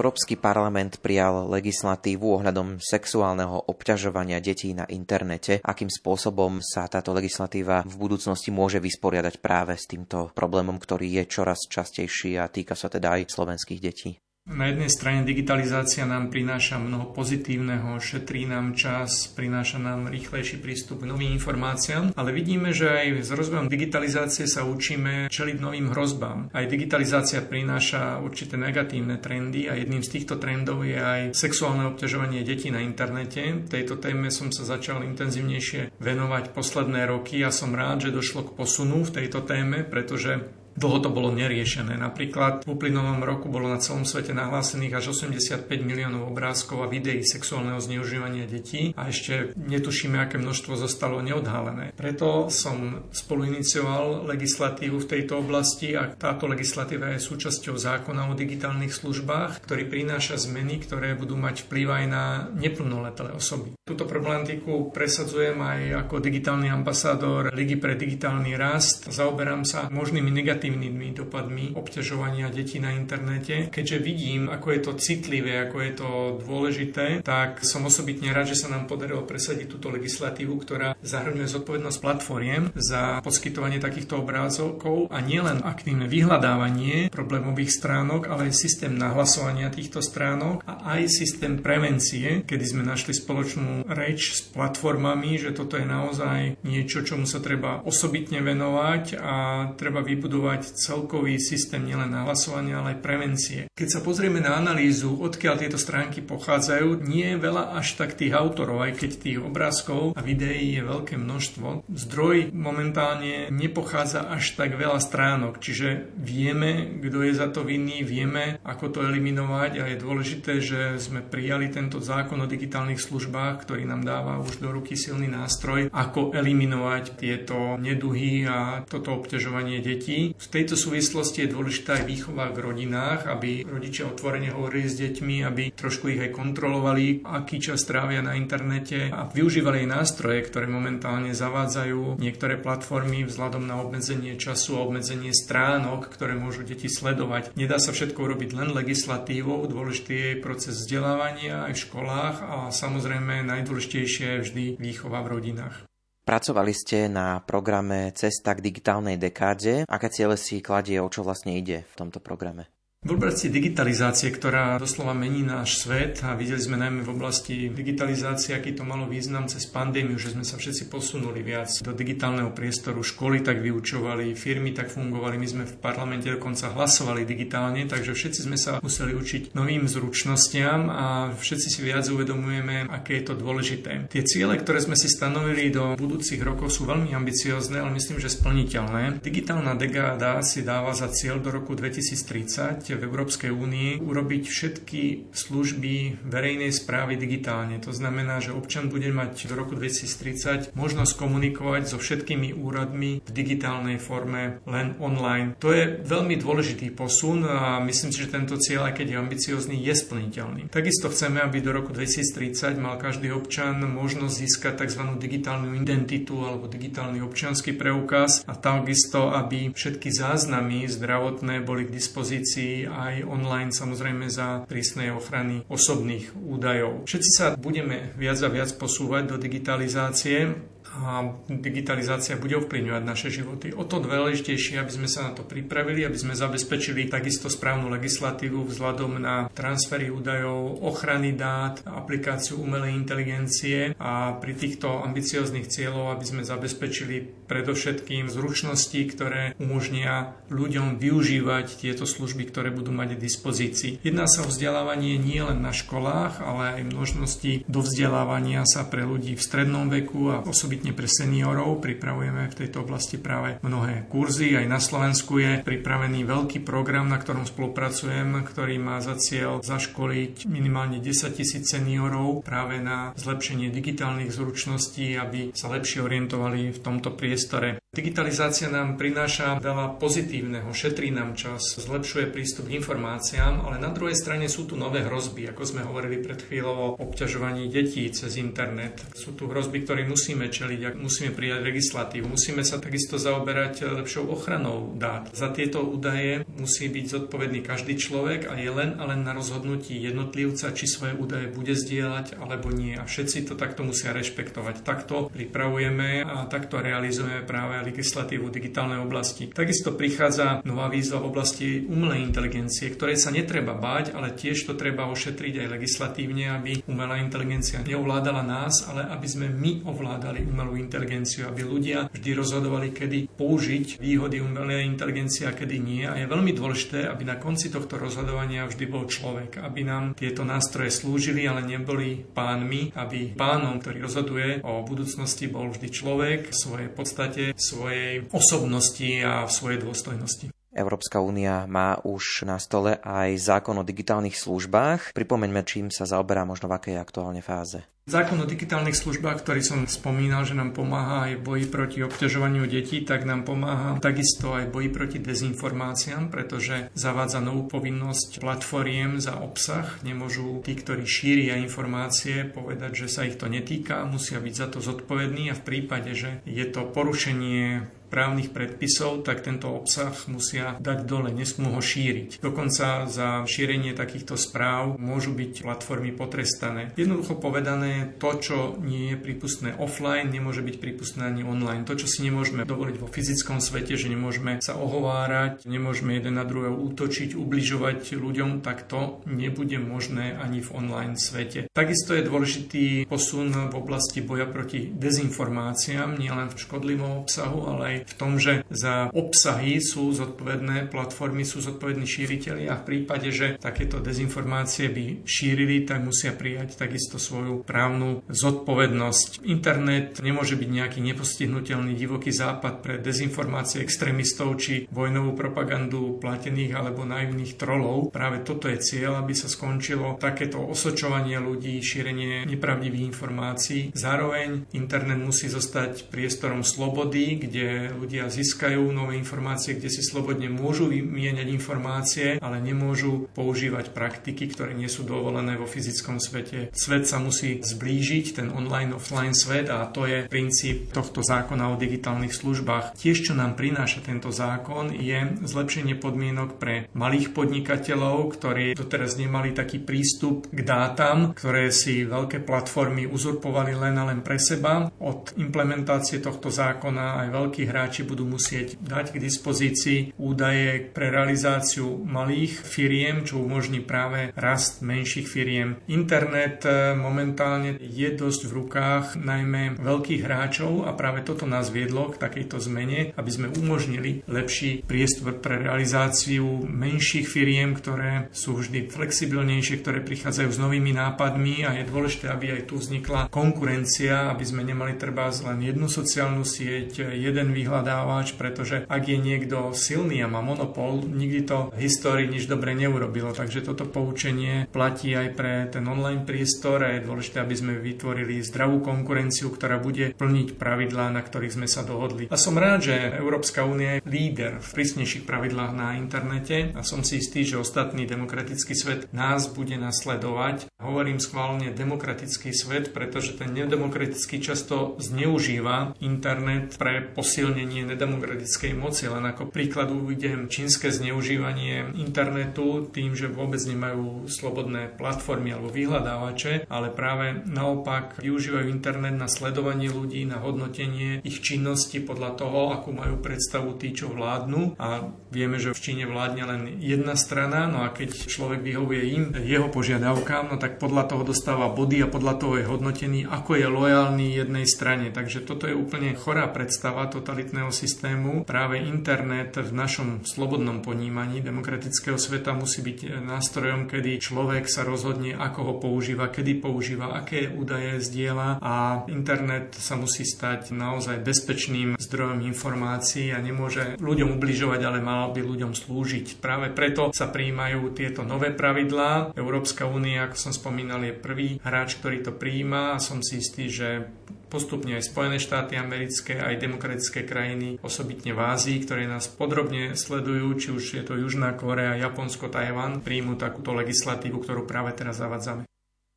Európsky 0.06 0.38
parlament 0.38 1.02
prijal 1.02 1.50
legislatívu 1.50 2.38
ohľadom 2.38 2.78
sexuálneho 2.78 3.66
obťažovania 3.66 4.38
detí 4.38 4.70
na 4.70 4.86
internete. 4.86 5.58
Akým 5.66 5.90
spôsobom 5.90 6.62
sa 6.62 6.86
táto 6.86 7.10
legislatíva 7.10 7.82
v 7.82 8.06
budúcnosti 8.06 8.54
môže 8.54 8.78
vysporiadať 8.78 9.42
práve 9.42 9.74
s 9.74 9.90
týmto 9.90 10.30
problémom, 10.30 10.78
ktorý 10.78 11.10
je 11.10 11.22
čoraz 11.26 11.66
častejší 11.66 12.38
a 12.38 12.46
týka 12.46 12.78
sa 12.78 12.86
teda 12.86 13.18
aj 13.18 13.34
slovenských 13.34 13.82
detí? 13.82 14.14
Na 14.46 14.70
jednej 14.70 14.86
strane 14.86 15.26
digitalizácia 15.26 16.06
nám 16.06 16.30
prináša 16.30 16.78
mnoho 16.78 17.10
pozitívneho, 17.10 17.98
šetrí 17.98 18.46
nám 18.46 18.78
čas, 18.78 19.26
prináša 19.34 19.82
nám 19.82 20.06
rýchlejší 20.06 20.62
prístup 20.62 21.02
k 21.02 21.10
novým 21.10 21.34
informáciám, 21.34 22.14
ale 22.14 22.30
vidíme, 22.30 22.70
že 22.70 22.86
aj 22.86 23.26
s 23.26 23.30
rozvojom 23.34 23.66
digitalizácie 23.66 24.46
sa 24.46 24.62
učíme 24.62 25.34
čeliť 25.34 25.58
novým 25.58 25.90
hrozbám. 25.90 26.54
Aj 26.54 26.62
digitalizácia 26.62 27.42
prináša 27.42 28.22
určité 28.22 28.54
negatívne 28.54 29.18
trendy 29.18 29.66
a 29.66 29.74
jedným 29.74 30.06
z 30.06 30.14
týchto 30.14 30.38
trendov 30.38 30.86
je 30.86 30.94
aj 30.94 31.34
sexuálne 31.34 31.82
obťažovanie 31.90 32.46
detí 32.46 32.70
na 32.70 32.86
internete. 32.86 33.66
Tejto 33.66 33.98
téme 33.98 34.30
som 34.30 34.54
sa 34.54 34.62
začal 34.62 35.02
intenzívnejšie 35.02 35.98
venovať 35.98 36.54
posledné 36.54 37.10
roky 37.10 37.42
a 37.42 37.50
som 37.50 37.74
rád, 37.74 38.06
že 38.06 38.14
došlo 38.14 38.46
k 38.46 38.54
posunu 38.54 39.02
v 39.02 39.10
tejto 39.10 39.42
téme, 39.42 39.82
pretože 39.82 40.46
Dlho 40.76 41.00
to 41.00 41.08
bolo 41.08 41.32
neriešené. 41.32 41.96
Napríklad 41.96 42.68
v 42.68 42.76
uplynulom 42.76 43.24
roku 43.24 43.48
bolo 43.48 43.72
na 43.72 43.80
celom 43.80 44.04
svete 44.04 44.36
nahlásených 44.36 45.00
až 45.00 45.16
85 45.16 45.64
miliónov 45.80 46.28
obrázkov 46.28 46.84
a 46.84 46.92
videí 46.92 47.24
sexuálneho 47.24 47.80
zneužívania 47.80 48.44
detí 48.44 48.92
a 48.92 49.08
ešte 49.08 49.56
netušíme, 49.56 50.20
aké 50.20 50.36
množstvo 50.36 50.76
zostalo 50.76 51.24
neodhalené. 51.24 51.96
Preto 51.96 52.52
som 52.52 53.08
spolu 53.08 53.56
inicioval 53.56 54.28
legislatívu 54.28 55.00
v 55.00 55.10
tejto 55.16 55.40
oblasti 55.40 55.96
a 55.96 56.12
táto 56.12 56.44
legislatíva 56.44 57.16
je 57.16 57.24
súčasťou 57.24 57.80
zákona 57.80 58.28
o 58.28 58.36
digitálnych 58.36 58.92
službách, 58.92 59.64
ktorý 59.64 59.88
prináša 59.88 60.36
zmeny, 60.36 60.84
ktoré 60.84 61.16
budú 61.16 61.40
mať 61.40 61.64
vplyv 61.64 61.86
aj 61.88 62.04
na 62.04 62.24
neplnoleté 62.52 63.32
osoby. 63.32 63.72
Túto 63.80 64.04
problematiku 64.04 64.92
presadzujem 64.92 65.56
aj 65.56 66.04
ako 66.04 66.20
digitálny 66.20 66.68
ambasádor 66.68 67.48
Ligy 67.56 67.80
pre 67.80 67.96
digitálny 67.96 68.52
rast. 68.60 69.08
Zaoberám 69.08 69.64
sa 69.64 69.88
možnými 69.88 70.28
negatívnymi 70.28 70.65
negatívnymi 70.66 71.14
dopadmi 71.14 71.64
obťažovania 71.78 72.50
detí 72.50 72.82
na 72.82 72.90
internete. 72.90 73.70
Keďže 73.70 73.98
vidím, 74.02 74.50
ako 74.50 74.66
je 74.74 74.80
to 74.82 74.92
citlivé, 74.98 75.62
ako 75.62 75.76
je 75.78 75.92
to 75.94 76.10
dôležité, 76.42 77.06
tak 77.22 77.62
som 77.62 77.86
osobitne 77.86 78.34
rád, 78.34 78.50
že 78.50 78.66
sa 78.66 78.68
nám 78.72 78.90
podarilo 78.90 79.22
presadiť 79.22 79.70
túto 79.70 79.94
legislatívu, 79.94 80.58
ktorá 80.58 80.98
zahrňuje 81.06 81.46
zodpovednosť 81.46 81.98
platformiem 82.02 82.74
za 82.74 83.22
poskytovanie 83.22 83.78
takýchto 83.78 84.18
obrázokov 84.18 85.06
a 85.14 85.22
nielen 85.22 85.62
aktívne 85.62 86.10
vyhľadávanie 86.10 87.14
problémových 87.14 87.70
stránok, 87.70 88.26
ale 88.26 88.50
aj 88.50 88.58
systém 88.58 88.92
nahlasovania 88.98 89.70
týchto 89.70 90.02
stránok 90.02 90.66
a 90.66 90.98
aj 90.98 91.06
systém 91.06 91.62
prevencie, 91.62 92.42
kedy 92.42 92.64
sme 92.66 92.82
našli 92.82 93.14
spoločnú 93.14 93.86
reč 93.86 94.34
s 94.34 94.40
platformami, 94.50 95.38
že 95.38 95.54
toto 95.54 95.78
je 95.78 95.86
naozaj 95.86 96.58
niečo, 96.66 97.06
čomu 97.06 97.28
sa 97.28 97.38
treba 97.38 97.86
osobitne 97.86 98.42
venovať 98.42 99.04
a 99.20 99.36
treba 99.76 100.00
vybudovať 100.02 100.55
eliminovať 100.56 100.76
celkový 100.76 101.36
systém 101.36 101.84
nielen 101.84 102.10
nahlasovania, 102.12 102.80
ale 102.80 102.96
aj 102.96 103.04
prevencie. 103.04 103.60
Keď 103.76 103.88
sa 103.88 104.00
pozrieme 104.00 104.40
na 104.40 104.56
analýzu, 104.56 105.12
odkiaľ 105.20 105.54
tieto 105.60 105.76
stránky 105.76 106.24
pochádzajú, 106.24 107.04
nie 107.04 107.36
je 107.36 107.42
veľa 107.42 107.76
až 107.76 108.00
tak 108.00 108.16
tých 108.16 108.32
autorov, 108.32 108.80
aj 108.80 108.96
keď 108.96 109.10
tých 109.20 109.38
obrázkov 109.44 110.16
a 110.16 110.20
videí 110.24 110.80
je 110.80 110.82
veľké 110.82 111.20
množstvo. 111.20 111.84
Zdroj 111.92 112.56
momentálne 112.56 113.52
nepochádza 113.52 114.32
až 114.32 114.56
tak 114.56 114.80
veľa 114.80 115.00
stránok, 115.00 115.60
čiže 115.60 116.08
vieme, 116.16 116.96
kto 117.04 117.18
je 117.26 117.32
za 117.36 117.48
to 117.52 117.66
vinný, 117.66 118.00
vieme, 118.00 118.56
ako 118.64 118.96
to 118.96 118.98
eliminovať 119.04 119.72
a 119.80 119.84
je 119.92 119.96
dôležité, 120.00 120.52
že 120.64 120.80
sme 120.96 121.20
prijali 121.20 121.68
tento 121.68 122.00
zákon 122.00 122.40
o 122.40 122.48
digitálnych 122.48 123.02
službách, 123.02 123.68
ktorý 123.68 123.84
nám 123.84 124.02
dáva 124.06 124.40
už 124.40 124.62
do 124.62 124.72
ruky 124.72 124.96
silný 124.96 125.28
nástroj, 125.28 125.92
ako 125.92 126.32
eliminovať 126.32 127.04
tieto 127.18 127.76
neduhy 127.76 128.48
a 128.48 128.86
toto 128.88 129.20
obťažovanie 129.20 129.84
detí. 129.84 130.32
V 130.36 130.45
tejto 130.52 130.74
súvislosti 130.78 131.44
je 131.44 131.52
dôležitá 131.52 132.02
aj 132.02 132.04
výchova 132.06 132.52
v 132.54 132.62
rodinách, 132.62 133.26
aby 133.26 133.66
rodičia 133.66 134.06
otvorene 134.06 134.54
hovorili 134.54 134.86
s 134.86 134.98
deťmi, 134.98 135.42
aby 135.42 135.74
trošku 135.74 136.12
ich 136.12 136.20
aj 136.22 136.34
kontrolovali, 136.34 137.24
aký 137.26 137.58
čas 137.58 137.82
trávia 137.88 138.22
na 138.22 138.38
internete 138.38 139.10
a 139.10 139.26
využívali 139.26 139.84
aj 139.84 139.92
nástroje, 139.92 140.44
ktoré 140.46 140.70
momentálne 140.70 141.32
zavádzajú 141.34 142.20
niektoré 142.22 142.60
platformy 142.60 143.26
vzhľadom 143.26 143.66
na 143.66 143.80
obmedzenie 143.80 144.38
času 144.38 144.78
a 144.78 144.84
obmedzenie 144.86 145.34
stránok, 145.34 146.08
ktoré 146.12 146.38
môžu 146.38 146.62
deti 146.62 146.86
sledovať. 146.86 147.56
Nedá 147.56 147.82
sa 147.82 147.96
všetko 147.96 148.18
urobiť 148.20 148.50
len 148.54 148.70
legislatívou, 148.76 149.66
dôležitý 149.66 150.14
je 150.14 150.42
proces 150.44 150.76
vzdelávania 150.76 151.66
aj 151.66 151.72
v 151.74 151.82
školách 151.88 152.36
a 152.44 152.56
samozrejme 152.70 153.42
najdôležitejšie 153.46 154.26
je 154.38 154.42
vždy 154.44 154.64
výchova 154.78 155.24
v 155.24 155.30
rodinách. 155.38 155.86
Pracovali 156.26 156.74
ste 156.74 157.06
na 157.06 157.38
programe 157.38 158.10
Cesta 158.10 158.58
k 158.58 158.58
digitálnej 158.58 159.14
dekáde. 159.14 159.86
Aké 159.86 160.10
ciele 160.10 160.34
si 160.34 160.58
kladie, 160.58 160.98
o 160.98 161.06
čo 161.06 161.22
vlastne 161.22 161.54
ide 161.54 161.86
v 161.86 161.94
tomto 161.94 162.18
programe? 162.18 162.66
V 163.06 163.14
oblasti 163.14 163.46
digitalizácie, 163.54 164.34
ktorá 164.34 164.82
doslova 164.82 165.14
mení 165.14 165.46
náš 165.46 165.78
svet 165.78 166.26
a 166.26 166.34
videli 166.34 166.58
sme 166.58 166.74
najmä 166.74 167.06
v 167.06 167.14
oblasti 167.14 167.70
digitalizácie, 167.70 168.58
aký 168.58 168.74
to 168.74 168.82
malo 168.82 169.06
význam 169.06 169.46
cez 169.46 169.62
pandémiu, 169.70 170.18
že 170.18 170.34
sme 170.34 170.42
sa 170.42 170.58
všetci 170.58 170.90
posunuli 170.90 171.38
viac 171.38 171.70
do 171.86 171.94
digitálneho 171.94 172.50
priestoru, 172.50 173.06
školy 173.06 173.46
tak 173.46 173.62
vyučovali, 173.62 174.34
firmy 174.34 174.74
tak 174.74 174.90
fungovali, 174.90 175.38
my 175.38 175.46
sme 175.46 175.64
v 175.70 175.78
parlamente 175.78 176.26
dokonca 176.26 176.74
hlasovali 176.74 177.22
digitálne, 177.22 177.86
takže 177.86 178.10
všetci 178.10 178.40
sme 178.42 178.58
sa 178.58 178.82
museli 178.82 179.14
učiť 179.14 179.54
novým 179.54 179.86
zručnostiam 179.86 180.90
a 180.90 181.30
všetci 181.30 181.78
si 181.78 181.80
viac 181.86 182.10
uvedomujeme, 182.10 182.90
aké 182.90 183.22
je 183.22 183.30
to 183.30 183.38
dôležité. 183.38 184.10
Tie 184.10 184.26
ciele, 184.26 184.58
ktoré 184.58 184.82
sme 184.82 184.98
si 184.98 185.06
stanovili 185.06 185.70
do 185.70 185.94
budúcich 185.94 186.42
rokov 186.42 186.74
sú 186.74 186.90
veľmi 186.90 187.14
ambiciozne, 187.14 187.86
ale 187.86 187.94
myslím, 187.94 188.18
že 188.18 188.34
splniteľné. 188.34 189.22
Digitálna 189.22 189.78
degáda 189.78 190.42
si 190.42 190.66
dáva 190.66 190.90
za 190.90 191.06
cieľ 191.06 191.38
do 191.38 191.54
roku 191.54 191.78
2030 191.78 192.95
v 192.96 193.06
Európskej 193.08 193.52
únii 193.52 194.00
urobiť 194.02 194.42
všetky 194.48 195.02
služby 195.32 196.24
verejnej 196.26 196.72
správy 196.72 197.20
digitálne. 197.20 197.78
To 197.84 197.92
znamená, 197.92 198.40
že 198.40 198.56
občan 198.56 198.88
bude 198.88 199.08
mať 199.12 199.48
do 199.48 199.54
roku 199.54 199.76
2030 199.76 200.72
možnosť 200.72 201.12
komunikovať 201.16 201.92
so 201.92 201.96
všetkými 202.00 202.56
úradmi 202.56 203.20
v 203.22 203.30
digitálnej 203.30 204.00
forme 204.00 204.60
len 204.66 204.96
online. 204.98 205.54
To 205.60 205.70
je 205.72 206.00
veľmi 206.02 206.40
dôležitý 206.40 206.92
posun 206.92 207.44
a 207.44 207.78
myslím 207.84 208.10
si, 208.10 208.24
že 208.24 208.32
tento 208.32 208.56
cieľ, 208.56 208.90
aj 208.90 209.02
keď 209.02 209.06
je 209.12 209.16
ambiciózny, 209.20 209.76
je 209.78 209.94
splniteľný. 209.94 210.72
Takisto 210.72 211.12
chceme, 211.12 211.42
aby 211.42 211.60
do 211.60 211.74
roku 211.74 211.92
2030 211.92 212.80
mal 212.80 212.96
každý 212.96 213.30
občan 213.30 213.82
možnosť 213.84 214.34
získať 214.34 214.74
tzv. 214.86 215.02
digitálnu 215.20 215.76
identitu 215.76 216.42
alebo 216.42 216.70
digitálny 216.70 217.20
občianský 217.20 217.76
preukaz 217.76 218.42
a 218.46 218.54
takisto, 218.56 219.30
aby 219.34 219.74
všetky 219.74 220.08
záznamy 220.10 220.88
zdravotné 220.88 221.60
boli 221.62 221.86
k 221.86 221.94
dispozícii 221.94 222.85
aj 222.86 223.26
online 223.26 223.70
samozrejme 223.74 224.26
za 224.30 224.64
prísnej 224.64 225.12
ochrany 225.12 225.66
osobných 225.68 226.32
údajov. 226.34 227.04
Všetci 227.04 227.30
sa 227.34 227.46
budeme 227.58 228.14
viac 228.16 228.40
a 228.42 228.48
viac 228.48 228.70
posúvať 228.78 229.34
do 229.34 229.36
digitalizácie 229.36 230.54
a 230.96 231.36
digitalizácia 231.46 232.40
bude 232.40 232.56
ovplyvňovať 232.56 233.02
naše 233.04 233.28
životy. 233.28 233.76
O 233.76 233.84
to 233.84 234.00
dôležitejšie, 234.00 234.80
aby 234.80 234.92
sme 234.92 235.08
sa 235.10 235.28
na 235.28 235.32
to 235.36 235.44
pripravili, 235.44 236.02
aby 236.08 236.16
sme 236.16 236.32
zabezpečili 236.32 237.08
takisto 237.12 237.52
správnu 237.52 237.92
legislatívu 237.92 238.64
vzhľadom 238.64 239.20
na 239.20 239.52
transfery 239.52 240.08
údajov, 240.08 240.80
ochrany 240.80 241.36
dát, 241.36 241.84
aplikáciu 241.84 242.58
umelej 242.58 242.96
inteligencie 242.96 243.92
a 244.00 244.34
pri 244.36 244.52
týchto 244.56 245.04
ambicióznych 245.04 245.68
cieľov, 245.68 246.16
aby 246.16 246.24
sme 246.24 246.42
zabezpečili 246.42 247.46
predovšetkým 247.46 248.26
zručnosti, 248.32 249.00
ktoré 249.12 249.54
umožnia 249.60 250.34
ľuďom 250.50 250.98
využívať 250.98 251.78
tieto 251.78 252.04
služby, 252.08 252.48
ktoré 252.48 252.74
budú 252.74 252.90
mať 252.90 253.16
k 253.16 253.22
dispozícii. 253.22 253.92
Jedná 254.02 254.26
sa 254.26 254.42
o 254.42 254.50
vzdelávanie 254.50 255.18
nie 255.18 255.40
len 255.42 255.62
na 255.62 255.70
školách, 255.70 256.42
ale 256.42 256.82
aj 256.82 256.90
množnosti 256.90 257.52
do 257.66 257.80
vzdelávania 257.82 258.66
sa 258.66 258.86
pre 258.86 259.06
ľudí 259.06 259.38
v 259.38 259.42
strednom 259.42 259.90
veku 259.90 260.30
a 260.30 260.42
osobitne 260.42 260.85
osobitne 260.86 260.92
pre 260.94 261.08
seniorov. 261.10 261.82
Pripravujeme 261.82 262.46
v 262.50 262.58
tejto 262.62 262.86
oblasti 262.86 263.18
práve 263.18 263.58
mnohé 263.66 264.06
kurzy. 264.06 264.54
Aj 264.54 264.66
na 264.68 264.78
Slovensku 264.78 265.42
je 265.42 265.66
pripravený 265.66 266.22
veľký 266.22 266.62
program, 266.62 267.10
na 267.10 267.18
ktorom 267.18 267.48
spolupracujem, 267.48 268.46
ktorý 268.46 268.78
má 268.78 269.02
za 269.02 269.18
cieľ 269.18 269.58
zaškoliť 269.66 270.46
minimálne 270.46 271.02
10 271.02 271.34
tisíc 271.34 271.66
seniorov 271.66 272.46
práve 272.46 272.78
na 272.78 273.10
zlepšenie 273.18 273.72
digitálnych 273.74 274.30
zručností, 274.30 275.18
aby 275.18 275.50
sa 275.56 275.72
lepšie 275.72 276.06
orientovali 276.06 276.70
v 276.70 276.82
tomto 276.82 277.14
priestore. 277.18 277.82
Digitalizácia 277.96 278.68
nám 278.68 279.00
prináša 279.00 279.56
veľa 279.56 279.96
pozitívneho, 279.96 280.68
šetrí 280.68 281.08
nám 281.08 281.32
čas, 281.32 281.80
zlepšuje 281.80 282.28
prístup 282.28 282.68
k 282.68 282.76
informáciám, 282.76 283.64
ale 283.64 283.80
na 283.80 283.88
druhej 283.88 284.12
strane 284.12 284.52
sú 284.52 284.68
tu 284.68 284.76
nové 284.76 285.00
hrozby, 285.00 285.48
ako 285.48 285.62
sme 285.64 285.80
hovorili 285.80 286.20
pred 286.20 286.36
chvíľou 286.44 286.76
o 286.76 286.88
obťažovaní 287.00 287.72
detí 287.72 288.04
cez 288.12 288.36
internet. 288.36 289.00
Sú 289.16 289.32
tu 289.32 289.48
hrozby, 289.48 289.88
ktoré 289.88 290.04
musíme 290.04 290.52
čeliť 290.52 290.75
a 290.84 290.92
musíme 290.98 291.32
prijať 291.32 291.60
legislatívu. 291.64 292.26
Musíme 292.28 292.66
sa 292.66 292.76
takisto 292.82 293.16
zaoberať 293.16 293.86
lepšou 293.86 294.28
ochranou 294.28 294.92
dát. 294.98 295.30
Za 295.32 295.54
tieto 295.54 295.84
údaje 295.84 296.44
musí 296.56 296.90
byť 296.90 297.04
zodpovedný 297.06 297.62
každý 297.64 297.96
človek 297.96 298.50
a 298.50 298.58
je 298.58 298.70
len 298.70 298.98
a 299.00 299.08
len 299.08 299.24
na 299.24 299.32
rozhodnutí 299.32 299.96
jednotlivca, 299.96 300.72
či 300.72 300.84
svoje 300.88 301.16
údaje 301.16 301.48
bude 301.52 301.72
zdieľať 301.72 302.40
alebo 302.40 302.72
nie. 302.72 302.96
A 302.96 303.04
všetci 303.04 303.48
to 303.48 303.54
takto 303.54 303.86
musia 303.86 304.12
rešpektovať. 304.12 304.82
Takto 304.82 305.28
pripravujeme 305.30 306.24
a 306.24 306.48
takto 306.50 306.80
realizujeme 306.80 307.44
práve 307.44 307.80
legislatívu 307.86 308.48
digitálnej 308.50 309.00
oblasti. 309.00 309.52
Takisto 309.52 309.94
prichádza 309.94 310.64
nová 310.64 310.88
výzva 310.88 311.22
v 311.22 311.28
oblasti 311.30 311.68
umelej 311.86 312.24
inteligencie, 312.24 312.90
ktorej 312.92 313.20
sa 313.20 313.30
netreba 313.30 313.76
báť, 313.76 314.16
ale 314.16 314.32
tiež 314.34 314.66
to 314.66 314.74
treba 314.74 315.08
ošetriť 315.12 315.64
aj 315.64 315.72
legislatívne, 315.76 316.44
aby 316.56 316.72
umelá 316.88 317.20
inteligencia 317.20 317.84
neovládala 317.84 318.42
nás, 318.42 318.86
ale 318.88 319.06
aby 319.12 319.26
sme 319.28 319.46
my 319.52 319.86
ovládali 319.86 320.42
umelú 320.56 320.80
inteligenciu, 320.80 321.44
aby 321.44 321.68
ľudia 321.68 322.08
vždy 322.08 322.30
rozhodovali, 322.32 322.96
kedy 322.96 323.28
použiť 323.36 324.00
výhody 324.00 324.40
umelej 324.40 324.88
inteligencie 324.88 325.44
a 325.44 325.52
kedy 325.52 325.76
nie. 325.76 326.08
A 326.08 326.16
je 326.16 326.24
veľmi 326.24 326.56
dôležité, 326.56 327.04
aby 327.04 327.28
na 327.28 327.36
konci 327.36 327.68
tohto 327.68 328.00
rozhodovania 328.00 328.64
vždy 328.64 328.88
bol 328.88 329.04
človek, 329.04 329.60
aby 329.60 329.84
nám 329.84 330.16
tieto 330.16 330.48
nástroje 330.48 330.88
slúžili, 330.88 331.44
ale 331.44 331.60
neboli 331.60 332.24
pánmi, 332.24 332.96
aby 332.96 333.36
pánom, 333.36 333.76
ktorý 333.84 334.08
rozhoduje 334.08 334.48
o 334.64 334.80
budúcnosti, 334.80 335.52
bol 335.52 335.68
vždy 335.68 335.92
človek 335.92 336.40
v 336.48 336.56
svojej 336.56 336.88
podstate, 336.88 337.42
svojej 337.52 338.24
osobnosti 338.32 339.10
a 339.20 339.44
v 339.44 339.52
svojej 339.52 339.78
dôstojnosti. 339.84 340.55
Európska 340.76 341.24
únia 341.24 341.64
má 341.64 341.96
už 342.04 342.44
na 342.44 342.60
stole 342.60 343.00
aj 343.00 343.40
zákon 343.40 343.80
o 343.80 343.88
digitálnych 343.88 344.36
službách. 344.36 345.16
Pripomeňme, 345.16 345.64
čím 345.64 345.88
sa 345.88 346.04
zaoberá, 346.04 346.44
možno 346.44 346.68
v 346.68 346.76
akej 346.76 346.96
aktuálne 347.00 347.40
fáze. 347.40 347.88
Zákon 348.06 348.38
o 348.38 348.46
digitálnych 348.46 348.94
službách, 348.94 349.42
ktorý 349.42 349.66
som 349.66 349.82
spomínal, 349.90 350.46
že 350.46 350.54
nám 350.54 350.78
pomáha 350.78 351.26
aj 351.26 351.42
boji 351.42 351.66
proti 351.66 351.98
obťažovaniu 352.06 352.62
detí, 352.70 353.02
tak 353.02 353.26
nám 353.26 353.42
pomáha 353.42 353.98
takisto 353.98 354.54
aj 354.54 354.70
boji 354.70 354.94
proti 354.94 355.18
dezinformáciám, 355.18 356.30
pretože 356.30 356.86
zavádza 356.94 357.42
novú 357.42 357.66
povinnosť 357.66 358.38
platformiem 358.38 359.18
za 359.18 359.42
obsah. 359.42 359.90
Nemôžu 360.06 360.62
tí, 360.62 360.78
ktorí 360.78 361.02
šíria 361.02 361.58
informácie, 361.58 362.46
povedať, 362.46 362.94
že 362.94 363.06
sa 363.10 363.26
ich 363.26 363.42
to 363.42 363.50
netýka, 363.50 364.06
musia 364.06 364.38
byť 364.38 364.54
za 364.54 364.70
to 364.70 364.78
zodpovední 364.78 365.50
a 365.50 365.58
v 365.58 365.66
prípade, 365.66 366.14
že 366.14 366.46
je 366.46 366.62
to 366.62 366.86
porušenie 366.86 367.90
právnych 368.16 368.48
predpisov, 368.48 369.28
tak 369.28 369.44
tento 369.44 369.68
obsah 369.76 370.16
musia 370.32 370.80
dať 370.80 371.04
dole, 371.04 371.28
nesmú 371.28 371.76
ho 371.76 371.84
šíriť. 371.84 372.40
Dokonca 372.40 373.04
za 373.04 373.44
šírenie 373.44 373.92
takýchto 373.92 374.40
správ 374.40 374.96
môžu 374.96 375.36
byť 375.36 375.60
platformy 375.60 376.16
potrestané. 376.16 376.96
Jednoducho 376.96 377.36
povedané, 377.36 378.16
to, 378.16 378.32
čo 378.40 378.56
nie 378.80 379.12
je 379.12 379.20
prípustné 379.20 379.76
offline, 379.76 380.32
nemôže 380.32 380.64
byť 380.64 380.76
prípustné 380.80 381.28
ani 381.28 381.44
online. 381.44 381.84
To, 381.84 381.92
čo 381.92 382.08
si 382.08 382.24
nemôžeme 382.24 382.64
dovoliť 382.64 382.96
vo 382.96 383.12
fyzickom 383.12 383.60
svete, 383.60 384.00
že 384.00 384.08
nemôžeme 384.08 384.64
sa 384.64 384.80
ohovárať, 384.80 385.68
nemôžeme 385.68 386.16
jeden 386.16 386.40
na 386.40 386.48
druhého 386.48 386.72
útočiť, 386.72 387.36
ubližovať 387.36 388.16
ľuďom, 388.16 388.64
tak 388.64 388.88
to 388.88 389.20
nebude 389.28 389.76
možné 389.76 390.32
ani 390.40 390.64
v 390.64 390.72
online 390.72 391.20
svete. 391.20 391.68
Takisto 391.76 392.16
je 392.16 392.24
dôležitý 392.24 393.04
posun 393.04 393.52
v 393.52 393.74
oblasti 393.76 394.24
boja 394.24 394.48
proti 394.48 394.88
dezinformáciám, 394.88 396.16
nielen 396.16 396.48
v 396.48 396.56
škodlivom 396.56 397.26
obsahu, 397.26 397.68
ale 397.68 397.82
aj 397.84 398.05
v 398.06 398.14
tom, 398.14 398.38
že 398.38 398.62
za 398.70 399.10
obsahy 399.10 399.82
sú 399.82 400.14
zodpovedné 400.14 400.88
platformy, 400.88 401.42
sú 401.42 401.58
zodpovední 401.60 402.06
šíriteľi 402.06 402.70
a 402.70 402.78
v 402.78 402.86
prípade, 402.86 403.28
že 403.34 403.58
takéto 403.58 403.98
dezinformácie 403.98 404.88
by 404.88 405.26
šírili, 405.26 405.82
tak 405.82 406.06
musia 406.06 406.30
prijať 406.30 406.78
takisto 406.78 407.18
svoju 407.18 407.66
právnu 407.66 408.22
zodpovednosť. 408.30 409.42
Internet 409.46 410.22
nemôže 410.22 410.54
byť 410.54 410.70
nejaký 410.70 411.00
nepostihnutelný 411.02 411.98
divoký 411.98 412.30
západ 412.30 412.80
pre 412.80 412.94
dezinformácie 413.02 413.82
extrémistov 413.82 414.56
či 414.62 414.86
vojnovú 414.90 415.34
propagandu 415.34 416.16
platených 416.22 416.72
alebo 416.78 417.02
naivných 417.02 417.58
trolov. 417.58 418.14
Práve 418.14 418.42
toto 418.46 418.70
je 418.70 418.78
cieľ, 418.80 419.20
aby 419.20 419.34
sa 419.34 419.50
skončilo 419.50 420.16
takéto 420.22 420.62
osočovanie 420.62 421.38
ľudí, 421.42 421.78
šírenie 421.82 422.46
nepravdivých 422.46 423.08
informácií. 423.10 423.82
Zároveň 423.92 424.70
internet 424.72 425.18
musí 425.18 425.50
zostať 425.50 426.08
priestorom 426.10 426.62
slobody, 426.62 427.38
kde 427.40 427.85
ľudia 427.92 428.26
získajú 428.30 428.90
nové 428.90 429.18
informácie, 429.20 429.76
kde 429.76 429.90
si 429.92 430.02
slobodne 430.02 430.48
môžu 430.50 430.90
vymieňať 430.90 431.48
informácie, 431.50 432.26
ale 432.40 432.58
nemôžu 432.62 433.28
používať 433.36 433.92
praktiky, 433.92 434.50
ktoré 434.50 434.72
nie 434.72 434.90
sú 434.90 435.04
dovolené 435.04 435.54
vo 435.60 435.68
fyzickom 435.68 436.18
svete. 436.18 436.70
Svet 436.72 437.04
sa 437.06 437.22
musí 437.22 437.60
zblížiť, 437.62 438.42
ten 438.42 438.48
online-offline 438.50 439.36
svet 439.36 439.68
a 439.70 439.86
to 439.90 440.08
je 440.08 440.26
princíp 440.26 440.90
tohto 440.90 441.22
zákona 441.22 441.72
o 441.72 441.80
digitálnych 441.80 442.34
službách. 442.34 442.96
Tiež, 442.96 443.30
čo 443.30 443.32
nám 443.36 443.58
prináša 443.58 444.02
tento 444.02 444.32
zákon, 444.32 444.94
je 444.94 445.36
zlepšenie 445.44 445.98
podmienok 445.98 446.56
pre 446.56 446.88
malých 446.96 447.32
podnikateľov, 447.36 448.32
ktorí 448.36 448.78
doteraz 448.78 449.18
nemali 449.20 449.52
taký 449.52 449.82
prístup 449.82 450.48
k 450.50 450.60
dátam, 450.64 451.36
ktoré 451.36 451.68
si 451.72 452.06
veľké 452.06 452.42
platformy 452.42 453.08
uzurpovali 453.08 453.72
len 453.76 453.94
a 453.98 454.08
len 454.08 454.20
pre 454.22 454.38
seba. 454.40 454.88
Od 455.00 455.34
implementácie 455.36 456.22
tohto 456.22 456.48
zákona 456.48 457.24
aj 457.24 457.28
veľkí 457.32 457.62
hráči 457.76 458.08
budú 458.08 458.24
musieť 458.24 458.80
dať 458.80 459.12
k 459.12 459.20
dispozícii 459.20 460.16
údaje 460.16 460.80
pre 460.96 461.12
realizáciu 461.12 462.00
malých 462.08 462.64
firiem, 462.64 463.28
čo 463.28 463.44
umožní 463.44 463.84
práve 463.84 464.32
rast 464.32 464.80
menších 464.80 465.28
firiem. 465.28 465.76
Internet 465.84 466.64
eh, 466.64 466.96
momentálne 466.96 467.76
je 467.76 468.08
dosť 468.08 468.48
v 468.48 468.54
rukách 468.64 469.20
najmä 469.20 469.76
veľkých 469.76 470.24
hráčov 470.24 470.88
a 470.88 470.96
práve 470.96 471.20
toto 471.20 471.44
nás 471.44 471.68
viedlo 471.68 472.08
k 472.08 472.16
takejto 472.16 472.56
zmene, 472.64 473.12
aby 473.12 473.30
sme 473.30 473.52
umožnili 473.52 474.24
lepší 474.24 474.80
priestor 474.88 475.36
pre 475.36 475.60
realizáciu 475.60 476.64
menších 476.64 477.28
firiem, 477.28 477.76
ktoré 477.76 478.32
sú 478.32 478.56
vždy 478.56 478.88
flexibilnejšie, 478.88 479.84
ktoré 479.84 480.00
prichádzajú 480.00 480.48
s 480.48 480.62
novými 480.62 480.96
nápadmi 480.96 481.68
a 481.68 481.76
je 481.76 481.84
dôležité, 481.84 482.32
aby 482.32 482.56
aj 482.56 482.72
tu 482.72 482.80
vznikla 482.80 483.28
konkurencia, 483.28 484.32
aby 484.32 484.44
sme 484.48 484.64
nemali 484.64 484.96
treba 484.96 485.28
len 485.28 485.58
jednu 485.60 485.90
sociálnu 485.90 486.46
sieť, 486.46 487.10
jeden 487.12 487.50
vyhľadávač, 487.66 488.38
pretože 488.38 488.86
ak 488.86 489.02
je 489.10 489.18
niekto 489.18 489.74
silný 489.74 490.22
a 490.22 490.30
má 490.30 490.38
monopol, 490.38 491.02
nikdy 491.02 491.42
to 491.42 491.58
v 491.74 491.90
histórii 491.90 492.30
nič 492.30 492.46
dobre 492.46 492.78
neurobilo. 492.78 493.34
Takže 493.34 493.66
toto 493.66 493.82
poučenie 493.90 494.70
platí 494.70 495.10
aj 495.18 495.28
pre 495.34 495.66
ten 495.66 495.82
online 495.90 496.22
priestor 496.22 496.86
a 496.86 496.94
je 496.94 497.02
dôležité, 497.02 497.42
aby 497.42 497.54
sme 497.58 497.82
vytvorili 497.82 498.38
zdravú 498.46 498.78
konkurenciu, 498.86 499.50
ktorá 499.50 499.82
bude 499.82 500.14
plniť 500.14 500.54
pravidlá, 500.54 501.10
na 501.10 501.26
ktorých 501.26 501.58
sme 501.58 501.66
sa 501.66 501.82
dohodli. 501.82 502.30
A 502.30 502.38
som 502.38 502.54
rád, 502.54 502.86
že 502.86 502.94
Európska 503.18 503.66
únia 503.66 503.98
je 503.98 504.06
líder 504.06 504.62
v 504.62 504.68
prísnejších 504.70 505.26
pravidlách 505.26 505.72
na 505.74 505.98
internete 505.98 506.70
a 506.78 506.86
som 506.86 507.02
si 507.02 507.18
istý, 507.18 507.42
že 507.42 507.58
ostatný 507.58 508.06
demokratický 508.06 508.78
svet 508.78 509.10
nás 509.10 509.50
bude 509.50 509.74
nasledovať. 509.74 510.70
Hovorím 510.78 511.18
schválne 511.18 511.72
demokratický 511.72 512.52
svet, 512.52 512.92
pretože 512.92 513.34
ten 513.34 513.56
nedemokratický 513.56 514.38
často 514.38 515.00
zneužíva 515.00 515.96
internet 516.04 516.76
pre 516.76 517.00
posilnenie 517.00 517.55
nedemokratickej 517.64 518.76
moci. 518.76 519.08
Len 519.08 519.24
ako 519.24 519.48
príklad 519.48 519.88
uvidím 519.88 520.52
čínske 520.52 520.92
zneužívanie 520.92 521.96
internetu 521.96 522.90
tým, 522.90 523.16
že 523.16 523.32
vôbec 523.32 523.62
nemajú 523.64 524.28
slobodné 524.28 524.92
platformy 524.98 525.56
alebo 525.56 525.72
vyhľadávače, 525.72 526.68
ale 526.68 526.92
práve 526.92 527.40
naopak 527.46 528.20
využívajú 528.20 528.66
internet 528.68 529.16
na 529.16 529.30
sledovanie 529.30 529.88
ľudí, 529.88 530.26
na 530.26 530.42
hodnotenie 530.42 531.22
ich 531.22 531.40
činnosti 531.40 532.02
podľa 532.02 532.36
toho, 532.36 532.74
akú 532.74 532.90
majú 532.92 533.22
predstavu 533.22 533.78
tí, 533.78 533.94
čo 533.94 534.10
vládnu. 534.10 534.76
A 534.76 535.08
vieme, 535.30 535.62
že 535.62 535.72
v 535.72 535.82
Číne 535.86 536.04
vládne 536.10 536.42
len 536.48 536.62
jedna 536.82 537.14
strana, 537.14 537.70
no 537.70 537.86
a 537.86 537.94
keď 537.94 538.26
človek 538.26 538.60
vyhovuje 538.66 539.02
im, 539.14 539.24
jeho 539.38 539.70
požiadavkám, 539.70 540.50
no 540.50 540.56
tak 540.58 540.82
podľa 540.82 541.06
toho 541.06 541.22
dostáva 541.22 541.70
body 541.70 542.02
a 542.02 542.10
podľa 542.10 542.34
toho 542.40 542.54
je 542.58 542.66
hodnotený, 542.66 543.20
ako 543.30 543.54
je 543.54 543.66
lojálny 543.70 544.26
jednej 544.34 544.66
strane. 544.66 545.14
Takže 545.14 545.46
toto 545.46 545.70
je 545.70 545.76
úplne 545.76 546.16
chorá 546.18 546.48
predstava 546.50 547.06
totalitného 547.46 547.70
systému. 547.70 548.30
Práve 548.42 548.82
internet 548.82 549.54
v 549.54 549.70
našom 549.70 550.26
slobodnom 550.26 550.82
ponímaní 550.82 551.38
demokratického 551.38 552.18
sveta 552.18 552.58
musí 552.58 552.82
byť 552.82 553.22
nástrojom, 553.22 553.86
kedy 553.86 554.18
človek 554.18 554.66
sa 554.66 554.82
rozhodne, 554.82 555.38
ako 555.38 555.60
ho 555.62 555.74
používa, 555.78 556.26
kedy 556.26 556.58
používa, 556.58 557.14
aké 557.14 557.46
údaje 557.46 558.02
zdieľa 558.02 558.58
a 558.58 559.06
internet 559.06 559.78
sa 559.78 559.94
musí 559.94 560.26
stať 560.26 560.74
naozaj 560.74 561.22
bezpečným 561.22 561.94
zdrojom 562.02 562.42
informácií 562.42 563.30
a 563.30 563.38
nemôže 563.38 563.94
ľuďom 564.02 564.42
ubližovať, 564.42 564.80
ale 564.82 564.98
mal 564.98 565.30
by 565.30 565.46
ľuďom 565.46 565.78
slúžiť. 565.78 566.42
Práve 566.42 566.74
preto 566.74 567.14
sa 567.14 567.30
prijímajú 567.30 567.94
tieto 567.94 568.26
nové 568.26 568.50
pravidlá. 568.50 569.38
Európska 569.38 569.86
únia, 569.86 570.26
ako 570.26 570.50
som 570.50 570.52
spomínal, 570.52 570.98
je 571.06 571.14
prvý 571.14 571.62
hráč, 571.62 571.94
ktorý 572.02 572.26
to 572.26 572.32
prijíma 572.34 572.98
a 572.98 573.02
som 573.02 573.22
si 573.22 573.38
istý, 573.38 573.70
že 573.70 574.10
postupne 574.56 574.96
aj 574.96 575.12
Spojené 575.12 575.36
štáty 575.36 575.76
americké, 575.76 576.40
aj 576.40 576.56
demokratické 576.56 577.28
krajiny, 577.28 577.76
osobitne 577.84 578.32
v 578.32 578.40
Ázii, 578.40 578.80
ktoré 578.88 579.04
nás 579.04 579.28
podrobne 579.28 579.92
sledujú, 579.92 580.48
či 580.56 580.68
už 580.72 580.84
je 580.96 581.02
to 581.04 581.20
Južná 581.20 581.52
Korea, 581.52 581.92
Japonsko, 582.00 582.48
Tajvan, 582.48 583.04
príjmu 583.04 583.36
takúto 583.36 583.76
legislatívu, 583.76 584.40
ktorú 584.40 584.64
práve 584.64 584.96
teraz 584.96 585.20
zavádzame. 585.20 585.68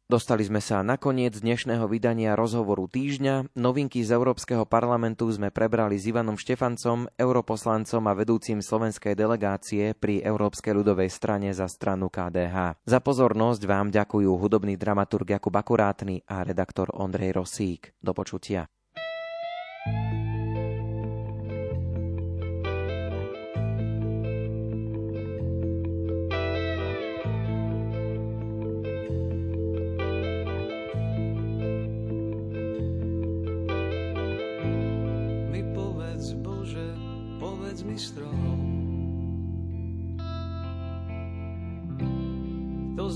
Dostali 0.10 0.42
sme 0.42 0.58
sa 0.58 0.82
na 0.82 0.98
koniec 0.98 1.38
dnešného 1.38 1.86
vydania 1.86 2.34
rozhovoru 2.34 2.90
týždňa. 2.90 3.54
Novinky 3.54 4.02
z 4.02 4.18
Európskeho 4.18 4.66
parlamentu 4.66 5.30
sme 5.30 5.54
prebrali 5.54 6.02
s 6.02 6.10
Ivanom 6.10 6.34
Štefancom, 6.34 7.14
europoslancom 7.14 8.10
a 8.10 8.18
vedúcim 8.18 8.58
slovenskej 8.58 9.14
delegácie 9.14 9.94
pri 9.94 10.26
Európskej 10.26 10.74
ľudovej 10.82 11.14
strane 11.14 11.54
za 11.54 11.70
stranu 11.70 12.10
KDH. 12.10 12.82
Za 12.90 13.00
pozornosť 13.06 13.62
vám 13.70 13.94
ďakujú 13.94 14.34
hudobný 14.34 14.82
dramaturg 14.82 15.30
Jakub 15.30 15.54
Akurátny 15.54 16.26
a 16.26 16.42
redaktor 16.42 16.90
Ondrej 16.90 17.38
Rosík. 17.38 17.94
Do 18.02 18.18
počutia. 18.18 18.66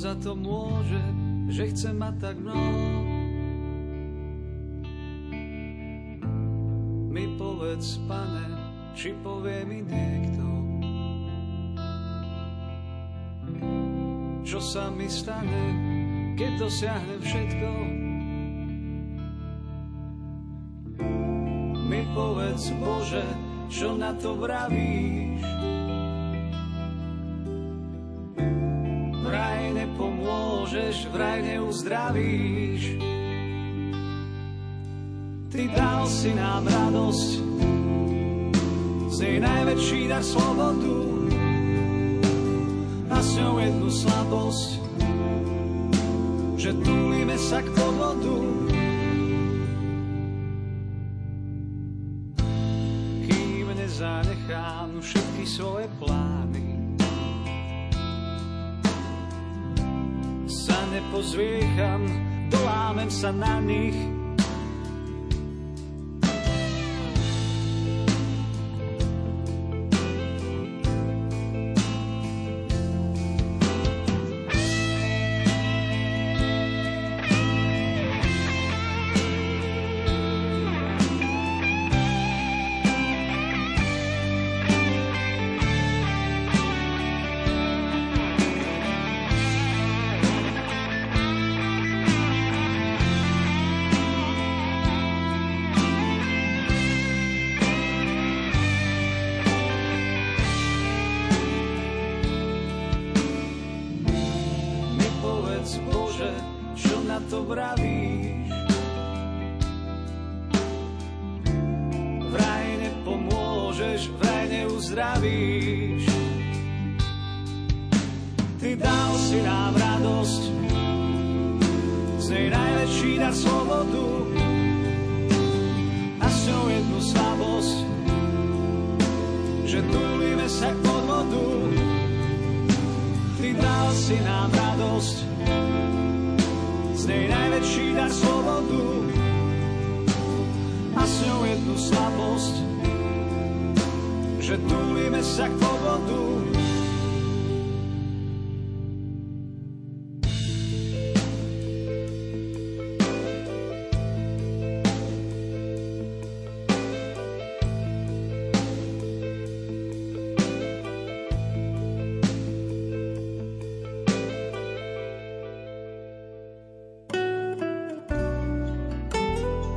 Za 0.03 0.19
to 0.19 0.36
môže, 0.36 0.99
že 1.47 1.71
chce 1.71 1.89
mať 1.95 2.13
tak 2.19 2.36
mnoho. 2.36 3.07
Mi 7.07 7.23
povedz, 7.39 8.03
pane, 8.03 8.45
či 8.91 9.15
povie 9.23 9.63
mi 9.63 9.79
niekto, 9.79 10.45
čo 14.43 14.59
sa 14.59 14.91
mi 14.91 15.07
stane, 15.07 15.63
keď 16.36 16.51
dosiahnem 16.59 17.21
všetko. 17.23 17.69
Mi 21.88 22.01
povedz, 22.11 22.75
Bože, 22.75 23.52
čo 23.72 23.95
na 23.95 24.16
to 24.18 24.36
vravíš, 24.39 25.43
nepomôžeš, 29.84 31.11
vraj 31.11 31.43
neuzdravíš. 31.43 32.97
Ty 35.53 35.61
dal 35.70 36.03
si 36.09 36.34
nám 36.34 36.66
radosť, 36.66 37.30
nej 39.34 39.39
najväčší 39.39 40.11
dar 40.11 40.22
slobodu 40.22 40.99
a 43.09 43.18
s 43.18 43.30
ňou 43.34 43.55
jednu 43.57 43.89
slabosť, 43.89 44.70
že 46.57 46.70
túlime 46.86 47.38
sa 47.38 47.66
k 47.66 47.70
všetky 55.43 55.59
svoje 55.59 55.87
plány, 55.99 56.67
nepozviecham, 60.93 62.05
dolámem 62.47 63.09
sa 63.11 63.33
na 63.33 63.59
nich. 63.59 64.22